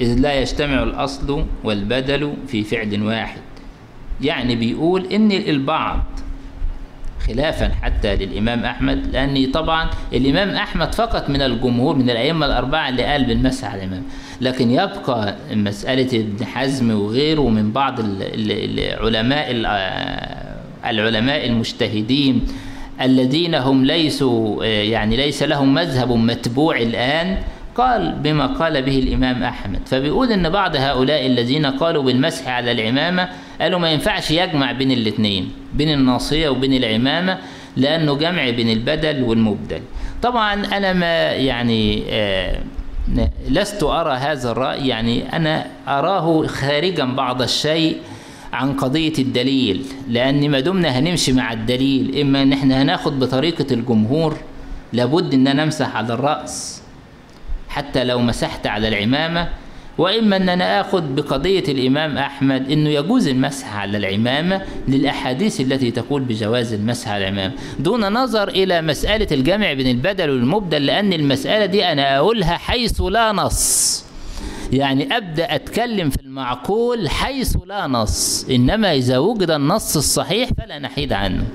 إذ 0.00 0.18
لا 0.20 0.34
يجتمع 0.34 0.82
الأصل 0.82 1.44
والبدل 1.64 2.34
في 2.46 2.62
فعل 2.64 3.02
واحد. 3.02 3.40
يعني 4.20 4.56
بيقول 4.56 5.06
إن 5.12 5.32
البعض 5.32 6.00
خلافا 7.26 7.68
حتى 7.82 8.16
للإمام 8.16 8.64
أحمد 8.64 9.06
لأن 9.12 9.50
طبعا 9.50 9.90
الإمام 10.12 10.50
أحمد 10.50 10.94
فقط 10.94 11.30
من 11.30 11.42
الجمهور 11.42 11.96
من 11.96 12.10
الأئمة 12.10 12.46
الأربعة 12.46 12.88
اللي 12.88 13.02
قال 13.04 13.24
بالمسح 13.24 13.68
على 13.68 13.84
الإمام. 13.84 14.02
لكن 14.40 14.70
يبقى 14.70 15.36
مسألة 15.52 16.20
ابن 16.20 16.44
حزم 16.46 16.90
وغيره 16.90 17.48
من 17.48 17.72
بعض 17.72 17.94
العلماء 18.00 19.50
العلماء 20.84 21.46
المجتهدين 21.46 22.46
الذين 23.00 23.54
هم 23.54 23.84
ليسوا 23.84 24.64
يعني 24.64 25.16
ليس 25.16 25.42
لهم 25.42 25.74
مذهب 25.74 26.12
متبوع 26.12 26.76
الآن 26.76 27.38
قال 27.74 28.12
بما 28.22 28.46
قال 28.46 28.82
به 28.82 28.98
الإمام 28.98 29.42
أحمد. 29.42 29.80
فبيقول 29.86 30.32
إن 30.32 30.50
بعض 30.50 30.76
هؤلاء 30.76 31.26
الذين 31.26 31.66
قالوا 31.66 32.02
بالمسح 32.02 32.48
على 32.48 32.72
العمامة 32.72 33.28
قالوا 33.60 33.78
ما 33.78 33.90
ينفعش 33.90 34.30
يجمع 34.30 34.72
بين 34.72 34.90
الاثنين 34.90 35.52
بين 35.74 35.92
الناصية 35.92 36.48
وبين 36.48 36.74
العمامة 36.74 37.38
لأنه 37.76 38.14
جمع 38.14 38.50
بين 38.50 38.70
البدل 38.70 39.22
والمبدل. 39.22 39.80
طبعا 40.22 40.54
أنا 40.54 40.92
ما 40.92 41.32
يعني 41.32 42.02
آه 42.10 42.58
لست 43.48 43.82
أرى 43.82 44.12
هذا 44.12 44.50
الرأي 44.50 44.88
يعني 44.88 45.36
أنا 45.36 45.66
أراه 45.88 46.46
خارجا 46.46 47.04
بعض 47.04 47.42
الشيء 47.42 47.96
عن 48.52 48.72
قضية 48.72 49.12
الدليل 49.18 49.82
لأن 50.08 50.50
ما 50.50 50.60
دمنا 50.60 50.88
هنمشي 50.98 51.32
مع 51.32 51.52
الدليل 51.52 52.20
إما 52.20 52.42
إن 52.42 52.52
إحنا 52.52 52.82
هناخد 52.82 53.18
بطريقة 53.20 53.66
الجمهور 53.74 54.36
لابد 54.92 55.34
إن 55.34 55.46
أنا 55.48 55.62
أمسح 55.62 55.96
على 55.96 56.14
الرأس 56.14 56.82
حتى 57.68 58.04
لو 58.04 58.18
مسحت 58.18 58.66
على 58.66 58.88
العمامة 58.88 59.48
وإما 59.98 60.36
أن 60.36 60.48
أنا 60.48 60.80
آخذ 60.80 61.14
بقضية 61.14 61.64
الإمام 61.68 62.18
أحمد 62.18 62.70
أنه 62.70 62.90
يجوز 62.90 63.28
المسح 63.28 63.76
على 63.76 63.98
العمامة 63.98 64.62
للأحاديث 64.88 65.60
التي 65.60 65.90
تقول 65.90 66.22
بجواز 66.22 66.72
المسح 66.72 67.08
على 67.08 67.28
العمامة. 67.28 67.52
دون 67.78 68.12
نظر 68.12 68.48
إلى 68.48 68.82
مسألة 68.82 69.26
الجمع 69.32 69.72
بين 69.72 69.86
البدل 69.86 70.30
والمبدل 70.30 70.86
لأن 70.86 71.12
المسألة 71.12 71.66
دي 71.66 71.84
أنا 71.84 72.16
أقولها 72.16 72.56
حيث 72.56 73.00
لا 73.00 73.32
نص. 73.32 74.04
يعني 74.72 75.16
أبدأ 75.16 75.54
أتكلم 75.54 76.10
في 76.10 76.20
المعقول 76.20 77.08
حيث 77.08 77.56
لا 77.66 77.86
نص 77.86 78.46
إنما 78.50 78.94
إذا 78.94 79.18
وجد 79.18 79.50
النص 79.50 79.96
الصحيح 79.96 80.50
فلا 80.58 80.78
نحيد 80.78 81.12
عنه. 81.12 81.46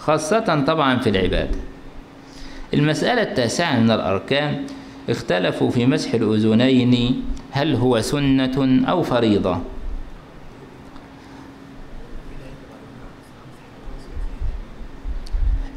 خاصة 0.00 0.64
طبعا 0.66 0.98
في 0.98 1.10
العبادة. 1.10 1.58
المسألة 2.74 3.22
التاسعة 3.22 3.78
من 3.78 3.90
الأركان 3.90 4.66
اختلفوا 5.10 5.70
في 5.70 5.86
مسح 5.86 6.14
الأذنين 6.14 7.24
هل 7.50 7.74
هو 7.74 8.00
سنة 8.00 8.82
أو 8.88 9.02
فريضة. 9.02 9.60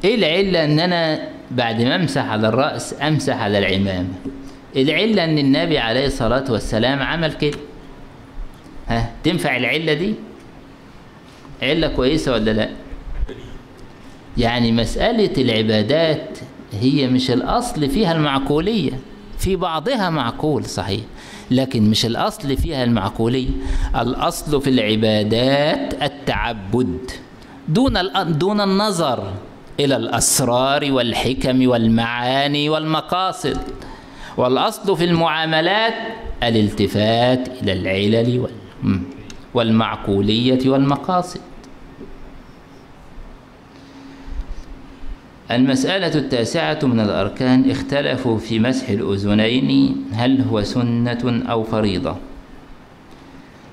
إيه 0.04 0.16
العلة 0.16 0.66
إن 0.66 0.80
أنا 0.80 1.30
بعد 1.52 1.82
ما 1.82 1.96
أمسح 1.96 2.26
على 2.26 2.48
الرأس 2.48 2.96
أمسح 3.02 3.42
على 3.42 3.58
العمامة؟ 3.58 4.14
العلة 4.76 5.24
إن 5.24 5.38
النبي 5.38 5.78
عليه 5.78 6.06
الصلاة 6.06 6.44
والسلام 6.50 7.02
عمل 7.02 7.34
كده. 7.34 7.58
ها 8.88 9.12
تنفع 9.24 9.58
العلة 9.58 9.94
دي؟ 9.94 10.14
علة 11.62 11.88
كويسة 11.88 12.32
ولا 12.32 12.52
لا؟ 12.52 12.70
يعني 14.38 14.72
مسألة 14.72 15.34
العبادات 15.38 16.38
هي 16.82 17.08
مش 17.08 17.32
الأصل 17.32 17.90
فيها 17.90 18.12
المعقولية. 18.12 19.00
في 19.38 19.56
بعضها 19.56 20.10
معقول 20.10 20.66
صحيح 20.66 21.02
لكن 21.52 21.90
مش 21.90 22.06
الأصل 22.06 22.58
فيها 22.58 22.84
المعقولية. 22.84 23.50
الأصل 23.96 24.62
في 24.62 24.70
العبادات 24.70 26.04
التعبد. 26.04 27.12
دون 27.68 27.94
دون 28.38 28.62
النظر 28.62 29.34
إلى 29.80 29.96
الأسرار 29.96 30.92
والحكم 30.92 31.68
والمعاني 31.68 32.70
والمقاصد. 32.70 33.58
والأصل 34.38 34.98
في 34.98 35.04
المعاملات 35.04 35.94
الالتفات 36.44 37.48
إلى 37.62 37.74
العلل 37.74 38.48
والمعقولية 39.54 40.70
والمقاصد. 40.70 41.42
المسألة 45.52 46.16
التاسعة 46.16 46.80
من 46.84 47.00
الأركان 47.00 47.72
اختلفوا 47.72 48.38
في 48.38 48.60
مسح 48.60 48.90
الأذنين 48.90 50.06
هل 50.14 50.42
هو 50.42 50.64
سنة 50.64 51.44
أو 51.50 51.64
فريضة؟ 51.64 52.16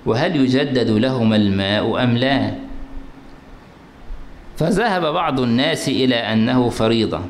وهل 0.07 0.37
يجدد 0.37 0.91
لهما 0.91 1.37
الماء 1.37 2.05
أم 2.05 2.17
لا؟ 2.17 2.55
فذهب 4.57 5.03
بعض 5.03 5.41
الناس 5.41 5.89
إلى 5.89 6.15
أنه 6.15 6.69
فريضة 6.69 7.21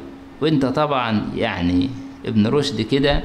وإنت 0.40 0.66
طبعا 0.66 1.30
يعني 1.36 1.90
ابن 2.26 2.46
رشد 2.46 2.80
كده 2.80 3.20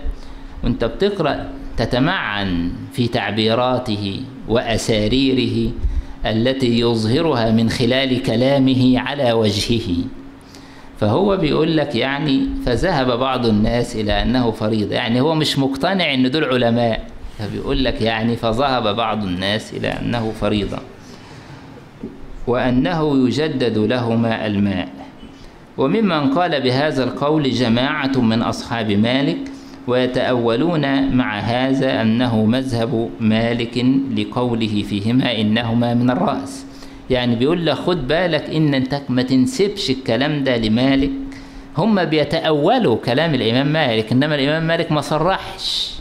وانت 0.63 0.85
بتقرأ 0.85 1.49
تتمعن 1.77 2.71
في 2.93 3.07
تعبيراته 3.07 4.21
وأساريره 4.47 5.71
التي 6.25 6.79
يظهرها 6.79 7.51
من 7.51 7.69
خلال 7.69 8.23
كلامه 8.23 8.99
على 8.99 9.31
وجهه. 9.31 9.95
فهو 10.99 11.37
بيقول 11.37 11.77
لك 11.77 11.95
يعني 11.95 12.47
فذهب 12.65 13.19
بعض 13.19 13.45
الناس 13.45 13.95
إلى 13.95 14.21
أنه 14.21 14.51
فريضة. 14.51 14.95
يعني 14.95 15.21
هو 15.21 15.35
مش 15.35 15.59
مقتنع 15.59 16.13
أن 16.13 16.31
دول 16.31 16.43
علماء 16.43 17.07
فبيقول 17.39 17.83
لك 17.83 18.01
يعني 18.01 18.35
فذهب 18.35 18.95
بعض 18.95 19.23
الناس 19.23 19.73
إلى 19.73 19.87
أنه 19.87 20.31
فريضة 20.41 20.77
وأنه 22.47 23.27
يجدد 23.27 23.77
لهما 23.77 24.47
الماء. 24.47 24.89
وممن 25.77 26.33
قال 26.33 26.61
بهذا 26.61 27.03
القول 27.03 27.51
جماعة 27.51 28.17
من 28.17 28.41
أصحاب 28.41 28.91
مالك 28.91 29.37
ويتأولون 29.87 31.15
مع 31.15 31.39
هذا 31.39 32.01
أنه 32.01 32.45
مذهب 32.45 33.09
مالك 33.19 33.85
لقوله 34.17 34.83
فيهما 34.89 35.41
إنهما 35.41 35.93
من 35.93 36.09
الرأس. 36.09 36.65
يعني 37.09 37.35
بيقول 37.35 37.65
لك 37.65 37.75
خد 37.75 38.07
بالك 38.07 38.49
إن 38.49 38.73
أنت 38.73 39.01
ما 39.09 39.21
تنسبش 39.21 39.89
الكلام 39.89 40.43
ده 40.43 40.57
لمالك. 40.57 41.11
هم 41.77 42.05
بيتأولوا 42.05 42.97
كلام 43.05 43.35
الإمام 43.35 43.67
مالك 43.67 44.11
إنما 44.11 44.35
الإمام 44.35 44.67
مالك 44.67 44.91
ما 44.91 45.01
صرحش. 45.01 45.93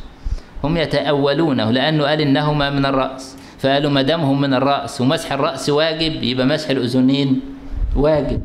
هم 0.65 0.77
يتأولونه 0.77 1.71
لأنه 1.71 2.05
قال 2.05 2.21
إنهما 2.21 2.71
من 2.71 2.87
الرأس. 2.87 3.37
فقالوا 3.59 3.91
ما 3.91 4.03
دام 4.03 4.21
هم 4.21 4.41
من 4.41 4.55
الرأس 4.55 5.01
ومسح 5.01 5.33
الرأس 5.33 5.71
واجب 5.71 6.23
يبقى 6.23 6.47
مسح 6.47 6.71
الأذنين 6.71 7.41
واجب. 7.97 8.41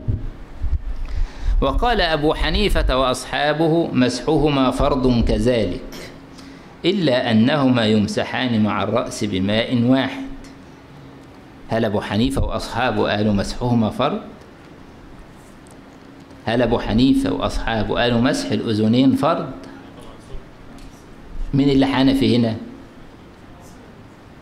وقال 1.62 2.01
أبو 2.01 2.34
حنيفة 2.34 2.97
وأصحابه 2.97 3.88
مسحهما 3.93 4.72
فرض 4.72 5.24
كذلك 5.24 5.82
إلا 6.86 7.32
أنهما 7.32 7.86
يمسحان 7.86 8.64
مع 8.64 8.84
الرأس 8.84 9.24
بماء 9.24 9.84
واحد. 9.84 10.24
هل 11.70 11.86
أبو 11.86 12.01
حنيفة 12.01 12.45
وأصحابه 12.45 13.12
قالوا 13.12 13.34
مسحهما 13.34 13.89
فرض؟ 13.89 14.22
هل 16.45 16.62
أبو 16.62 16.80
حنيفة 16.80 17.34
وأصحابه 17.34 18.01
قالوا 18.01 18.22
مسح 18.22 18.51
الأذنين 18.51 19.16
فرض؟ 19.16 19.51
مين 21.53 21.70
اللي 21.70 21.86
حنفي 21.86 22.36
هنا؟ 22.38 22.55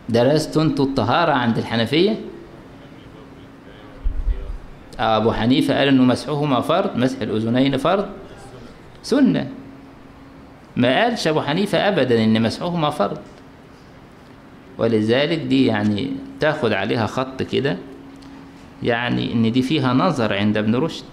درستوا 0.08 0.62
أنتوا 0.62 0.84
الطهارة 0.84 1.32
عند 1.32 1.58
الحنفية؟ 1.58 2.29
أبو 5.00 5.32
حنيفة 5.32 5.78
قال 5.78 5.88
إنه 5.88 6.02
مسحهما 6.02 6.60
فرض 6.60 6.96
مسح 6.96 7.20
الأذنين 7.20 7.76
فرض. 7.76 8.08
سنة. 9.02 9.50
ما 10.76 11.02
قالش 11.02 11.26
أبو 11.26 11.40
حنيفة 11.40 11.88
أبدا 11.88 12.24
إن 12.24 12.42
مسحهما 12.42 12.90
فرض. 12.90 13.18
ولذلك 14.78 15.38
دي 15.38 15.66
يعني 15.66 16.10
تاخد 16.40 16.72
عليها 16.72 17.06
خط 17.06 17.42
كده. 17.42 17.76
يعني 18.82 19.32
إن 19.32 19.52
دي 19.52 19.62
فيها 19.62 19.94
نظر 19.94 20.34
عند 20.34 20.56
ابن 20.56 20.74
رشد. 20.76 21.04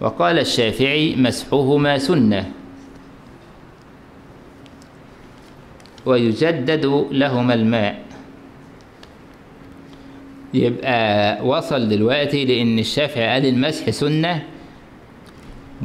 وقال 0.00 0.38
الشافعي 0.38 1.16
مسحهما 1.16 1.98
سنة. 1.98 2.52
ويجدد 6.06 7.06
لهما 7.10 7.54
الماء. 7.54 8.04
يبقى 10.54 11.38
وصل 11.46 11.88
دلوقتي 11.88 12.44
لأن 12.44 12.78
الشافعي 12.78 13.28
قال 13.28 13.46
المسح 13.46 13.90
سنة 13.90 14.42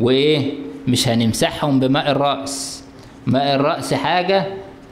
وإيه؟ 0.02 0.52
مش 0.88 1.08
هنمسحهم 1.08 1.80
بماء 1.80 2.12
الرأس. 2.12 2.84
ماء 3.28 3.56
الرأس 3.56 3.94
حاجة 3.94 4.46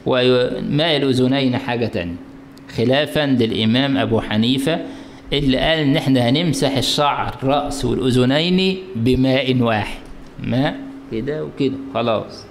وماء 0.05 0.97
الأذنين 0.97 1.57
حاجة 1.57 1.85
تانية. 1.85 2.15
خلافا 2.77 3.25
للإمام 3.25 3.97
أبو 3.97 4.21
حنيفة 4.21 4.79
اللي 5.33 5.57
قال 5.57 5.79
إن 5.79 5.95
إحنا 5.97 6.29
هنمسح 6.29 6.77
الشعر 6.77 7.35
الرأس 7.43 7.85
والأذنين 7.85 8.77
بماء 8.95 9.57
واحد. 9.61 9.99
ماء 10.43 10.75
كده 11.11 11.43
وكده. 11.43 11.75
خلاص. 11.93 12.46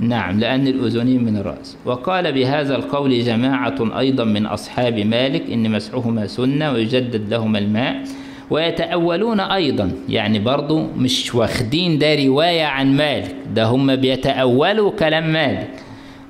نعم 0.00 0.40
لأن 0.40 0.66
الأذنين 0.68 1.24
من 1.24 1.36
الرأس. 1.36 1.76
وقال 1.84 2.32
بهذا 2.32 2.76
القول 2.76 3.20
جماعة 3.24 3.98
أيضا 3.98 4.24
من 4.24 4.46
أصحاب 4.46 4.98
مالك 4.98 5.50
إن 5.50 5.70
مسحهما 5.70 6.26
سنة 6.26 6.72
ويجدد 6.72 7.28
لهما 7.28 7.58
الماء. 7.58 8.02
ويتأولون 8.50 9.40
أيضا 9.40 9.92
يعني 10.08 10.38
برضو 10.38 10.86
مش 10.98 11.34
واخدين 11.34 11.98
ده 11.98 12.24
رواية 12.24 12.64
عن 12.64 12.96
مالك 12.96 13.34
ده 13.54 13.64
هم 13.64 13.96
بيتأولوا 13.96 14.90
كلام 14.90 15.32
مالك. 15.32 15.70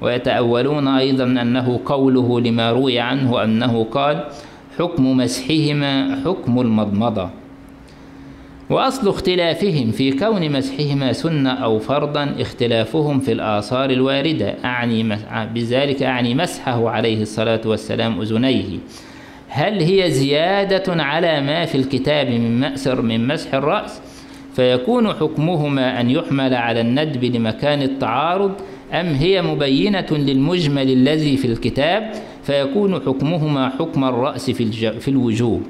ويتأولون 0.00 0.88
أيضا 0.88 1.24
أنه 1.24 1.80
قوله 1.86 2.40
لما 2.40 2.70
روي 2.72 2.98
عنه 2.98 3.44
أنه 3.44 3.84
قال 3.84 4.24
حكم 4.78 5.16
مسحهما 5.16 6.20
حكم 6.24 6.60
المضمضة 6.60 7.30
وأصل 8.70 9.08
اختلافهم 9.08 9.90
في 9.90 10.12
كون 10.12 10.52
مسحهما 10.52 11.12
سنة 11.12 11.50
أو 11.50 11.78
فرضا 11.78 12.34
اختلافهم 12.38 13.20
في 13.20 13.32
الآثار 13.32 13.90
الواردة. 13.90 14.54
أعني 14.64 15.18
بذلك 15.54 16.02
أعني 16.02 16.34
مسحه 16.34 16.88
عليه 16.90 17.22
الصلاة 17.22 17.60
والسلام 17.64 18.20
أذنيه. 18.20 18.78
هل 19.48 19.82
هي 19.82 20.10
زيادة 20.10 21.02
على 21.02 21.40
ما 21.40 21.64
في 21.64 21.74
الكتاب 21.74 22.26
من 22.26 22.60
مأسر 22.60 23.02
من 23.02 23.26
مسح 23.26 23.54
الرأس؟ 23.54 24.00
فيكون 24.56 25.08
حكمهما 25.08 26.00
أن 26.00 26.10
يحمل 26.10 26.54
على 26.54 26.80
الندب 26.80 27.24
لمكان 27.24 27.82
التعارض؟ 27.82 28.52
أم 28.92 29.06
هي 29.06 29.42
مبينة 29.42 30.06
للمجمل 30.10 30.90
الذي 30.90 31.36
في 31.36 31.44
الكتاب؟ 31.44 32.12
فيكون 32.42 32.94
حكمهما 32.94 33.68
حكم 33.68 34.04
الرأس 34.04 34.50
في, 34.50 34.62
الج... 34.62 34.98
في 34.98 35.08
الوجوب. 35.08 35.62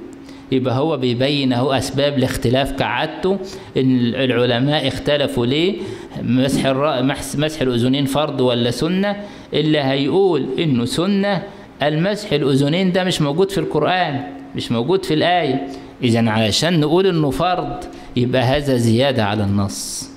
يبقى 0.53 0.75
هو 0.79 0.97
بيبين 0.97 1.53
اهو 1.53 1.73
اسباب 1.73 2.19
الاختلاف 2.19 2.73
كعادته 2.73 3.39
ان 3.77 3.97
العلماء 4.01 4.89
اختلفوا 4.89 5.47
ليه؟ 5.47 5.79
مسح. 6.23 6.67
مسح 7.37 7.61
الأذنين 7.63 8.05
فرض 8.05 8.41
ولا 8.41 8.71
سنة؟ 8.71 9.17
اللي 9.55 9.79
هيقول 9.79 10.47
إنه 10.59 10.85
سنة 10.85 11.43
المسح 11.83 12.33
الأذنين 12.33 12.93
ده 12.93 13.05
مش 13.05 13.23
موجود 13.23 13.51
في 13.51 13.59
القرآن 13.59 14.21
مش 14.57 14.73
موجود 14.73 15.05
في 15.05 15.15
الآية. 15.15 15.67
اذا 16.03 16.31
علشان 16.31 16.81
نقول 16.81 17.07
إنه 17.07 17.31
فرض 17.31 17.77
يبقى 18.17 18.43
هذا 18.43 18.77
زيادة 18.77 19.25
على 19.25 19.45
النص. 19.45 20.11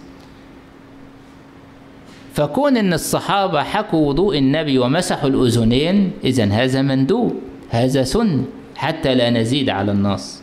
فكون 2.34 2.78
إن 2.78 2.94
الصحابة 2.94 3.64
حكوا 3.64 4.08
وضوء 4.08 4.38
النبي 4.38 4.80
ومسحوا 4.80 5.30
الأذنين 5.30 6.12
اذا 6.24 6.46
هذا 6.46 6.82
مندوب 6.82 7.36
هذا 7.70 8.04
سنة. 8.04 8.44
حتى 8.84 9.16
لا 9.16 9.30
نزيد 9.30 9.70
على 9.70 9.92
النص. 9.92 10.42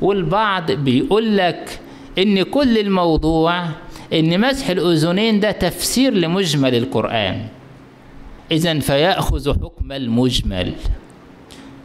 والبعض 0.00 0.72
بيقول 0.72 1.36
لك 1.36 1.80
إن 2.18 2.42
كل 2.42 2.78
الموضوع 2.78 3.64
إن 4.12 4.40
مسح 4.40 4.68
الأذنين 4.70 5.40
ده 5.40 5.50
تفسير 5.50 6.14
لمجمل 6.14 6.74
القرآن. 6.74 7.46
اذا 8.50 8.78
فيأخذ 8.78 9.52
حكم 9.52 9.92
المجمل 9.92 10.72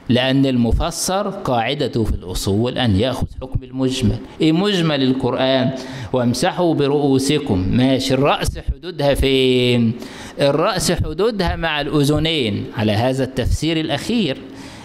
لأن 0.10 0.46
المفسر 0.46 1.30
قاعدته 1.30 2.04
في 2.04 2.12
الأصول 2.12 2.78
أن 2.78 3.00
يأخذ 3.00 3.28
حكم 3.42 3.64
المجمل. 3.64 4.18
إيه 4.42 4.52
مجمل 4.52 5.04
القرآن؟ 5.04 5.72
وامسحوا 6.14 6.74
برؤوسكم. 6.74 7.60
ماشي 7.72 8.14
الرأس 8.14 8.60
حدودها 8.60 9.14
فين؟ 9.14 9.94
الرأس 10.42 10.92
حدودها 10.92 11.56
مع 11.56 11.82
الأذنين. 11.82 12.66
على 12.78 12.92
هذا 12.92 13.24
التفسير 13.24 13.80
الأخير 13.80 14.38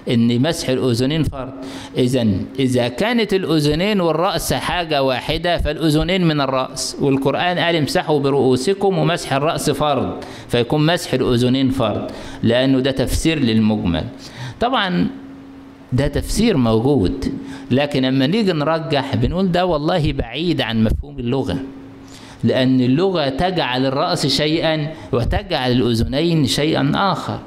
إن 0.08 0.42
مسح 0.42 0.68
الأذنين 0.68 1.22
فرض. 1.22 1.52
اذا 1.96 2.26
إذا 2.58 2.88
كانت 2.88 3.34
الأذنين 3.34 4.00
والرأس 4.00 4.52
حاجة 4.52 5.02
واحدة 5.02 5.58
فالأذنين 5.58 6.24
من 6.24 6.40
الرأس. 6.40 6.96
والقرآن 7.00 7.58
قال 7.58 7.76
امسحوا 7.76 8.20
برؤوسكم 8.20 8.98
ومسح 8.98 9.32
الرأس 9.32 9.70
فرض 9.70 10.24
فيكون 10.48 10.86
مسح 10.86 11.14
الأذنين 11.14 11.70
فرض 11.70 12.10
لأنه 12.42 12.80
ده 12.80 12.90
تفسير 12.90 13.38
للمجمل. 13.38 14.04
طبعا 14.60 15.06
ده 15.92 16.06
تفسير 16.08 16.56
موجود 16.56 17.32
لكن 17.70 18.02
لما 18.02 18.26
نيجي 18.26 18.52
نرجح 18.52 19.16
بنقول 19.16 19.52
ده 19.52 19.66
والله 19.66 20.12
بعيد 20.12 20.60
عن 20.60 20.84
مفهوم 20.84 21.18
اللغة. 21.18 21.56
لأن 22.44 22.80
اللغة 22.80 23.28
تجعل 23.28 23.86
الرأس 23.86 24.26
شيئا 24.26 24.90
وتجعل 25.12 25.72
الأذنين 25.72 26.46
شيئا 26.46 26.92
آخر. 26.94 27.38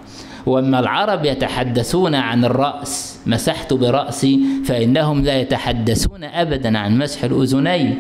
وأما 0.46 0.80
العرب 0.80 1.26
يتحدثون 1.26 2.16
عن 2.16 2.46
الرأس 2.46 3.20
مسحت 3.26 3.74
برأسي 3.74 4.40
فإنهم 4.66 5.24
لا 5.24 5.40
يتحدثون 5.40 6.24
أبدا 6.24 6.78
عن 6.78 6.98
مسح 6.98 7.24
الأذنين. 7.24 7.98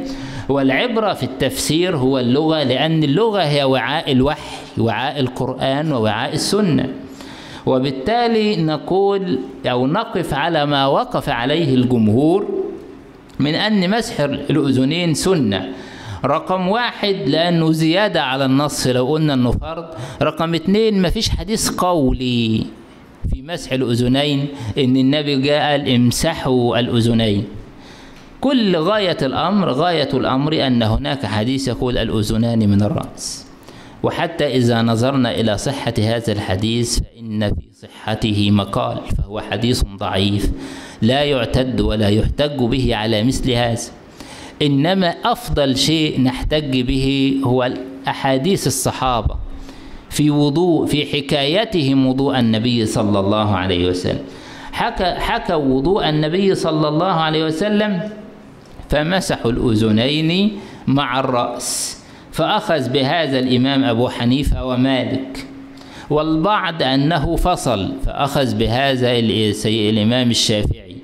والعبرة 0.49 1.13
في 1.13 1.23
التفسير 1.23 1.97
هو 1.97 2.19
اللغة 2.19 2.63
لأن 2.63 3.03
اللغة 3.03 3.41
هي 3.41 3.63
وعاء 3.63 4.11
الوحي 4.11 4.55
وعاء 4.77 5.19
القرآن 5.19 5.91
ووعاء 5.91 6.33
السنة. 6.33 6.89
وبالتالي 7.65 8.55
نقول 8.63 9.39
أو 9.65 9.87
نقف 9.87 10.33
على 10.33 10.65
ما 10.65 10.87
وقف 10.87 11.29
عليه 11.29 11.75
الجمهور 11.75 12.63
من 13.39 13.55
أن 13.55 13.89
مسح 13.89 14.19
الأذنين 14.19 15.13
سنة. 15.13 15.69
رقم 16.25 16.67
واحد 16.67 17.15
لأنه 17.27 17.71
زيادة 17.71 18.21
على 18.21 18.45
النص 18.45 18.87
لو 18.87 19.05
قلنا 19.05 19.33
أنه 19.33 19.51
فرض. 19.51 19.85
رقم 20.21 20.53
اتنين 20.53 21.01
مفيش 21.01 21.29
حديث 21.29 21.69
قولي 21.69 22.65
في 23.29 23.41
مسح 23.41 23.71
الأذنين 23.71 24.47
إن 24.77 24.97
النبي 24.97 25.41
جاء 25.41 25.71
قال 25.71 25.89
امسحوا 25.95 26.79
الأذنين. 26.79 27.45
كل 28.41 28.75
غاية 28.75 29.17
الأمر 29.21 29.69
غاية 29.69 30.09
الأمر 30.13 30.67
أن 30.67 30.83
هناك 30.83 31.25
حديث 31.25 31.67
يقول 31.67 31.97
الأذنان 31.97 32.69
من 32.69 32.81
الرأس. 32.81 33.45
وحتى 34.03 34.57
إذا 34.57 34.81
نظرنا 34.81 35.31
إلى 35.39 35.57
صحة 35.57 35.93
هذا 35.99 36.31
الحديث 36.31 36.99
فإن 36.99 37.49
في 37.49 37.67
صحته 37.73 38.51
مقال 38.51 38.97
فهو 39.17 39.41
حديث 39.41 39.83
ضعيف. 39.97 40.51
لا 41.01 41.23
يعتد 41.23 41.81
ولا 41.81 42.09
يحتج 42.09 42.59
به 42.59 42.95
على 42.95 43.23
مثل 43.23 43.51
هذا. 43.51 43.81
إنما 44.61 45.15
أفضل 45.25 45.77
شيء 45.77 46.21
نحتج 46.21 46.81
به 46.81 47.35
هو 47.43 47.73
أحاديث 48.07 48.67
الصحابة 48.67 49.35
في 50.09 50.29
وضوء 50.29 50.85
في 50.85 51.05
حكايتهم 51.05 52.07
وضوء 52.07 52.39
النبي 52.39 52.85
صلى 52.85 53.19
الله 53.19 53.55
عليه 53.55 53.87
وسلم. 53.89 54.19
حكى 54.71 55.05
حكى 55.05 55.53
وضوء 55.53 56.09
النبي 56.09 56.55
صلى 56.55 56.87
الله 56.87 57.11
عليه 57.13 57.45
وسلم 57.45 58.09
فمسحوا 58.89 59.51
الأذنين 59.51 60.59
مع 60.87 61.19
الرأس 61.19 61.99
فأخذ 62.31 62.89
بهذا 62.89 63.39
الإمام 63.39 63.83
أبو 63.83 64.09
حنيفة 64.09 64.65
ومالك 64.65 65.47
والبعض 66.09 66.83
أنه 66.83 67.35
فصل 67.35 67.91
فأخذ 68.05 68.55
بهذا 68.55 69.11
الإمام 69.65 70.29
الشافعي. 70.29 70.95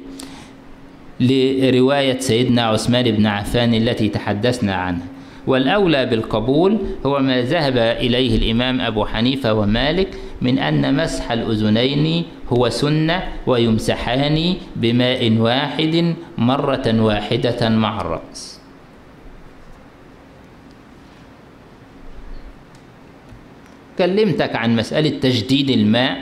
لرواية 1.22 2.20
سيدنا 2.20 2.62
عثمان 2.62 3.12
بن 3.12 3.26
عفان 3.26 3.74
التي 3.74 4.10
تحدثنا 4.10 4.76
عنها. 4.76 5.06
والأولى 5.48 6.06
بالقبول 6.06 6.78
هو 7.06 7.20
ما 7.20 7.42
ذهب 7.42 7.78
إليه 7.78 8.38
الإمام 8.38 8.82
أبو 8.82 9.06
حنيفة 9.06 9.54
ومالك 9.54 10.08
من 10.42 10.60
أن 10.60 10.96
مسح 10.96 11.32
الأذنين 11.32 12.24
هو 12.50 12.70
سنة 12.70 13.24
ويمسحان 13.48 14.56
بماء 14.76 15.32
واحد 15.32 16.16
مرة 16.38 17.02
واحدة 17.02 17.70
مع 17.70 18.02
الرأس. 18.02 18.60
كلمتك 23.98 24.56
عن 24.56 24.76
مسألة 24.76 25.10
تجديد 25.10 25.70
الماء 25.70 26.18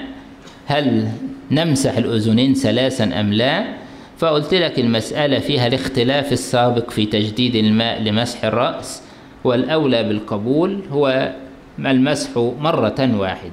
هل 0.68 1.08
نمسح 1.52 1.98
الأذنين 1.98 2.54
ثلاثا 2.54 3.04
أم 3.20 3.34
لا؟ 3.34 3.79
فقلت 4.20 4.54
لك 4.54 4.80
المسألة 4.80 5.40
فيها 5.40 5.68
الاختلاف 5.68 6.32
السابق 6.32 6.90
في 6.92 7.06
تجديد 7.06 7.56
الماء 7.56 8.02
لمسح 8.02 8.46
الرأس 8.46 9.02
والأولى 9.44 10.04
بالقبول 10.04 10.80
هو 10.92 11.34
المسح 11.80 12.30
مرة 12.60 13.10
واحدة 13.18 13.52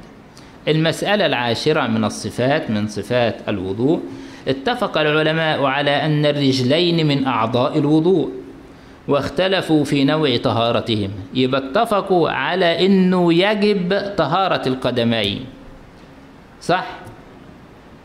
المسألة 0.69 1.27
العاشرة 1.27 1.87
من 1.87 2.05
الصفات 2.05 2.71
من 2.71 2.87
صفات 2.87 3.37
الوضوء 3.49 4.01
اتفق 4.49 4.99
العلماء 4.99 5.65
على 5.65 5.91
أن 5.91 6.27
الرجلين 6.27 7.07
من 7.07 7.27
أعضاء 7.27 7.79
الوضوء 7.79 8.31
واختلفوا 9.09 9.85
في 9.85 10.05
نوع 10.05 10.37
طهارتهم 10.37 11.11
يبقى 11.35 11.63
اتفقوا 11.71 12.31
على 12.31 12.87
أنه 12.87 13.35
يجب 13.35 14.01
طهارة 14.17 14.69
القدمين 14.69 15.45
صح؟ 16.61 16.87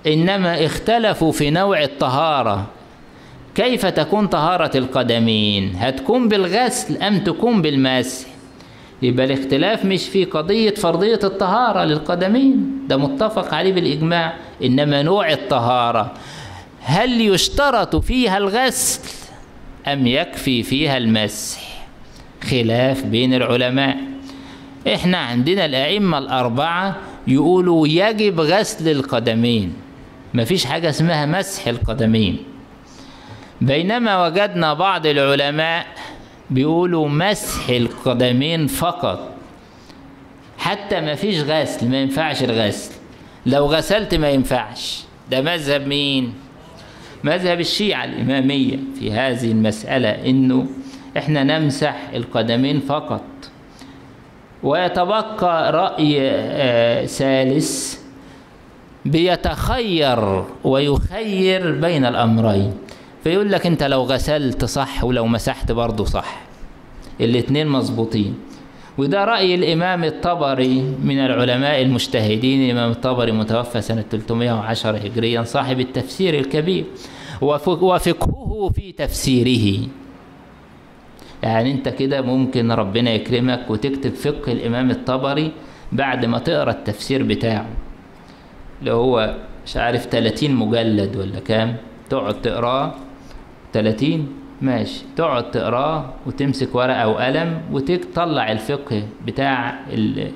إنما 0.07 0.65
اختلفوا 0.65 1.31
في 1.31 1.49
نوع 1.49 1.83
الطهارة. 1.83 2.65
كيف 3.55 3.85
تكون 3.85 4.27
طهارة 4.27 4.77
القدمين؟ 4.77 5.75
هتكون 5.77 6.27
بالغسل 6.27 6.97
أم 6.97 7.19
تكون 7.19 7.61
بالمسح؟ 7.61 8.27
يبقى 9.01 9.25
الاختلاف 9.25 9.85
مش 9.85 10.09
في 10.09 10.25
قضية 10.25 10.73
فرضية 10.75 11.19
الطهارة 11.23 11.83
للقدمين. 11.83 12.79
ده 12.87 12.97
متفق 12.97 13.53
عليه 13.53 13.73
بالإجماع 13.73 14.33
إنما 14.63 15.01
نوع 15.01 15.31
الطهارة. 15.31 16.11
هل 16.81 17.21
يشترط 17.21 17.95
فيها 17.95 18.37
الغسل 18.37 19.01
أم 19.87 20.07
يكفي 20.07 20.63
فيها 20.63 20.97
المسح؟ 20.97 21.85
خلاف 22.43 23.03
بين 23.03 23.33
العلماء. 23.33 23.97
إحنا 24.93 25.17
عندنا 25.17 25.65
الأئمة 25.65 26.17
الأربعة 26.17 26.95
يقولوا 27.27 27.87
يجب 27.87 28.39
غسل 28.39 28.91
القدمين. 28.91 29.73
مفيش 30.33 30.65
حاجة 30.65 30.89
اسمها 30.89 31.25
مسح 31.25 31.67
القدمين. 31.67 32.37
بينما 33.61 34.25
وجدنا 34.27 34.73
بعض 34.73 35.05
العلماء 35.05 35.85
بيقولوا 36.49 37.09
مسح 37.09 37.69
القدمين 37.69 38.67
فقط. 38.67 39.31
حتى 40.57 41.01
ما 41.01 41.15
فيش 41.15 41.39
غسل 41.39 41.89
ما 41.89 42.01
ينفعش 42.01 42.43
الغسل. 42.43 42.93
لو 43.45 43.65
غسلت 43.65 44.15
ما 44.15 44.29
ينفعش. 44.29 45.03
ده 45.31 45.41
مذهب 45.41 45.87
مين؟ 45.87 46.33
مذهب 47.23 47.59
الشيعة 47.59 48.05
الإمامية 48.05 48.77
في 48.99 49.11
هذه 49.11 49.51
المسألة 49.51 50.09
إنه 50.09 50.67
إحنا 51.17 51.43
نمسح 51.43 51.95
القدمين 52.13 52.79
فقط. 52.79 53.23
ويتبقى 54.63 55.71
رأي 55.71 56.17
آه 56.21 57.05
ثالث 57.05 58.00
بيتخير 59.05 60.43
ويخير 60.63 61.71
بين 61.71 62.05
الأمرين. 62.05 62.73
فيقول 63.23 63.51
لك 63.51 63.65
أنت 63.65 63.83
لو 63.83 64.03
غسلت 64.03 64.65
صح 64.65 65.03
ولو 65.03 65.27
مسحت 65.27 65.71
برضه 65.71 66.05
صح. 66.05 66.41
الاتنين 67.21 67.67
مظبوطين. 67.67 68.35
وده 68.97 69.25
رأي 69.25 69.55
الإمام 69.55 70.03
الطبري 70.03 70.81
من 71.03 71.19
العلماء 71.19 71.81
المجتهدين. 71.81 72.65
الإمام 72.65 72.91
الطبري 72.91 73.31
متوفى 73.31 73.81
سنة 73.81 74.05
310 74.11 74.97
هجريا 74.97 75.43
صاحب 75.43 75.79
التفسير 75.79 76.39
الكبير. 76.39 76.83
وفقهه 77.41 78.69
في 78.69 78.91
تفسيره. 78.97 79.87
يعني 81.43 81.71
أنت 81.71 81.89
كده 81.89 82.21
ممكن 82.21 82.71
ربنا 82.71 83.11
يكرمك 83.11 83.65
وتكتب 83.69 84.13
فقه 84.13 84.51
الإمام 84.51 84.91
الطبري 84.91 85.51
بعد 85.91 86.25
ما 86.25 86.39
تقرأ 86.39 86.71
التفسير 86.71 87.23
بتاعه. 87.23 87.65
اللي 88.81 88.91
هو 88.91 89.35
مش 89.65 89.77
عارف 89.77 90.05
30 90.05 90.51
مجلد 90.51 91.15
ولا 91.15 91.39
كام 91.39 91.75
تقعد 92.09 92.41
تقراه. 92.41 92.93
30 93.73 94.27
ماشي. 94.61 95.01
تقعد 95.15 95.51
تقراه 95.51 96.13
وتمسك 96.25 96.75
ورقة 96.75 97.07
وقلم 97.07 97.61
وتطلع 97.71 98.51
الفقه 98.51 99.03
بتاع 99.25 99.79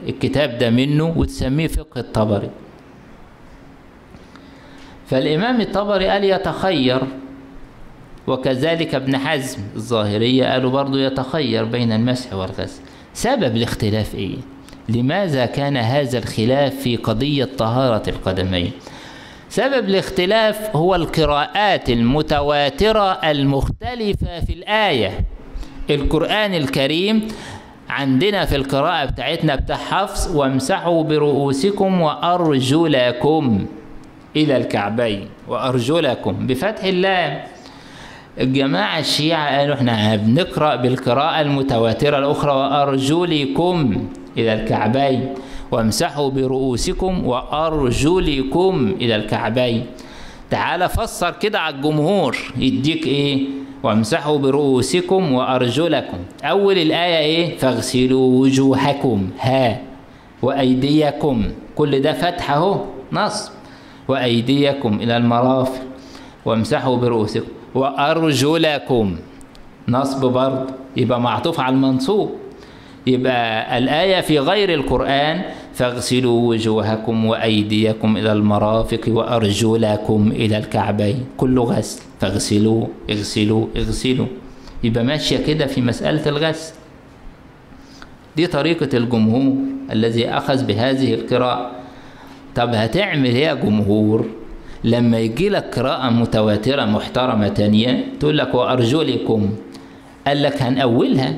الكتاب 0.07 0.57
ده 0.57 0.69
منه 0.69 1.13
وتسميه 1.17 1.67
فقه 1.67 1.99
الطبري. 1.99 2.49
فالإمام 5.07 5.61
الطبري 5.61 6.07
قال 6.07 6.23
يتخير 6.23 7.01
وكذلك 8.27 8.95
ابن 8.95 9.17
حزم 9.17 9.59
الظاهرية 9.75 10.45
قالوا 10.45 10.71
برضو 10.71 10.97
يتخير 10.97 11.63
بين 11.63 11.91
المسح 11.91 12.33
والغسل. 12.33 12.81
سبب 13.13 13.55
الاختلاف 13.55 14.15
إيه؟ 14.15 14.37
لماذا 14.89 15.45
كان 15.45 15.77
هذا 15.77 16.17
الخلاف 16.17 16.75
في 16.75 16.95
قضية 16.95 17.49
طهارة 17.57 18.09
القدمين؟ 18.09 18.71
سبب 19.49 19.89
الاختلاف 19.89 20.75
هو 20.75 20.95
القراءات 20.95 21.89
المتواترة 21.89 23.11
المختلفة 23.11 24.39
في 24.39 24.53
الآية. 24.53 25.25
القرآن 25.89 26.53
الكريم 26.53 27.27
عندنا 27.89 28.45
في 28.45 28.55
القراءة 28.55 29.05
بتاعتنا 29.05 29.55
بتاع 29.55 29.75
حفص 29.75 30.27
وامسحوا 30.27 31.03
برؤوسكم 31.03 32.01
وأرجلكم 32.01 33.65
إلى 34.35 34.57
الكعبين. 34.57 35.29
وأرجلكم 35.47 36.47
بفتح 36.47 36.83
اللام. 36.83 37.43
الجماعة 38.39 38.99
الشيعة 38.99 39.57
قالوا 39.57 39.75
إحنا 39.75 40.15
بنقرأ 40.15 40.75
بالقراءة 40.75 41.41
المتواترة 41.41 42.17
الأخرى 42.17 42.51
وأرجلكم 42.51 44.07
إلى 44.37 44.53
الكعبين. 44.53 45.33
وامسحوا 45.71 46.29
برؤوسكم 46.29 47.27
وأرجلكم 47.27 48.95
إلى 49.01 49.15
الكعبين. 49.15 49.85
تعال 50.49 50.89
فسر 50.89 51.31
كده 51.31 51.59
على 51.59 51.75
الجمهور. 51.75 52.37
يديك 52.57 53.07
إيه؟ 53.07 53.47
وامسحوا 53.83 54.37
برؤوسكم 54.37 55.33
وأرجلكم. 55.33 56.17
أول 56.43 56.77
الآية 56.77 57.17
إيه؟ 57.17 57.57
فاغسلوا 57.57 58.41
وجوهكم. 58.41 59.29
ها. 59.39 59.81
وأيديكم. 60.41 61.43
كل 61.75 62.01
ده 62.01 62.13
فتح 62.13 62.51
أهو. 62.51 62.81
نصب 63.11 63.51
وأيديكم 64.07 64.99
إلى 65.01 65.17
المرافق. 65.17 65.81
وامسحوا 66.45 66.97
برؤوسكم. 66.97 67.47
وأرجلكم. 67.75 69.15
نصب 69.89 70.25
برضه 70.25 70.65
يبقى 70.97 71.21
معطوف 71.21 71.59
على 71.59 71.75
المنصوب. 71.75 72.31
يبقى 73.07 73.77
الآية 73.77 74.21
في 74.21 74.39
غير 74.39 74.73
القرآن 74.73 75.41
فاغسلوا 75.73 76.49
وجوهكم 76.49 77.25
وأيديكم 77.25 78.17
إلى 78.17 78.31
المرافق 78.31 79.01
وأرجلكم 79.07 80.31
إلى 80.31 80.57
الكعبين. 80.57 81.25
كله 81.37 81.63
غسل. 81.63 82.01
فاغسلوا 82.19 82.87
اغسلوا 83.09 83.67
اغسلوا. 83.77 84.27
يبقى 84.83 85.03
ماشية 85.03 85.37
كده 85.37 85.65
في 85.65 85.81
مسألة 85.81 86.29
الغسل. 86.29 86.73
دي 88.35 88.47
طريقة 88.47 88.97
الجمهور 88.97 89.55
الذي 89.91 90.29
أخذ 90.29 90.65
بهذه 90.65 91.13
القراءة. 91.13 91.71
طب 92.55 92.69
هتعمل 92.73 93.25
إيه 93.25 93.45
يا 93.45 93.53
جمهور؟ 93.53 94.25
لما 94.83 95.19
يجي 95.19 95.49
لك 95.49 95.79
قراءة 95.79 96.09
متواترة 96.09 96.85
محترمة 96.85 97.47
تانية 97.47 98.05
تقول 98.19 98.37
لك 98.37 98.55
وأرجلكم 98.55 99.49
قال 100.27 100.43
لك 100.43 100.61
هنأولها. 100.61 101.33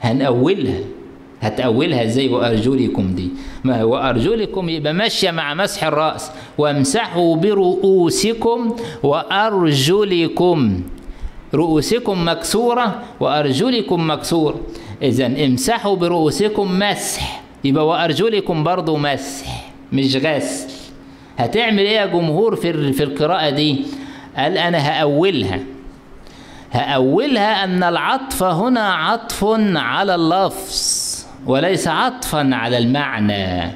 هنأولها. 0.00 0.80
هتأولها 1.40 2.04
إزاي؟ 2.04 2.28
وأرجلكم 2.28 3.14
دي. 3.14 3.28
ما 3.64 3.84
وأرجلكم 3.84 4.68
يبقى 4.68 4.92
ماشية 4.92 5.30
مع 5.30 5.54
مسح 5.54 5.84
الرأس. 5.84 6.30
وامسحوا 6.58 7.36
برؤوسكم 7.36 8.76
وأرجلكم. 9.02 10.80
رؤوسكم 11.54 12.28
مكسورة 12.28 13.02
وأرجلكم 13.20 14.10
مكسورة 14.10 14.60
إذا 15.02 15.26
امسحوا 15.26 15.96
برؤوسكم 15.96 16.78
مسح. 16.78 17.42
يبقى 17.64 17.86
وأرجلكم 17.86 18.64
برضو 18.64 18.96
مسح 18.96 19.70
مش 19.92 20.16
غسل. 20.16 20.68
هتعمل 21.36 21.78
إيه 21.78 21.96
يا 21.96 22.06
جمهور 22.06 22.56
في 22.56 22.92
في 22.92 23.02
القراءة 23.02 23.50
دي؟ 23.50 23.84
قال 24.36 24.58
أنا 24.58 24.78
هأولها. 24.78 25.60
هأولها 26.72 27.64
أن 27.64 27.82
العطف 27.82 28.42
هنا 28.42 28.92
عطف 28.94 29.44
على 29.74 30.14
اللفظ 30.14 30.98
وليس 31.46 31.88
عطفا 31.88 32.50
على 32.52 32.78
المعنى. 32.78 33.72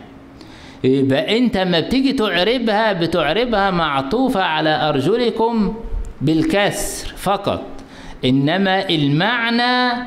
يبقى 0.84 1.38
أنت 1.38 1.57
لما 1.57 1.80
بتيجي 1.80 2.12
تعربها 2.12 2.93
بتعربها 2.93 3.70
معطوفة 3.70 4.43
على 4.43 4.88
أرجلكم 4.88 5.74
بالكسر 6.20 7.12
فقط 7.16 7.62
إنما 8.24 8.88
المعنى 8.88 10.07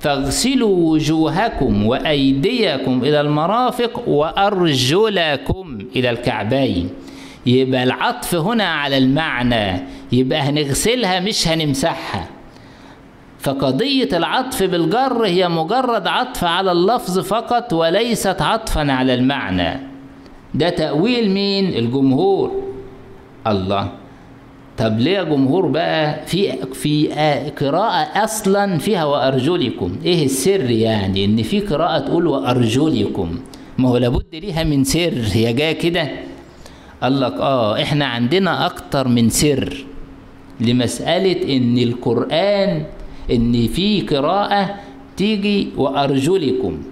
فاغسلوا 0.00 0.90
وجوهكم 0.92 1.86
وأيديكم 1.86 3.00
إلى 3.02 3.20
المرافق 3.20 4.08
وأرجلكم 4.08 5.78
إلى 5.96 6.10
الكعبين. 6.10 6.90
يبقى 7.46 7.82
العطف 7.82 8.34
هنا 8.34 8.64
على 8.64 8.98
المعنى 8.98 9.82
يبقى 10.12 10.40
هنغسلها 10.40 11.20
مش 11.20 11.48
هنمسحها. 11.48 12.26
فقضية 13.40 14.08
العطف 14.12 14.62
بالجر 14.62 15.24
هي 15.26 15.48
مجرد 15.48 16.06
عطف 16.06 16.44
على 16.44 16.72
اللفظ 16.72 17.18
فقط 17.18 17.72
وليست 17.72 18.42
عطفا 18.42 18.92
على 18.92 19.14
المعنى. 19.14 19.80
ده 20.54 20.68
تأويل 20.68 21.30
مين؟ 21.30 21.68
الجمهور. 21.68 22.62
الله. 23.46 23.88
طب 24.78 24.98
ليه 24.98 25.22
جمهور 25.22 25.66
بقى؟ 25.66 26.26
في 26.26 26.52
في 26.74 27.08
قراءة 27.60 28.24
أصلا 28.24 28.78
فيها 28.78 29.04
وأرجلكم. 29.04 29.96
إيه 30.04 30.24
السر 30.24 30.70
يعني؟ 30.70 31.24
إن 31.24 31.42
في 31.42 31.60
قراءة 31.60 31.98
تقول 31.98 32.26
وأرجلكم. 32.26 33.38
ما 33.78 33.88
هو 33.88 33.96
لابد 33.96 34.34
ليها 34.34 34.64
من 34.64 34.84
سر. 34.84 35.22
هي 35.32 35.52
جاية 35.52 35.72
كده. 35.72 36.08
قال 37.02 37.20
لك 37.20 37.32
آه 37.32 37.82
إحنا 37.82 38.04
عندنا 38.06 38.66
أكتر 38.66 39.08
من 39.08 39.28
سر 39.30 39.84
لمسألة 40.60 41.56
إن 41.56 41.78
القرآن 41.78 42.84
إن 43.30 43.66
في 43.68 44.00
قراءة 44.00 44.74
تيجي 45.16 45.68
وأرجلكم. 45.76 46.82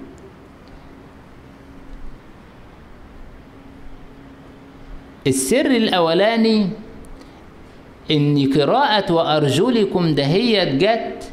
السر 5.26 5.66
الأولاني 5.66 6.68
إن 8.10 8.52
قراءة 8.52 9.12
وأرجلكم 9.12 10.14
دهيت 10.14 10.68
جت 10.68 11.30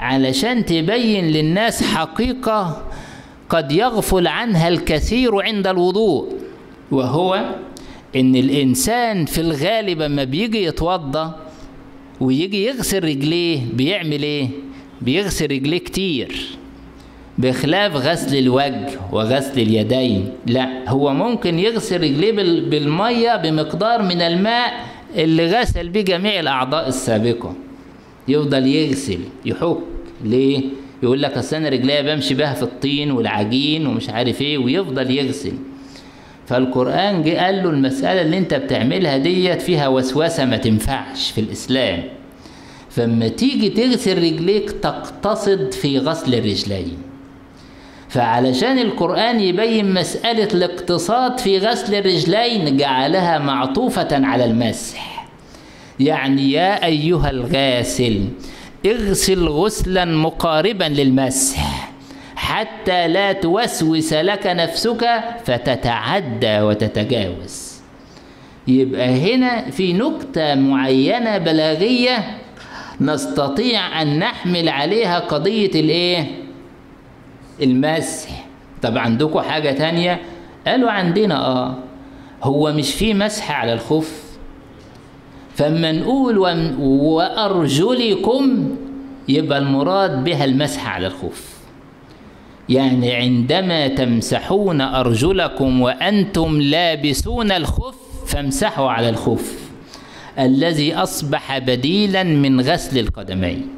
علشان 0.00 0.64
تبين 0.64 1.24
للناس 1.24 1.82
حقيقة 1.82 2.82
قد 3.48 3.72
يغفل 3.72 4.26
عنها 4.26 4.68
الكثير 4.68 5.42
عند 5.42 5.66
الوضوء 5.66 6.28
وهو 6.90 7.54
إن 8.16 8.36
الإنسان 8.36 9.24
في 9.26 9.40
الغالب 9.40 10.02
لما 10.02 10.24
بيجي 10.24 10.64
يتوضأ 10.64 11.36
ويجي 12.20 12.66
يغسل 12.66 13.04
رجليه 13.04 13.60
بيعمل 13.74 14.22
إيه؟ 14.22 14.48
بيغسل 15.02 15.44
رجليه 15.50 15.78
كتير 15.78 16.46
بخلاف 17.38 17.96
غسل 17.96 18.38
الوجه 18.38 18.88
وغسل 19.12 19.60
اليدين 19.60 20.28
لا 20.46 20.88
هو 20.90 21.14
ممكن 21.14 21.58
يغسل 21.58 22.00
رجليه 22.02 22.32
بالمية 22.70 23.36
بمقدار 23.36 24.02
من 24.02 24.20
الماء 24.20 24.72
اللي 25.16 25.46
غسل 25.46 25.88
بيه 25.88 26.00
جميع 26.02 26.40
الأعضاء 26.40 26.88
السابقة 26.88 27.54
يفضل 28.28 28.66
يغسل 28.66 29.18
يحك 29.46 29.78
ليه؟ 30.24 30.60
يقول 31.02 31.22
لك 31.22 31.38
أصل 31.38 31.56
أنا 31.56 31.68
رجليا 31.68 32.02
بمشي 32.14 32.34
بها 32.34 32.54
في 32.54 32.62
الطين 32.62 33.10
والعجين 33.10 33.86
ومش 33.86 34.08
عارف 34.10 34.42
إيه 34.42 34.58
ويفضل 34.58 35.10
يغسل 35.10 35.52
فالقرآن 36.46 37.22
جه 37.22 37.44
قال 37.44 37.62
له 37.62 37.70
المسألة 37.70 38.22
اللي 38.22 38.38
أنت 38.38 38.54
بتعملها 38.54 39.16
ديت 39.16 39.62
فيها 39.62 39.88
وسوسة 39.88 40.44
ما 40.44 40.56
تنفعش 40.56 41.30
في 41.30 41.40
الإسلام. 41.40 42.02
فلما 42.90 43.28
تيجي 43.28 43.68
تغسل 43.68 44.18
رجليك 44.18 44.70
تقتصد 44.70 45.72
في 45.72 45.98
غسل 45.98 46.34
الرجلين. 46.34 46.98
فعلشان 48.08 48.78
القرآن 48.78 49.40
يبين 49.40 49.94
مسألة 49.94 50.48
الاقتصاد 50.54 51.40
في 51.40 51.58
غسل 51.58 51.94
الرجلين 51.94 52.76
جعلها 52.76 53.38
معطوفة 53.38 54.08
على 54.12 54.44
المسح. 54.44 55.26
يعني 56.00 56.52
يا 56.52 56.84
أيها 56.84 57.30
الغاسل 57.30 58.28
اغسل 58.86 59.48
غسلا 59.48 60.04
مقاربا 60.04 60.84
للمسح. 60.84 61.91
حتى 62.52 63.08
لا 63.08 63.32
توسوس 63.32 64.12
لك 64.12 64.46
نفسك 64.46 65.20
فتتعدى 65.44 66.60
وتتجاوز. 66.60 67.72
يبقى 68.68 69.34
هنا 69.34 69.70
في 69.70 69.92
نكتة 69.92 70.54
معينة 70.54 71.38
بلاغية 71.38 72.38
نستطيع 73.00 74.02
أن 74.02 74.18
نحمل 74.18 74.68
عليها 74.68 75.18
قضية 75.18 75.70
الإيه؟ 75.80 76.26
المسح. 77.62 78.44
طب 78.82 78.98
عندكم 78.98 79.40
حاجة 79.40 79.70
تانية؟ 79.70 80.20
قالوا 80.66 80.90
عندنا 80.90 81.46
آه. 81.46 81.74
هو 82.42 82.72
مش 82.72 82.94
في 82.94 83.14
مسح 83.14 83.50
على 83.60 83.72
الخف. 83.72 84.22
فاما 85.54 85.92
نقول 85.92 86.38
وأرجلكم 86.78 88.76
يبقى 89.28 89.58
المراد 89.58 90.24
بها 90.24 90.44
المسح 90.44 90.88
على 90.88 91.06
الخف. 91.06 91.51
يعني 92.68 93.12
عندما 93.12 93.88
تمسحون 93.88 94.80
أرجلكم 94.80 95.80
وأنتم 95.80 96.60
لابسون 96.60 97.52
الخف 97.52 97.94
فامسحوا 98.26 98.90
على 98.90 99.08
الخف 99.08 99.70
الذي 100.38 100.94
أصبح 100.94 101.58
بديلا 101.58 102.22
من 102.22 102.60
غسل 102.60 102.98
القدمين. 102.98 103.68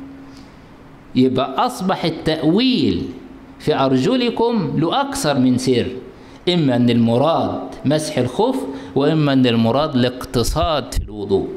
يبقى 1.15 1.67
أصبح 1.67 2.05
التأويل 2.05 3.03
في 3.59 3.75
أرجلكم 3.75 4.73
له 4.77 5.01
أكثر 5.01 5.39
من 5.39 5.59
سر 5.59 5.87
إما 6.49 6.77
أن 6.77 6.91
المراد 6.91 7.61
مسح 7.85 8.19
الخف 8.19 8.57
وإما 8.95 9.33
أن 9.33 9.47
المراد 9.47 9.95
الاقتصاد 9.95 10.95
في 10.95 11.03
الوضوء. 11.03 11.49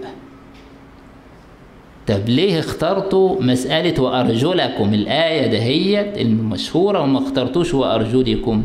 طب 2.07 2.29
ليه 2.29 2.59
اخترتوا 2.59 3.41
مسألة 3.41 4.03
وأرجلكم؟ 4.03 4.93
الآية 4.93 5.47
دهيت 5.47 6.17
المشهورة 6.17 6.99
وما 7.01 7.19
اخترتوش 7.19 7.73
وأرجلكم. 7.73 8.63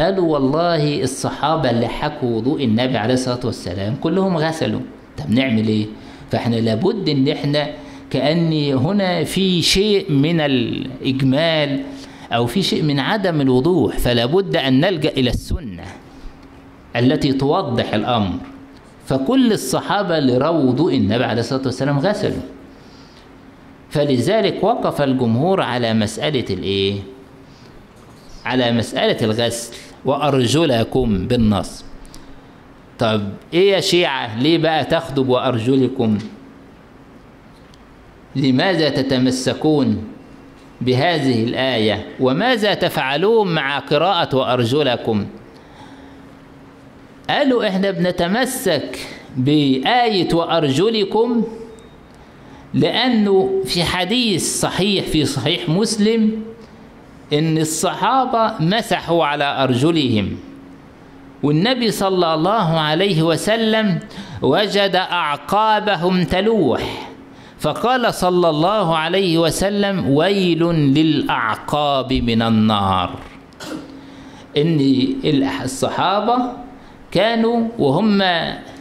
قالوا 0.00 0.32
والله 0.32 1.02
الصحابة 1.02 1.70
اللي 1.70 1.88
حكوا 1.88 2.36
وضوء 2.36 2.64
النبي 2.64 2.96
عليه 2.96 3.14
الصلاة 3.14 3.40
والسلام 3.44 3.94
كلهم 4.00 4.36
غسلوا. 4.36 4.80
طب 5.18 5.30
نعمل 5.30 5.68
إيه؟ 5.68 5.86
فإحنا 6.30 6.56
لابد 6.56 7.08
إن 7.08 7.28
إحنا 7.28 7.68
كأن 8.10 8.52
هنا 8.72 9.24
في 9.24 9.62
شيء 9.62 10.12
من 10.12 10.40
الإجمال 10.40 11.80
أو 12.32 12.46
في 12.46 12.62
شيء 12.62 12.82
من 12.82 12.98
عدم 13.00 13.40
الوضوح 13.40 13.98
فلا 13.98 14.26
بد 14.26 14.56
أن 14.56 14.80
نلجأ 14.80 15.08
إلى 15.10 15.30
السنة 15.30 15.84
التي 16.96 17.32
توضح 17.32 17.94
الأمر. 17.94 18.34
فكل 19.08 19.52
الصحابة 19.52 20.18
اللي 20.18 20.38
رووا 20.38 20.64
وضوء 20.64 20.94
النبي 20.96 21.24
عليه 21.24 21.40
الصلاة 21.40 21.62
والسلام 21.64 21.98
غسلوا. 21.98 22.42
فلذلك 23.90 24.64
وقف 24.64 25.02
الجمهور 25.02 25.60
على 25.62 25.94
مسألة 25.94 26.44
الإيه؟ 26.50 26.94
على 28.44 28.72
مسألة 28.72 29.16
الغسل 29.24 29.76
وأرجلكم 30.04 31.26
بالنصب 31.28 31.84
طب 32.98 33.22
إيه 33.54 33.72
يا 33.72 33.80
شيعة؟ 33.80 34.38
ليه 34.40 34.58
بقى 34.58 34.84
تاخدوا 34.84 35.24
وأرجلكم 35.24 36.18
لماذا 38.36 38.88
تتمسكون 38.88 40.04
بهذه 40.80 41.44
الآية؟ 41.44 42.06
وماذا 42.20 42.74
تفعلون 42.74 43.54
مع 43.54 43.78
قراءة 43.78 44.36
وأرجلكم؟ 44.36 45.26
قالوا 47.30 47.68
إحنا 47.68 47.90
بنتمسك 47.90 48.98
بآية 49.36 50.34
وأرجلكم 50.34 51.44
لأنه 52.74 53.62
في 53.64 53.84
حديث 53.84 54.60
صحيح 54.60 55.04
في 55.04 55.24
صحيح 55.24 55.68
مسلم 55.68 56.42
إن 57.32 57.58
الصحابة 57.58 58.54
مسحوا 58.60 59.24
على 59.24 59.44
أرجلهم. 59.62 60.36
والنبي 61.42 61.90
صلى 61.90 62.34
الله 62.34 62.80
عليه 62.80 63.22
وسلم 63.22 63.98
وجد 64.42 64.96
أعقابهم 64.96 66.24
تلوح. 66.24 67.10
فقال 67.60 68.14
صلى 68.14 68.50
الله 68.50 68.96
عليه 68.96 69.38
وسلم 69.38 70.10
ويل 70.10 70.62
للأعقاب 70.72 72.12
من 72.12 72.42
النار. 72.42 73.10
إن 74.56 74.80
الصحابة 75.64 76.67
كانوا 77.12 77.68
وهم 77.78 78.22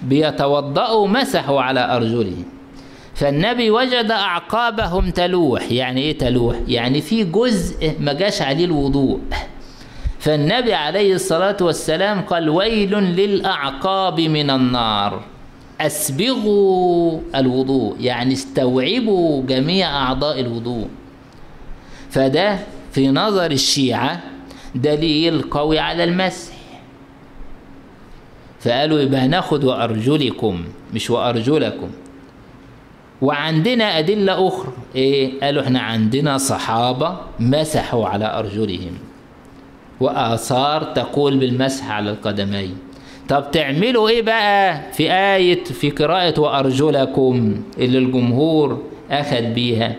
بيتوضأوا 0.03 1.07
مسحوا 1.07 1.61
على 1.61 1.95
أرجلهم. 1.95 2.45
فالنبي 3.15 3.71
وجد 3.71 4.11
أعقابهم 4.11 5.09
تلوح. 5.09 5.71
يعني 5.71 6.01
إيه 6.01 6.17
تلوح؟ 6.17 6.55
يعني 6.67 7.01
في 7.01 7.23
جزء 7.23 7.95
ما 7.99 8.13
جاش 8.13 8.41
عليه 8.41 8.65
الوضوء. 8.65 9.19
فالنبي 10.19 10.73
عليه 10.73 11.13
الصلاة 11.13 11.57
والسلام 11.61 12.21
قال 12.21 12.49
ويل 12.49 12.93
للأعقاب 12.93 14.19
من 14.19 14.49
النار. 14.49 15.21
أسبغوا 15.81 17.19
الوضوء. 17.35 17.95
يعني 17.99 18.33
استوعبوا 18.33 19.43
جميع 19.45 19.97
أعضاء 20.03 20.39
الوضوء. 20.39 20.87
فده 22.09 22.59
في 22.91 23.07
نظر 23.07 23.51
الشيعة 23.51 24.19
دليل 24.75 25.41
قوي 25.41 25.79
على 25.79 26.03
المسح. 26.03 26.56
فقالوا 28.67 28.99
يبقى 28.99 29.27
ناخد 29.27 29.63
وأرجلكم 29.63 30.63
مش 30.93 31.09
وأرجلكم. 31.09 31.89
وعندنا 33.21 33.99
أدلة 33.99 34.47
أخرى 34.47 34.71
إيه؟ 34.95 35.39
قالوا 35.41 35.63
إحنا 35.63 35.79
عندنا 35.79 36.37
صحابة 36.37 37.17
مسحوا 37.39 38.07
على 38.07 38.39
أرجلهم. 38.39 38.97
وآثار 39.99 40.83
تقول 40.83 41.37
بالمسح 41.37 41.91
على 41.91 42.09
القدمين. 42.09 42.77
طب 43.29 43.51
تعملوا 43.51 44.09
إيه 44.09 44.21
بقى؟ 44.21 44.81
في 44.93 45.11
آية 45.13 45.63
في 45.63 45.89
قراءة 45.89 46.39
وأرجلكم 46.39 47.63
اللي 47.77 47.97
الجمهور 47.97 48.83
أخذ 49.11 49.41
بيها. 49.41 49.95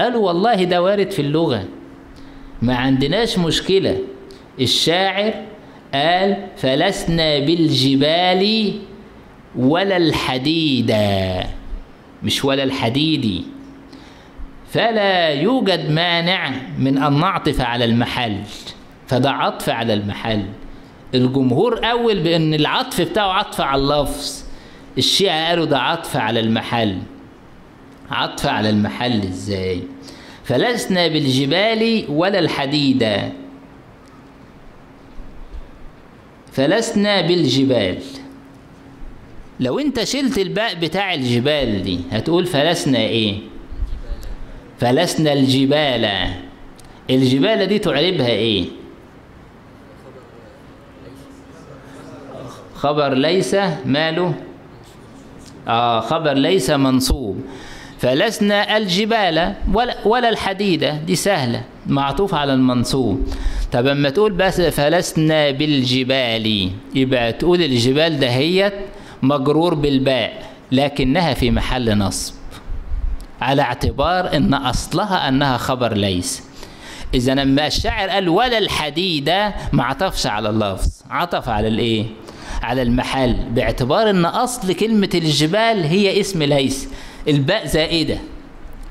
قالوا 0.00 0.26
والله 0.26 0.64
ده 0.64 0.82
وارد 0.82 1.10
في 1.10 1.22
اللغة. 1.22 1.64
ما 2.62 2.76
عندناش 2.76 3.38
مشكلة. 3.38 3.98
الشاعر 4.60 5.34
قال 5.94 6.46
فلسنا 6.56 7.38
بالجبال 7.38 8.72
ولا 9.56 9.96
الحديد. 9.96 10.96
مش 12.22 12.44
ولا 12.44 12.62
الحديد. 12.62 13.44
فلا 14.70 15.28
يوجد 15.28 15.90
مانع 15.90 16.50
من 16.78 16.98
أن 16.98 17.20
نعطف 17.20 17.60
على 17.60 17.84
المحل. 17.84 18.36
فده 19.06 19.30
عطف 19.30 19.68
على 19.68 19.94
المحل. 19.94 20.44
الجمهور 21.14 21.90
أول 21.90 22.20
بأن 22.20 22.54
العطف 22.54 23.00
بتاعه 23.00 23.32
عطف 23.32 23.60
على 23.60 23.82
اللفظ. 23.82 24.42
الشيعة 24.98 25.48
قالوا 25.48 25.64
ده 25.64 25.78
عطف 25.78 26.16
على 26.16 26.40
المحل. 26.40 26.98
عطف 28.10 28.46
على 28.46 28.70
المحل 28.70 29.22
إزاي؟ 29.22 29.82
فلسنا 30.44 31.08
بالجبال 31.08 32.04
ولا 32.08 32.38
الحديد. 32.38 33.08
فلسنا 36.52 37.20
بالجبال. 37.20 37.98
لو 39.60 39.78
انت 39.78 40.04
شلت 40.04 40.38
الباء 40.38 40.74
بتاع 40.74 41.14
الجبال 41.14 41.82
دي 41.82 42.00
هتقول 42.12 42.46
فلسنا 42.46 42.98
إيه؟ 42.98 43.38
فلسنا 44.78 45.32
الجبال. 45.32 46.08
الجبال 47.10 47.66
دي 47.66 47.78
تعربها 47.78 48.28
إيه؟ 48.28 48.64
خبر 52.74 53.14
ليس 53.14 53.56
ماله؟ 53.84 54.34
آه 55.68 56.00
خبر 56.00 56.32
ليس 56.32 56.70
منصوب. 56.70 57.40
فلسنا 57.98 58.76
الجبال 58.76 59.54
ولا, 59.74 59.96
ولا 60.06 60.28
الحديدة 60.28 60.90
دي 60.96 61.16
سهلة 61.16 61.62
معطوف 61.86 62.34
على 62.34 62.54
المنصوب. 62.54 63.28
طب 63.72 63.86
اما 63.86 64.10
تقول 64.10 64.32
بس 64.32 64.60
فلسنا 64.60 65.50
بالجبال 65.50 66.70
يبقى 66.94 67.32
تقول 67.32 67.62
الجبال 67.62 68.18
دهيت 68.20 68.72
مجرور 69.22 69.74
بالباء 69.74 70.50
لكنها 70.72 71.34
في 71.34 71.50
محل 71.50 71.98
نصب. 71.98 72.34
على 73.40 73.62
اعتبار 73.62 74.36
إن 74.36 74.54
أصلها 74.54 75.28
أنها 75.28 75.56
خبر 75.56 75.94
ليس. 75.94 76.42
إذا 77.14 77.34
لما 77.34 77.66
الشاعر 77.66 78.08
قال 78.08 78.28
ولا 78.28 78.58
الحديدة 78.58 79.54
ما 79.72 79.84
عطفش 79.84 80.26
على 80.26 80.48
اللفظ. 80.48 80.88
عطف 81.10 81.48
على 81.48 81.68
الإيه؟ 81.68 82.04
على 82.62 82.82
المحل. 82.82 83.36
باعتبار 83.50 84.10
إن 84.10 84.24
أصل 84.24 84.72
كلمة 84.72 85.10
الجبال 85.14 85.84
هي 85.84 86.20
اسم 86.20 86.42
ليس. 86.42 86.88
الباء 87.28 87.66
زائدة. 87.66 88.18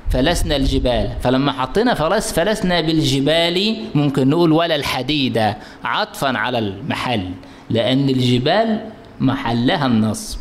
فلسنا 0.10 0.56
الجبال. 0.56 1.10
فلما 1.22 1.52
حطينا 1.52 1.94
فلس 1.94 2.34
فلسنا 2.34 2.82
بالجبال 2.82 3.78
ممكن 3.96 4.30
نقول 4.30 4.52
ولا 4.52 4.76
الحديدة 4.76 5.58
عطفا 5.84 6.38
على 6.38 6.60
المحل 6.60 7.30
لأن 7.70 8.10
الجبال 8.10 8.80
محلها 9.20 9.86
النصب. 9.86 10.40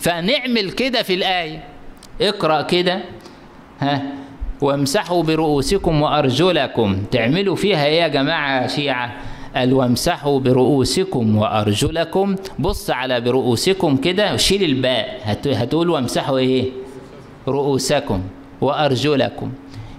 فنعمل 0.00 0.70
كده 0.70 1.02
في 1.02 1.14
الآية. 1.14 1.64
اقرأ 2.20 2.62
كده. 2.62 3.00
ها؟ 3.80 4.02
وامسحوا 4.60 5.22
برؤوسكم 5.22 6.02
وأرجلكم. 6.02 7.04
تعملوا 7.10 7.56
فيها 7.56 7.86
إيه 7.86 8.00
يا 8.02 8.08
جماعة 8.08 8.66
شيعة؟ 8.66 9.12
قال 9.56 9.72
وامسحوا 9.72 10.40
برؤوسكم 10.40 11.36
وأرجلكم. 11.36 12.36
بص 12.58 12.90
على 12.90 13.20
برؤوسكم 13.20 13.96
كده 13.96 14.34
وشيل 14.34 14.64
الباء. 14.64 15.20
هتقول 15.46 15.90
وامسحوا 15.90 16.38
إيه؟ 16.38 16.81
رؤوسكم 17.48 18.20
وأرجلكم. 18.60 19.52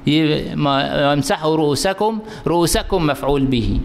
وامسحوا 0.08 1.56
رؤوسكم 1.56 2.20
رؤوسكم 2.48 3.06
مفعول 3.06 3.46
به. 3.46 3.80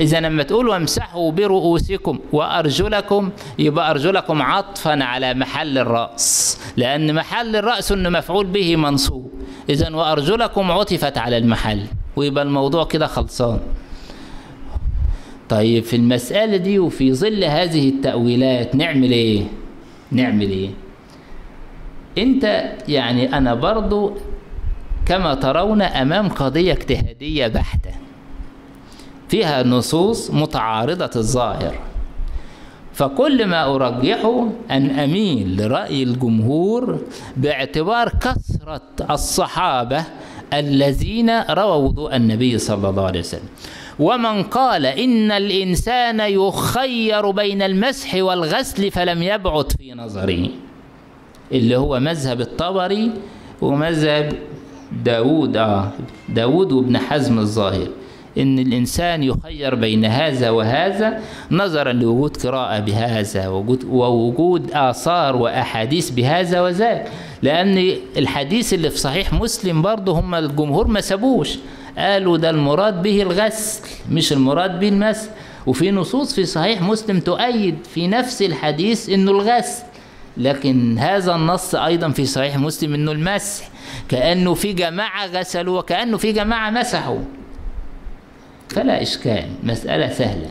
إذا 0.00 0.20
لما 0.20 0.42
تقول 0.42 0.68
وامسحوا 0.68 1.32
برؤوسكم 1.32 2.18
وأرجلكم 2.32 3.30
يبقى 3.58 3.90
أرجلكم 3.90 4.42
عطفا 4.42 5.04
على 5.04 5.34
محل 5.34 5.78
الرأس. 5.78 6.60
لأن 6.76 7.14
محل 7.14 7.56
الرأس 7.56 7.92
إنه 7.92 8.08
مفعول 8.08 8.46
به 8.46 8.76
منصوب. 8.76 9.30
إذا 9.70 9.94
وأرجلكم 9.94 10.70
عطفت 10.70 11.18
على 11.18 11.38
المحل. 11.38 11.86
ويبقى 12.16 12.44
الموضوع 12.44 12.84
كده 12.84 13.06
خلصان. 13.06 13.60
طيب 15.48 15.84
في 15.84 15.96
المسألة 15.96 16.56
دي 16.56 16.78
وفي 16.78 17.14
ظل 17.14 17.44
هذه 17.44 17.88
التأويلات 17.88 18.74
نعمل 18.74 19.12
إيه؟ 19.12 19.42
نعمل 20.10 20.50
إيه؟ 20.50 20.70
انت 22.18 22.72
يعني 22.88 23.38
أنا 23.38 23.54
برضو 23.54 24.12
كما 25.06 25.34
ترون 25.34 25.82
امام 25.82 26.28
قضية 26.28 26.72
اجتهادية 26.72 27.46
بحتة. 27.46 27.90
فيها 29.28 29.62
نصوص 29.62 30.30
متعارضة 30.30 31.10
الظاهر. 31.16 31.74
فكل 32.92 33.46
ما 33.46 33.74
أرجحه 33.74 34.48
أن 34.70 34.90
أميل 34.90 35.62
لرأي 35.62 36.02
الجمهور 36.02 37.00
باعتبار 37.36 38.08
كثرة 38.08 38.82
الصحابة 39.10 40.04
الذين 40.52 41.40
رووا 41.40 41.74
وضوء 41.74 42.16
النبي 42.16 42.58
صلى 42.58 42.88
الله 42.88 43.06
عليه 43.06 43.20
وسلم. 43.20 43.48
ومن 43.98 44.42
قال 44.42 44.86
إن 44.86 45.30
الإنسان 45.30 46.20
يخير 46.20 47.30
بين 47.30 47.62
المسح 47.62 48.14
والغسل 48.14 48.90
فلم 48.90 49.22
يبعد 49.22 49.72
في 49.72 49.94
نظري. 49.94 50.50
اللي 51.54 51.76
هو 51.76 52.00
مذهب 52.00 52.40
الطبري 52.40 53.10
ومذهب 53.60 54.32
داود. 55.04 55.56
آه 55.56 55.88
داود 56.28 56.72
وابن 56.72 56.98
حزم 56.98 57.38
الظاهر. 57.38 57.88
إن 58.38 58.58
الإنسان 58.58 59.22
يخير 59.22 59.74
بين 59.74 60.04
هذا 60.04 60.50
وهذا 60.50 61.20
نظرا 61.50 61.92
لوجود 61.92 62.36
قراءة 62.36 62.80
بهذا 62.80 63.48
ووجود, 63.48 63.84
ووجود 63.84 64.70
آثار 64.72 65.36
وأحاديث 65.36 66.10
بهذا 66.10 66.60
وذاك. 66.60 67.08
لأن 67.42 67.94
الحديث 68.16 68.74
اللي 68.74 68.90
في 68.90 68.98
صحيح 68.98 69.32
مسلم 69.32 69.82
برضه 69.82 70.12
هم 70.20 70.34
الجمهور 70.34 70.86
ما 70.86 71.00
سابوش. 71.00 71.58
قالوا 71.98 72.36
ده 72.36 72.50
المراد 72.50 73.02
به 73.02 73.22
الغسل 73.22 73.80
مش 74.10 74.32
المراد 74.32 74.80
به 74.80 74.88
المسح 74.88 75.30
وفي 75.66 75.90
نصوص 75.90 76.34
في 76.34 76.44
صحيح 76.44 76.82
مسلم 76.82 77.20
تؤيد 77.20 77.74
في 77.94 78.06
نفس 78.06 78.42
الحديث 78.42 79.08
إنه 79.08 79.30
الغسل. 79.30 79.82
لكن 80.36 80.98
هذا 80.98 81.34
النص 81.34 81.74
أيضا 81.74 82.08
في 82.08 82.26
صحيح 82.26 82.56
مسلم 82.58 82.94
إنه 82.94 83.12
المسح 83.12 83.68
كأنه 84.08 84.54
في 84.54 84.72
جماعة 84.72 85.26
غسلوا 85.26 85.78
وكانه 85.78 86.16
في 86.16 86.32
جماعة 86.32 86.70
مسحوا 86.70 87.18
فلا 88.68 89.02
إشكال 89.02 89.48
مسألة 89.62 90.12
سهلة 90.12 90.50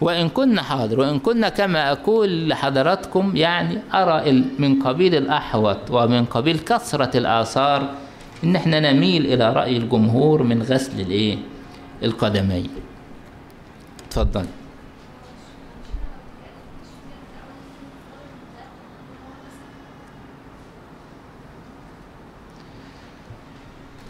وإن 0.00 0.28
كنا 0.28 0.62
حاضر 0.62 1.00
وإن 1.00 1.18
كنا 1.18 1.48
كما 1.48 1.92
أقول 1.92 2.48
لحضراتكم 2.48 3.36
يعني 3.36 3.78
أرى 3.94 4.32
من 4.58 4.82
قبيل 4.82 5.14
الأحوط 5.14 5.78
ومن 5.90 6.24
قبيل 6.24 6.58
كثرة 6.58 7.16
الآثار 7.18 7.94
إن 8.44 8.56
إحنا 8.56 8.92
نميل 8.92 9.26
إلى 9.26 9.52
رأي 9.52 9.76
الجمهور 9.76 10.42
من 10.42 10.62
غسل 10.62 11.00
الإيه؟ 11.00 11.38
القدمين. 12.02 12.68
اتفضل. 14.06 14.46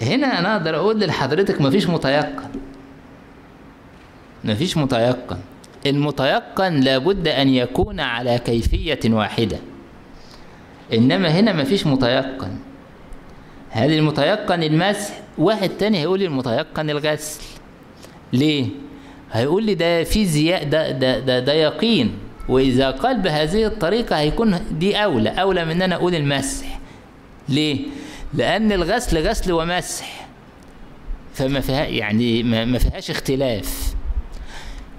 هنا 0.02 0.38
أنا 0.38 0.56
أقدر 0.56 0.76
أقول 0.76 1.00
لحضرتك 1.00 1.60
مفيش 1.60 1.86
متيقن. 1.88 2.50
مفيش 4.44 4.76
متيقن. 4.76 5.38
المتيقن 5.86 6.80
لابد 6.80 7.28
أن 7.28 7.48
يكون 7.48 8.00
على 8.00 8.38
كيفية 8.38 9.00
واحدة. 9.04 9.58
إنما 10.92 11.28
هنا 11.28 11.52
مفيش 11.52 11.86
متيقن. 11.86 12.56
هل 13.70 13.92
المتيقن 13.92 14.62
المسح 14.62 15.20
واحد 15.38 15.68
تاني 15.68 15.98
هيقول 15.98 16.22
المتيقن 16.22 16.90
الغسل 16.90 17.42
ليه 18.32 18.66
هيقول 19.32 19.64
لي 19.64 19.74
ده 19.74 20.04
في 20.04 20.24
زياء 20.26 20.64
ده, 20.64 20.90
ده, 20.90 21.18
ده, 21.18 21.40
ده 21.40 21.52
يقين 21.52 22.18
وإذا 22.48 22.90
قال 22.90 23.20
بهذه 23.20 23.66
الطريقة 23.66 24.18
هيكون 24.18 24.58
دي 24.70 24.96
أولى 24.96 25.30
أولى 25.30 25.64
من 25.64 25.70
أن 25.70 25.82
أنا 25.82 25.94
أقول 25.94 26.14
المسح 26.14 26.80
ليه 27.48 27.80
لأن 28.34 28.72
الغسل 28.72 29.28
غسل 29.28 29.52
ومسح. 29.52 30.26
فما 31.34 31.60
فيها 31.60 31.84
يعني 31.84 32.42
ما 32.42 32.78
فيهاش 32.78 33.10
اختلاف. 33.10 33.94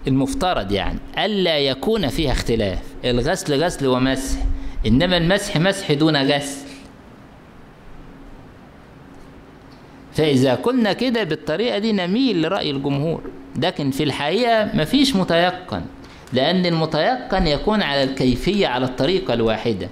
المفترض 0.08 0.72
يعني 0.72 1.00
ألا 1.18 1.58
يكون 1.58 2.08
فيها 2.08 2.32
اختلاف. 2.32 2.80
الغسل 3.06 3.64
غسل 3.64 3.88
ومسح. 3.88 4.40
إنما 4.88 5.18
المسح 5.18 5.58
مسح 5.58 5.92
دون 5.92 6.18
غسل. 6.18 6.70
فإذا 10.14 10.56
كنا 10.56 10.94
كده 10.94 11.24
بالطريقة 11.24 11.78
دي 11.78 11.92
نميل 11.92 12.42
لرأي 12.42 12.72
الجمهور. 12.72 13.22
لكن 13.56 13.92
في 13.92 14.04
الحقيقة 14.04 14.70
مفيش 14.74 15.16
متيقن. 15.16 15.82
لأن 16.34 16.66
المتيقن 16.66 17.48
يكون 17.48 17.82
على 17.82 18.04
الكيفية 18.04 18.68
على 18.68 18.86
الطريقة 18.86 19.34
الواحدة. 19.34 19.90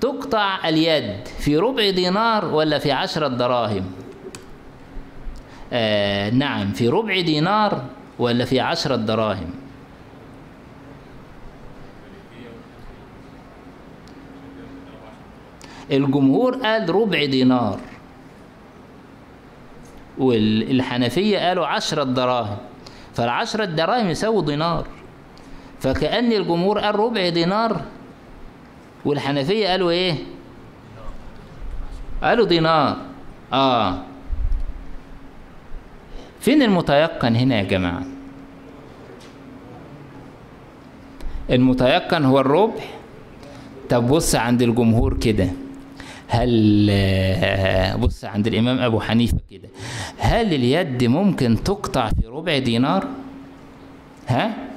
تقطع 0.00 0.68
اليد 0.68 1.28
في 1.38 1.56
ربع 1.56 1.90
دينار 1.90 2.44
ولا 2.44 2.78
في 2.78 2.92
عشرة 2.92 3.28
دراهم؟ 3.28 3.84
آه 5.72 6.30
نعم 6.30 6.72
في 6.72 6.88
ربع 6.88 7.20
دينار 7.20 7.84
ولا 8.18 8.44
في 8.44 8.60
عشرة 8.60 8.96
دراهم؟ 8.96 9.50
الجمهور 15.90 16.56
قال 16.56 16.94
ربع 16.94 17.24
دينار. 17.24 17.80
والحنفية 20.18 21.38
قالوا 21.38 21.66
عشرة 21.66 22.04
دراهم. 22.04 22.58
فالعشرة 23.14 23.64
دراهم 23.64 24.08
يساوي 24.08 24.44
دينار. 24.44 24.86
فكأن 25.80 26.32
الجمهور 26.32 26.78
قال 26.78 26.94
ربع 26.94 27.28
دينار 27.28 27.80
والحنفية 29.04 29.68
قالوا 29.68 29.90
إيه؟ 29.90 30.14
قالوا 32.22 32.46
دينار. 32.46 32.96
آه. 33.52 34.02
فين 36.40 36.62
المتيقن 36.62 37.36
هنا 37.36 37.56
يا 37.58 37.62
جماعة؟ 37.62 38.02
المتيقن 41.50 42.24
هو 42.24 42.40
الربع 42.40 42.82
طب 43.90 44.06
بص 44.08 44.34
عند 44.34 44.62
الجمهور 44.62 45.18
كده. 45.18 45.48
هل 46.28 46.90
بص 48.02 48.24
عند 48.24 48.46
الإمام 48.46 48.78
أبو 48.78 49.00
حنيفة 49.00 49.38
كده. 49.50 49.68
هل 50.18 50.54
اليد 50.54 51.04
ممكن 51.04 51.64
تقطع 51.64 52.08
في 52.08 52.26
ربع 52.26 52.58
دينار؟ 52.58 53.06
ها؟ 54.28 54.69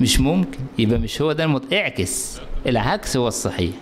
مش 0.00 0.20
ممكن. 0.20 0.58
يبقى 0.78 0.98
مش 0.98 1.22
هو 1.22 1.32
ده 1.32 1.44
المت... 1.44 1.72
اعكس. 1.72 2.40
العكس 2.66 3.16
هو 3.16 3.28
الصحيح. 3.28 3.74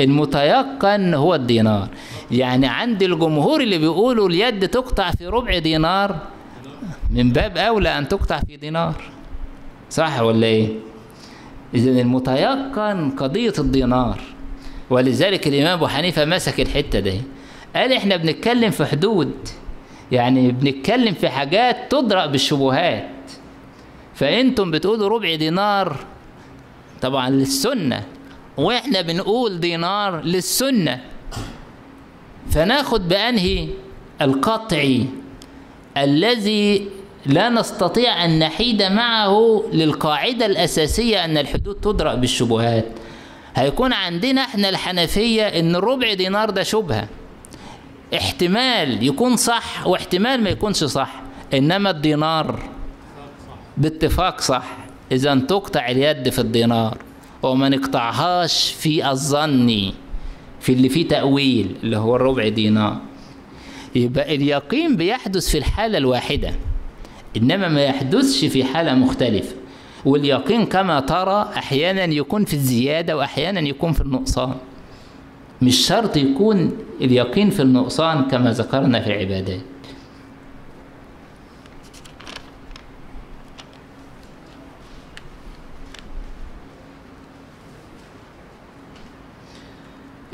المتيقن 0.00 1.14
هو 1.14 1.34
الدينار. 1.34 1.88
يعني 2.30 2.66
عند 2.66 3.02
الجمهور 3.02 3.60
اللي 3.60 3.78
بيقولوا 3.78 4.28
اليد 4.28 4.68
تقطع 4.68 5.10
في 5.10 5.26
ربع 5.26 5.58
دينار 5.58 6.16
من 7.10 7.32
باب 7.32 7.56
أولى 7.56 7.98
أن 7.98 8.08
تقطع 8.08 8.40
في 8.40 8.56
دينار. 8.56 8.94
صح 9.90 10.20
ولا 10.20 10.46
إيه؟ 10.46 10.68
إذا 11.74 11.90
المتيقن 11.90 13.10
قضية 13.10 13.52
الدينار. 13.58 14.20
ولذلك 14.90 15.48
الإمام 15.48 15.72
أبو 15.72 15.86
حنيفة 15.86 16.24
مسك 16.24 16.60
الحتة 16.60 17.00
دي. 17.00 17.20
قال 17.76 17.92
إحنا 17.92 18.16
بنتكلم 18.16 18.70
في 18.70 18.84
حدود. 18.84 19.32
يعني 20.12 20.52
بنتكلم 20.52 21.14
في 21.14 21.28
حاجات 21.28 21.76
تدرأ 21.90 22.26
بالشبهات. 22.26 23.13
فأنتم 24.14 24.70
بتقولوا 24.70 25.08
ربع 25.08 25.34
دينار. 25.34 25.96
طبعا 27.02 27.30
للسنة. 27.30 28.04
وإحنا 28.56 29.00
بنقول 29.00 29.60
دينار 29.60 30.20
للسنة. 30.20 31.00
فناخد 32.50 33.08
بأنهي؟ 33.08 33.68
القطعي. 34.22 35.06
الذي 35.96 36.88
لا 37.26 37.48
نستطيع 37.48 38.24
أن 38.24 38.38
نحيد 38.38 38.82
معه 38.82 39.64
للقاعدة 39.72 40.46
الأساسية 40.46 41.24
أن 41.24 41.38
الحدود 41.38 41.74
تدرأ 41.74 42.14
بالشبهات. 42.14 42.86
هيكون 43.54 43.92
عندنا 43.92 44.40
إحنا 44.40 44.68
الحنفية 44.68 45.42
إن 45.42 45.76
الربع 45.76 46.14
دينار 46.14 46.50
ده 46.50 46.62
شبهة. 46.62 47.08
احتمال 48.14 49.02
يكون 49.02 49.36
صح 49.36 49.86
واحتمال 49.86 50.42
ما 50.42 50.50
يكونش 50.50 50.84
صح. 50.84 51.10
إنما 51.54 51.90
الدينار. 51.90 52.73
باتفاق 53.76 54.40
صح. 54.40 54.76
إذا 55.12 55.34
تقطع 55.34 55.88
اليد 55.88 56.28
في 56.28 56.38
الدينار 56.38 56.98
وما 57.42 57.68
نقطعهاش 57.68 58.72
في 58.72 59.10
الظن 59.10 59.92
في 60.60 60.72
اللي 60.72 60.88
فيه 60.88 61.08
تأويل 61.08 61.76
اللي 61.82 61.96
هو 61.96 62.16
الربع 62.16 62.48
دينار. 62.48 62.96
يبقى 63.94 64.34
اليقين 64.34 64.96
بيحدث 64.96 65.50
في 65.50 65.58
الحالة 65.58 65.98
الواحدة 65.98 66.52
إنما 67.36 67.68
ما 67.68 67.84
يحدثش 67.84 68.44
في 68.44 68.64
حالة 68.64 68.94
مختلفة. 68.94 69.54
واليقين 70.04 70.66
كما 70.66 71.00
ترى 71.00 71.50
أحيانا 71.56 72.04
يكون 72.04 72.44
في 72.44 72.54
الزيادة 72.54 73.16
وأحيانا 73.16 73.60
يكون 73.60 73.92
في 73.92 74.00
النقصان. 74.00 74.54
مش 75.62 75.86
شرط 75.86 76.16
يكون 76.16 76.72
اليقين 77.00 77.50
في 77.50 77.62
النقصان 77.62 78.24
كما 78.24 78.52
ذكرنا 78.52 79.00
في 79.00 79.06
العبادات. 79.06 79.60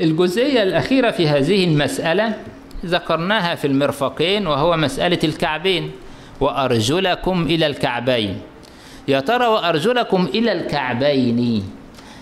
الجزئية 0.01 0.63
الأخيرة 0.63 1.11
في 1.11 1.27
هذه 1.27 1.63
المسألة 1.63 2.33
ذكرناها 2.85 3.55
في 3.55 3.67
المرفقين 3.67 4.47
وهو 4.47 4.77
مسألة 4.77 5.19
الكعبين. 5.23 5.91
وأرجلكم 6.39 7.43
إلى 7.45 7.67
الكعبين. 7.67 8.37
يا 9.07 9.19
ترى 9.19 9.47
وأرجلكم 9.47 10.25
إلى 10.35 10.51
الكعبين. 10.51 11.63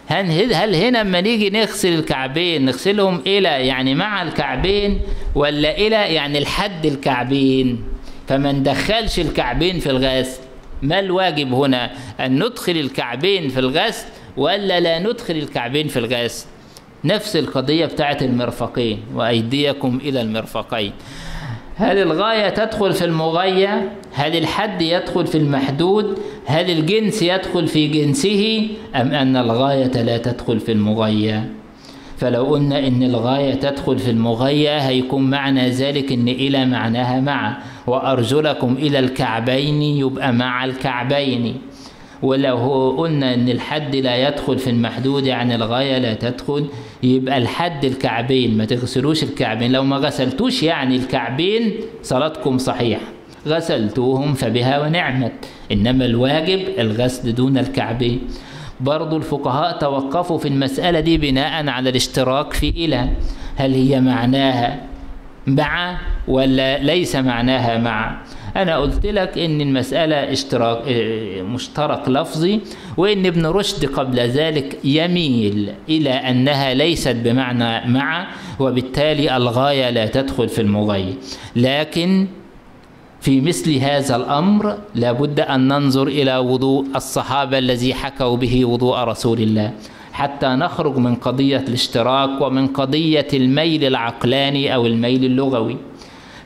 هل, 0.08 0.54
هل 0.54 0.76
هنا 0.76 1.04
لما 1.04 1.22
نيجي 1.22 1.50
نغسل 1.50 1.94
الكعبين 1.94 2.66
نغسلهم 2.66 3.22
إلى 3.28 3.68
يعني 3.68 3.96
مع 3.96 4.22
الكعبين 4.22 5.02
ولا 5.36 5.78
إلى 5.78 5.96
يعني 5.96 6.40
لحد 6.40 6.86
الكعبين؟ 6.86 7.84
فما 8.28 8.52
ندخلش 8.52 9.20
الكعبين 9.20 9.80
في 9.80 9.90
الغسل 9.90 10.42
ما 10.82 11.00
الواجب 11.00 11.54
هنا؟ 11.54 11.92
أن 12.20 12.44
ندخل 12.44 12.72
الكعبين 12.72 13.50
في 13.50 13.60
الغسل 13.60 14.06
ولا 14.38 14.80
لا 14.80 15.00
ندخل 15.00 15.36
الكعبين 15.36 15.88
في 15.88 16.00
الغسل؟ 16.00 16.46
نفس 17.06 17.36
القضية 17.36 17.86
بتاعت 17.86 18.24
المرفقين 18.24 19.00
وأيديكم 19.16 20.00
إلى 20.04 20.22
المرفقين. 20.22 20.92
هل 21.76 21.98
الغاية 21.98 22.50
تدخل 22.50 22.94
في 22.94 23.06
المغاية؟ 23.06 23.92
هل 24.14 24.38
الحد 24.38 24.82
يدخل 24.82 25.28
في 25.28 25.38
المحدود؟ 25.38 26.20
هل 26.46 26.72
الجنس 26.72 27.22
يدخل 27.22 27.68
في 27.68 27.88
جنسه؟ 27.88 28.68
أم 28.96 29.12
أن 29.12 29.36
الغاية 29.38 30.02
لا 30.02 30.18
تدخل 30.18 30.60
في 30.60 30.72
المغاية؟ 30.72 31.50
فلو 32.18 32.44
قلنا 32.44 32.88
إن 32.88 33.04
الغاية 33.04 33.54
تدخل 33.54 34.00
في 34.00 34.12
المغاية 34.12 34.78
هيكون 34.78 35.30
معنى 35.30 35.70
ذلك 35.70 36.12
إن 36.12 36.28
إلى 36.28 36.66
معناها 36.66 37.22
مع. 37.22 37.58
وأرجلكم 37.88 38.74
إلى 38.80 39.00
الكعبين 39.00 39.82
يبقى 39.82 40.34
مع 40.34 40.66
الكعبين. 40.66 41.58
ولو 42.22 42.96
قلنا 42.98 43.34
إن 43.34 43.50
الحد 43.50 43.96
لا 43.96 44.28
يدخل 44.28 44.60
في 44.60 44.70
المحدود 44.70 45.26
يعني 45.26 45.56
الغاية 45.56 45.98
لا 45.98 46.14
تدخل. 46.14 46.66
يبقى 47.04 47.38
الحد 47.38 47.86
الكعبين 47.86 48.58
ما 48.58 48.66
تغسلوش 48.66 49.24
الكعبين. 49.24 49.72
لو 49.72 49.84
ما 49.84 49.98
غسلتوش 49.98 50.64
يعني 50.64 50.96
الكعبين 50.96 51.74
صلاتكم 52.04 52.58
صحيحة. 52.58 53.02
غسلتوهم 53.48 54.34
فبها 54.34 54.80
ونعمت. 54.80 55.32
إنما 55.72 56.06
الواجب 56.06 56.60
الغسل 56.80 57.36
دون 57.36 57.58
الكعبين. 57.58 58.22
برضو 58.82 59.18
الفقهاء 59.18 59.78
توقفوا 59.78 60.38
في 60.38 60.48
المسألة 60.48 61.00
دي 61.00 61.18
بناء 61.18 61.68
على 61.70 61.90
الاشتراك 61.90 62.54
في 62.54 62.70
إلى 62.70 63.10
هل 63.56 63.74
هي 63.74 64.02
معناها 64.02 64.82
مع 65.48 65.98
ولا 66.28 66.78
ليس 66.78 67.16
معناها 67.16 67.78
مع؟ 67.78 68.22
أنا 68.56 68.78
قلت 68.78 69.06
لك 69.06 69.38
إن 69.38 69.62
المسألة 69.62 70.16
اشتراك 70.16 70.84
مشترك 71.42 72.10
لفظي 72.10 72.60
وإن 72.98 73.26
ابن 73.26 73.46
رشد 73.46 73.86
قبل 73.86 74.20
ذلك 74.20 74.80
يميل 74.84 75.72
إلى 75.90 76.10
أنها 76.10 76.74
ليست 76.74 77.16
بمعنى 77.16 77.92
مع 77.92 78.28
وبالتالي 78.60 79.38
الغاية 79.38 79.90
لا 79.90 80.06
تدخل 80.06 80.50
في 80.50 80.62
المغاية 80.62 81.14
لكن 81.56 82.28
في 83.22 83.42
مثل 83.42 83.76
هذا 83.76 84.16
الأمر 84.16 84.78
لابد 84.96 85.40
أن 85.40 85.68
ننظر 85.68 86.08
إلى 86.08 86.38
وضوء 86.38 86.86
الصحابة 86.96 87.58
الذي 87.58 87.94
حكوا 87.94 88.38
به 88.38 88.66
وضوء 88.66 88.98
رسول 88.98 89.42
الله. 89.42 89.72
حتى 90.12 90.48
نخرج 90.48 90.98
من 90.98 91.16
قضية 91.16 91.64
الاشتراك 91.68 92.42
ومن 92.42 92.68
قضية 92.68 93.28
الميل 93.34 93.84
العقلاني 93.84 94.76
أو 94.76 94.86
الميل 94.86 95.26
اللغوي. 95.26 95.78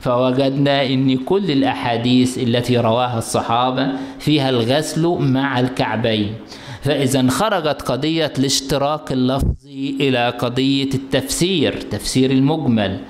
فوجدنا 0.04 0.86
إن 0.86 1.16
كل 1.16 1.50
الأحاديث 1.50 2.38
التي 2.38 2.78
رواها 2.78 3.18
الصحابة 3.18 3.88
فيها 4.18 4.50
الغسل 4.50 5.06
مع 5.20 5.60
الكعبين. 5.60 6.34
فإذا 6.82 7.28
خرجت 7.28 7.82
قضية 7.82 8.32
الاشتراك 8.38 9.12
اللفظي 9.12 9.96
إلى 10.00 10.30
قضية 10.30 10.90
التفسير 10.94 11.72
تفسير 11.80 12.30
المجمل. 12.30 13.00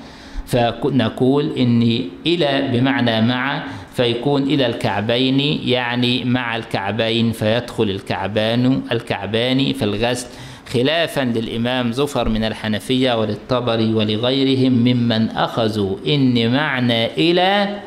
فنقول 0.47 1.59
إن 1.59 2.01
إلى 2.27 2.69
بمعنى 2.73 3.21
مع 3.23 3.65
فيكون 3.93 4.43
إلى 4.43 4.67
الكعبين 4.67 5.41
يعني 5.65 6.25
مع 6.25 6.57
الكعبين 6.57 7.33
فيدخل 7.33 7.91
الكعبان 7.91 8.83
الكعبان 8.93 9.73
في 9.73 9.85
الغسل. 9.85 10.27
خلافا 10.69 11.21
للإمام 11.21 11.93
زفر 11.93 12.29
من 12.29 12.45
الحنفية 12.45 13.21
وللطبري 13.21 13.95
ولغيرهم 13.95 14.73
ممن 14.73 15.29
أخذوا 15.31 15.97
إن 16.07 16.53
معنى 16.53 17.07
إلى 17.07 17.81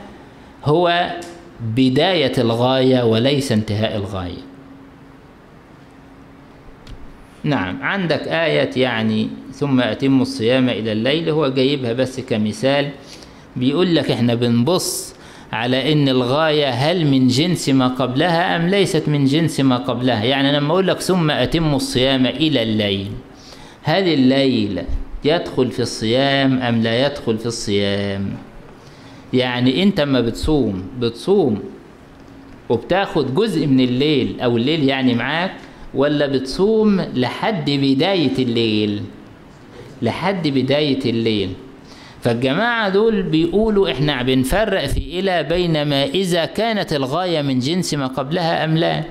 هو 0.66 1.12
بداية 1.62 2.34
الغاية 2.38 3.04
وليس 3.04 3.52
انتهاء 3.52 3.98
الغاية. 3.98 4.48
نعم 7.44 7.84
عندك 7.84 8.22
آية 8.28 8.70
يعني 8.82 9.30
ثم 9.54 9.82
أتم 9.82 10.22
الصيام 10.22 10.70
إلى 10.70 10.92
الليل 10.92 11.30
هو 11.30 11.48
جايبها 11.48 11.94
بس 11.94 12.20
كمثال 12.20 12.90
بيقول 13.56 13.96
لك 13.96 14.12
إحنا 14.12 14.36
بنبص 14.36 15.16
على 15.58 15.94
إن 15.94 16.10
الغاية 16.10 16.70
هل 16.70 17.08
من 17.08 17.28
جنس 17.28 17.70
ما 17.70 17.88
قبلها 17.88 18.56
أم 18.56 18.68
ليست 18.68 19.10
من 19.10 19.26
جنس 19.26 19.60
ما 19.60 19.78
قبلها؟ 19.78 20.24
يعني 20.24 20.52
لما 20.52 20.72
أقول 20.74 20.88
لك 20.88 21.00
ثم 21.00 21.32
أتم 21.32 21.76
الصيام 21.76 22.26
إلى 22.26 22.64
الليل 22.64 23.12
هل 23.84 24.08
الليل 24.08 24.84
يدخل 25.26 25.72
في 25.72 25.80
الصيام 25.80 26.60
أم 26.60 26.82
لا 26.82 27.06
يدخل 27.06 27.38
في 27.38 27.46
الصيام؟ 27.46 28.30
يعني 29.34 29.84
أنت 29.84 30.02
ما 30.02 30.22
بتصوم 30.22 30.84
بتصوم 31.00 31.60
وبتاخد 32.70 33.36
جزء 33.36 33.68
من 33.68 33.80
الليل 33.80 34.42
أو 34.42 34.58
الليل 34.58 34.84
يعني 34.84 35.16
معاك 35.16 35.54
ولا 35.94 36.28
بتصوم 36.28 37.02
لحد 37.02 37.70
بداية 37.70 38.38
الليل؟ 38.40 39.02
لحد 40.02 40.48
بداية 40.48 41.10
الليل. 41.10 41.50
فالجماعة 42.22 42.90
دول 42.90 43.24
بيقولوا 43.24 43.92
إحنا 43.92 44.24
بنفرق 44.24 44.86
في 44.86 45.20
إلى 45.20 45.44
بين 45.44 45.86
ما 45.86 46.04
إذا 46.04 46.46
كانت 46.46 46.94
الغاية 46.94 47.42
من 47.42 47.60
جنس 47.60 47.94
ما 47.94 48.08
قبلها 48.08 48.66
أم 48.66 48.78
لا. 48.78 49.04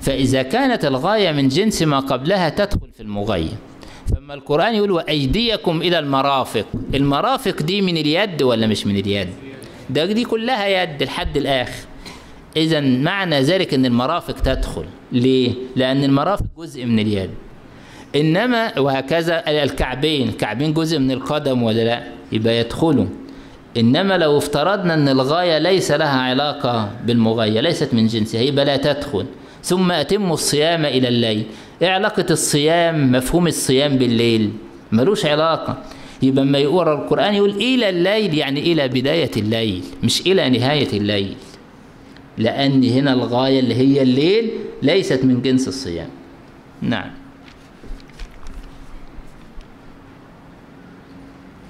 فإذا 0.00 0.42
كانت 0.42 0.84
الغاية 0.84 1.32
من 1.32 1.48
جنس 1.48 1.82
ما 1.82 2.00
قبلها 2.00 2.48
تدخل 2.48 2.88
في 2.96 3.02
المغيب. 3.02 3.48
فما 4.16 4.34
القرآن 4.34 4.74
يقول 4.74 4.90
وأيديكم 4.90 5.82
إلى 5.82 5.98
المرافق. 5.98 6.66
المرافق 6.94 7.62
دي 7.62 7.82
من 7.82 7.96
اليد 7.96 8.42
ولا 8.42 8.66
مش 8.66 8.86
من 8.86 8.96
اليد؟ 8.96 9.28
ده 9.90 10.06
دي 10.06 10.24
كلها 10.24 10.82
يد 10.82 11.02
لحد 11.02 11.36
الآخر. 11.36 11.84
إذا 12.56 12.80
معنى 12.80 13.40
ذلك 13.40 13.74
أن 13.74 13.86
المرافق 13.86 14.34
تدخل. 14.34 14.84
ليه؟ 15.12 15.52
لأن 15.76 16.04
المرافق 16.04 16.44
جزء 16.58 16.84
من 16.84 16.98
اليد. 16.98 17.30
إنما 18.16 18.78
وهكذا 18.78 19.42
الكعبين 19.62 20.28
الكعبين 20.28 20.74
جزء 20.74 20.98
من 20.98 21.10
القدم 21.10 21.62
ولا 21.62 21.84
لا؟ 21.84 22.02
يبقى 22.32 22.58
يدخلوا. 22.60 23.06
إنما 23.76 24.18
لو 24.18 24.38
افترضنا 24.38 24.94
أن 24.94 25.08
الغاية 25.08 25.58
ليس 25.58 25.90
لها 25.90 26.20
علاقة 26.20 26.90
بالمغاية 27.06 27.60
ليست 27.60 27.94
من 27.94 28.06
جنسها 28.06 28.40
يبقى 28.40 28.64
لا 28.64 28.76
تدخل. 28.76 29.26
ثم 29.62 29.92
أتم 29.92 30.32
الصيام 30.32 30.84
إلى 30.84 31.08
الليل. 31.08 31.44
إيه 31.82 31.88
علاقة 31.88 32.26
الصيام؟ 32.30 33.12
مفهوم 33.12 33.46
الصيام 33.46 33.96
بالليل. 33.96 34.50
ملوش 34.92 35.26
علاقة. 35.26 35.78
يبقى 36.22 36.44
لما 36.44 36.58
يقرأ 36.58 36.94
القرآن 36.94 37.34
يقول 37.34 37.50
إلى 37.50 37.88
الليل 37.88 38.34
يعني 38.34 38.60
إلى 38.72 38.88
بداية 38.88 39.30
الليل 39.36 39.82
مش 40.02 40.20
إلى 40.20 40.50
نهاية 40.50 40.98
الليل. 40.98 41.34
لأن 42.38 42.84
هنا 42.84 43.12
الغاية 43.12 43.60
اللي 43.60 43.74
هي 43.74 44.02
الليل 44.02 44.50
ليست 44.82 45.24
من 45.24 45.42
جنس 45.42 45.68
الصيام. 45.68 46.08
نعم. 46.82 47.19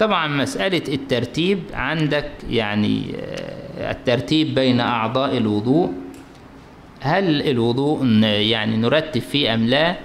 طبعا 0.01 0.29
مسألة 0.29 0.83
الترتيب 0.89 1.59
عندك 1.73 2.31
يعني 2.51 3.03
الترتيب 3.79 4.55
بين 4.55 4.81
أعضاء 4.81 5.37
الوضوء. 5.37 5.93
هل 7.01 7.43
الوضوء 7.43 8.05
يعني 8.25 8.77
نرتب 8.77 9.21
فيه 9.21 9.55
أم 9.55 9.67
لا؟ 9.67 9.97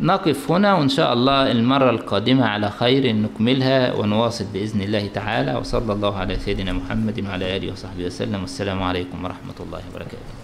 نقف 0.00 0.50
هنا 0.50 0.74
وإن 0.74 0.88
شاء 0.88 1.12
الله 1.12 1.50
المرة 1.50 1.90
القادمة 1.90 2.44
على 2.44 2.70
خير 2.70 3.12
نكملها 3.12 3.94
ونواصل 3.94 4.44
بإذن 4.52 4.80
الله 4.80 5.06
تعالى. 5.14 5.54
وصلى 5.54 5.92
الله 5.92 6.16
على 6.16 6.36
سيدنا 6.38 6.72
محمد 6.72 7.24
وعلى 7.26 7.56
آله 7.56 7.72
وصحبه 7.72 8.04
وسلم. 8.04 8.40
والسلام 8.40 8.82
عليكم 8.82 9.24
ورحمة 9.24 9.58
الله 9.60 9.80
وبركاته. 9.90 10.41